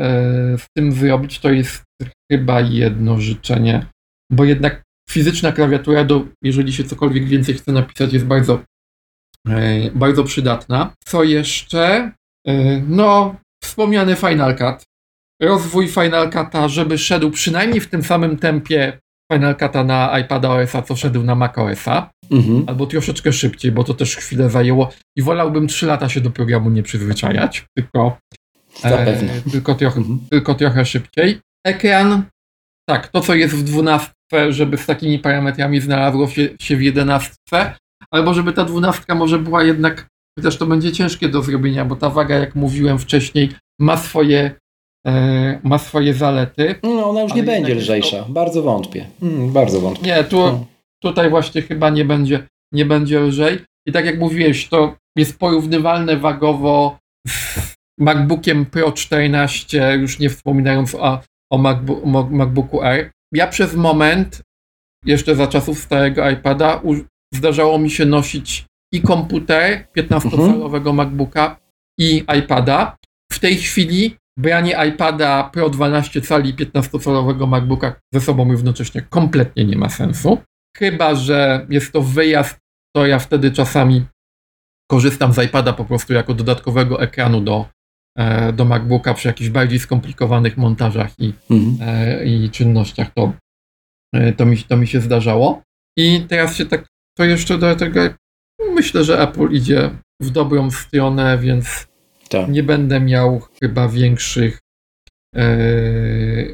z 0.57 0.66
tym 0.78 0.91
zrobić, 0.91 1.39
to 1.39 1.51
jest 1.51 1.84
chyba 2.32 2.62
jedno 2.62 3.22
życzenie, 3.22 3.86
bo 4.32 4.45
jednak 4.45 4.84
fizyczna 5.09 5.51
klawiatura, 5.51 6.03
do, 6.03 6.26
jeżeli 6.43 6.74
się 6.74 6.84
cokolwiek 6.84 7.26
więcej 7.26 7.55
chce 7.55 7.72
napisać, 7.72 8.14
jest 8.14 8.26
bardzo, 8.26 8.64
e, 9.47 9.91
bardzo 9.91 10.24
przydatna. 10.24 10.93
Co 11.05 11.24
jeszcze? 11.24 12.12
No, 12.88 13.36
wspomniany 13.64 14.16
Final 14.16 14.57
Cut. 14.57 14.84
Rozwój 15.41 15.88
Final 15.88 16.30
Cut'a, 16.30 16.70
żeby 16.70 16.97
szedł 16.97 17.32
przynajmniej 17.32 17.82
w 17.82 17.89
tym 17.89 18.03
samym 18.03 18.38
tempie 18.38 18.99
Final 19.34 19.55
Cut'a 19.55 19.86
na 19.86 20.20
iPada 20.20 20.49
OS-a, 20.49 20.82
co 20.82 20.95
szedł 20.95 21.24
na 21.24 21.36
Mac 21.36 21.57
OS-a, 21.57 22.09
mhm. 22.32 22.64
albo 22.68 22.86
troszeczkę 22.86 23.34
szybciej, 23.34 23.72
bo 23.72 23.84
to 23.84 23.93
też 23.93 24.16
chwilę 24.16 24.49
zajęło 24.49 24.89
i 25.18 25.22
wolałbym 25.22 25.68
3 25.68 25.86
lata 25.86 26.09
się 26.09 26.22
do 26.22 26.32
programu 26.32 26.70
nie 26.70 26.84
przyzwyczajać, 26.84 27.66
tylko 27.78 28.18
Zapewne. 28.80 29.34
E, 29.34 29.51
tylko, 29.51 29.76
trochę, 29.76 29.97
mhm. 29.97 30.19
tylko 30.30 30.55
trochę 30.55 30.86
szybciej. 30.86 31.39
Ekran, 31.65 32.24
tak, 32.89 33.07
to 33.07 33.22
co 33.22 33.36
jest 33.36 33.55
w 33.55 33.63
12, 33.63 34.11
żeby 34.49 34.78
z 34.78 34.86
takimi 34.86 35.19
parametrami 35.19 35.82
znalazło 35.82 36.28
się, 36.28 36.49
się 36.59 36.78
w 36.78 36.82
11, 36.82 37.36
albo 38.11 38.34
żeby 38.34 38.53
ta 38.53 38.65
12 38.65 39.15
może 39.15 39.39
była 39.39 39.63
jednak, 39.63 40.07
chociaż 40.39 40.57
to 40.57 40.65
będzie 40.65 40.91
ciężkie 40.91 41.30
do 41.30 41.41
zrobienia, 41.41 41.86
bo 41.86 41.95
ta 41.95 42.09
waga, 42.09 42.36
jak 42.36 42.55
mówiłem 42.55 42.99
wcześniej, 42.99 43.49
ma 43.80 43.97
swoje, 43.97 44.51
e, 45.07 45.59
ma 45.63 45.78
swoje 45.78 46.13
zalety. 46.13 46.76
No, 46.84 47.09
ona 47.09 47.22
już 47.22 47.34
nie 47.34 47.43
będzie 47.43 47.76
lżejsza. 47.76 48.24
To... 48.24 48.30
Bardzo 48.30 48.61
wątpię. 48.61 49.07
Mm, 49.22 49.51
bardzo 49.51 49.82
wątpię. 49.82 50.07
Nie, 50.07 50.24
tu, 50.24 50.38
no. 50.38 50.65
tutaj 50.99 51.30
właśnie 51.30 51.61
chyba 51.61 51.89
nie 51.89 52.05
będzie, 52.05 52.47
nie 52.72 52.86
będzie 52.86 53.19
lżej. 53.19 53.59
I 53.88 53.91
tak 53.91 54.05
jak 54.05 54.19
mówiłeś, 54.19 54.67
to 54.67 54.95
jest 55.15 55.39
porównywalne 55.39 56.17
wagowo 56.17 56.99
z 57.28 57.61
MacBookiem 58.01 58.65
Pro 58.65 58.91
14, 58.91 59.97
już 59.99 60.19
nie 60.19 60.29
wspominając 60.29 60.95
o, 60.95 61.21
o 61.51 61.57
MacBook, 61.57 62.05
MacBooku 62.31 62.81
Air. 62.81 63.11
Ja 63.33 63.47
przez 63.47 63.75
moment, 63.75 64.41
jeszcze 65.05 65.35
za 65.35 65.47
czasów 65.47 65.79
starego 65.79 66.29
iPada, 66.29 66.81
zdarzało 67.33 67.79
mi 67.79 67.89
się 67.89 68.05
nosić 68.05 68.65
i 68.93 69.01
komputer 69.01 69.87
15-calowego 69.97 70.89
mhm. 70.89 70.95
MacBooka 70.95 71.59
i 71.99 72.23
iPada. 72.39 72.95
W 73.31 73.39
tej 73.39 73.55
chwili 73.55 74.15
branie 74.39 74.77
iPada 74.89 75.49
Pro 75.53 75.69
12 75.69 76.21
cali 76.21 76.49
i 76.49 76.53
15-calowego 76.53 77.47
MacBooka 77.47 77.95
ze 78.13 78.21
sobą 78.21 78.51
równocześnie 78.51 79.01
kompletnie 79.01 79.65
nie 79.65 79.77
ma 79.77 79.89
sensu. 79.89 80.37
Chyba, 80.77 81.15
że 81.15 81.65
jest 81.69 81.91
to 81.91 82.01
wyjazd, 82.01 82.57
to 82.95 83.05
ja 83.05 83.19
wtedy 83.19 83.51
czasami 83.51 84.05
korzystam 84.91 85.33
z 85.33 85.43
iPada 85.45 85.73
po 85.73 85.85
prostu 85.85 86.13
jako 86.13 86.33
dodatkowego 86.33 87.01
ekranu 87.01 87.41
do, 87.41 87.65
do 88.53 88.66
MacBooka 88.66 89.14
przy 89.14 89.28
jakichś 89.28 89.49
bardziej 89.49 89.80
skomplikowanych 89.80 90.57
montażach 90.57 91.20
i, 91.20 91.34
mhm. 91.49 91.89
E, 91.89 92.26
i 92.26 92.49
czynnościach, 92.49 93.14
to, 93.14 93.34
E, 94.14 94.34
to 94.34 94.45
mi, 94.45 94.57
to 94.57 94.78
mi 94.78 94.88
się 94.88 95.01
zdarzało. 95.01 95.62
I 95.97 96.26
teraz 96.30 96.55
się 96.55 96.66
tak, 96.66 96.88
to 97.18 97.24
jeszcze 97.24 97.57
do 97.57 97.76
tego, 97.76 98.01
myślę, 98.76 99.03
że 99.03 99.22
Apple 99.22 99.51
idzie 99.51 99.89
w 100.22 100.30
dobrą 100.30 100.72
stronę, 100.72 101.38
więc 101.38 101.88
tak. 102.30 102.49
nie 102.49 102.64
będę 102.64 102.99
miał 102.99 103.41
chyba 103.62 103.88
większych, 103.88 104.59
e, 105.36 105.43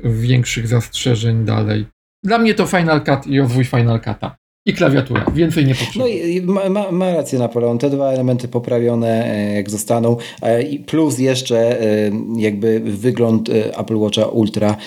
większych 0.03 0.67
zastrzeżeń 0.67 1.45
dalej. 1.45 1.85
Dla 2.23 2.37
mnie 2.37 2.53
to 2.53 2.65
Final 2.65 3.03
Cut 3.03 3.27
i 3.27 3.39
rozwój 3.39 3.65
Final 3.65 3.99
Cut'a 3.99 4.31
i 4.67 4.73
klawiatura. 4.73 5.25
Więcej 5.33 5.65
nie 5.65 5.75
potrzebuję. 5.75 6.41
No 6.41 6.63
i 6.63 6.69
ma, 6.69 6.91
ma 6.91 7.13
rację 7.13 7.39
Napoleon. 7.39 7.77
Te 7.77 7.89
dwa 7.89 8.11
elementy 8.11 8.47
poprawione 8.47 9.25
e, 9.25 9.53
jak 9.53 9.69
zostaną. 9.69 10.17
E, 10.41 10.79
plus 10.79 11.19
jeszcze 11.19 11.81
e, 11.81 12.11
jakby 12.37 12.79
wygląd 12.79 13.49
Apple 13.77 13.97
Watcha 13.97 14.25
Ultra, 14.25 14.77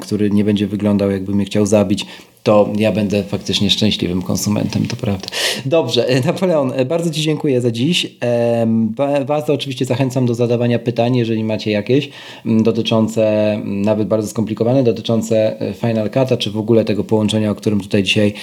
który 0.00 0.30
nie 0.30 0.44
będzie 0.44 0.66
wyglądał 0.66 1.10
jakby 1.10 1.34
mnie 1.34 1.44
chciał 1.44 1.66
zabić 1.66 2.06
to 2.48 2.68
ja 2.78 2.92
będę 2.92 3.22
faktycznie 3.22 3.70
szczęśliwym 3.70 4.22
konsumentem, 4.22 4.86
to 4.86 4.96
prawda. 4.96 5.28
Dobrze, 5.66 6.08
e, 6.08 6.20
Napoleon, 6.20 6.72
e, 6.76 6.84
bardzo 6.84 7.10
Ci 7.10 7.22
dziękuję 7.22 7.60
za 7.60 7.70
dziś. 7.70 8.06
Was 9.26 9.50
oczywiście 9.50 9.84
zachęcam 9.84 10.26
do 10.26 10.34
zadawania 10.34 10.78
pytań, 10.78 11.16
jeżeli 11.16 11.44
macie 11.44 11.70
jakieś 11.70 12.08
dotyczące, 12.44 13.58
nawet 13.64 14.08
bardzo 14.08 14.28
skomplikowane, 14.28 14.82
dotyczące 14.82 15.60
e, 15.60 15.74
Final 15.74 16.08
Cut'a, 16.08 16.38
czy 16.38 16.50
w 16.50 16.58
ogóle 16.58 16.84
tego 16.84 17.04
połączenia, 17.04 17.50
o 17.50 17.54
którym 17.54 17.80
tutaj 17.80 18.02
dzisiaj 18.02 18.34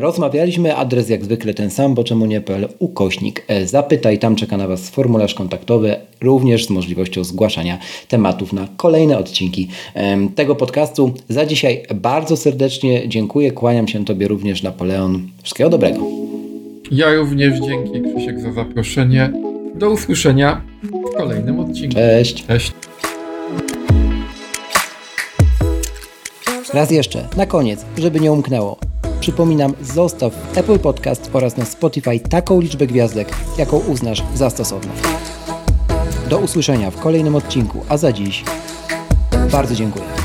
rozmawialiśmy. 0.00 0.76
Adres 0.76 1.08
jak 1.08 1.24
zwykle 1.24 1.54
ten 1.54 1.70
sam, 1.70 1.94
bo 1.94 2.04
czemu 2.04 2.26
nie.pl 2.26 2.68
ukośnik 2.78 3.46
zapytaj. 3.64 4.18
Tam 4.18 4.36
czeka 4.36 4.56
na 4.56 4.68
Was 4.68 4.90
formularz 4.90 5.34
kontaktowy, 5.34 5.96
również 6.20 6.66
z 6.66 6.70
możliwością 6.70 7.24
zgłaszania 7.24 7.78
tematów 8.08 8.52
na 8.52 8.68
kolejne 8.76 9.18
odcinki 9.18 9.68
tego 10.34 10.54
podcastu. 10.54 11.12
Za 11.28 11.46
dzisiaj 11.46 11.82
bardzo 11.94 12.36
serdecznie 12.36 13.08
dziękuję 13.08 13.33
dziękuję, 13.34 13.52
kłaniam 13.52 13.88
się 13.88 14.04
Tobie 14.04 14.28
również, 14.28 14.62
Napoleon. 14.62 15.28
Wszystkiego 15.42 15.70
dobrego. 15.70 16.00
Ja 16.90 17.14
również 17.14 17.60
dzięki, 17.60 18.02
Krzysiek, 18.02 18.40
za 18.40 18.52
zaproszenie. 18.52 19.32
Do 19.74 19.90
usłyszenia 19.90 20.60
w 20.82 21.16
kolejnym 21.16 21.60
odcinku. 21.60 21.94
Cześć. 21.94 22.46
Cześć. 22.46 22.72
Raz 26.74 26.90
jeszcze, 26.90 27.28
na 27.36 27.46
koniec, 27.46 27.84
żeby 27.98 28.20
nie 28.20 28.32
umknęło. 28.32 28.78
Przypominam, 29.20 29.72
zostaw 29.82 30.34
w 30.34 30.58
Apple 30.58 30.78
Podcast 30.78 31.30
oraz 31.32 31.56
na 31.56 31.64
Spotify 31.64 32.20
taką 32.20 32.60
liczbę 32.60 32.86
gwiazdek, 32.86 33.36
jaką 33.58 33.78
uznasz 33.78 34.22
za 34.34 34.50
stosowną. 34.50 34.92
Do 36.30 36.38
usłyszenia 36.38 36.90
w 36.90 37.00
kolejnym 37.00 37.34
odcinku, 37.34 37.80
a 37.88 37.96
za 37.96 38.12
dziś 38.12 38.44
bardzo 39.52 39.74
dziękuję. 39.74 40.23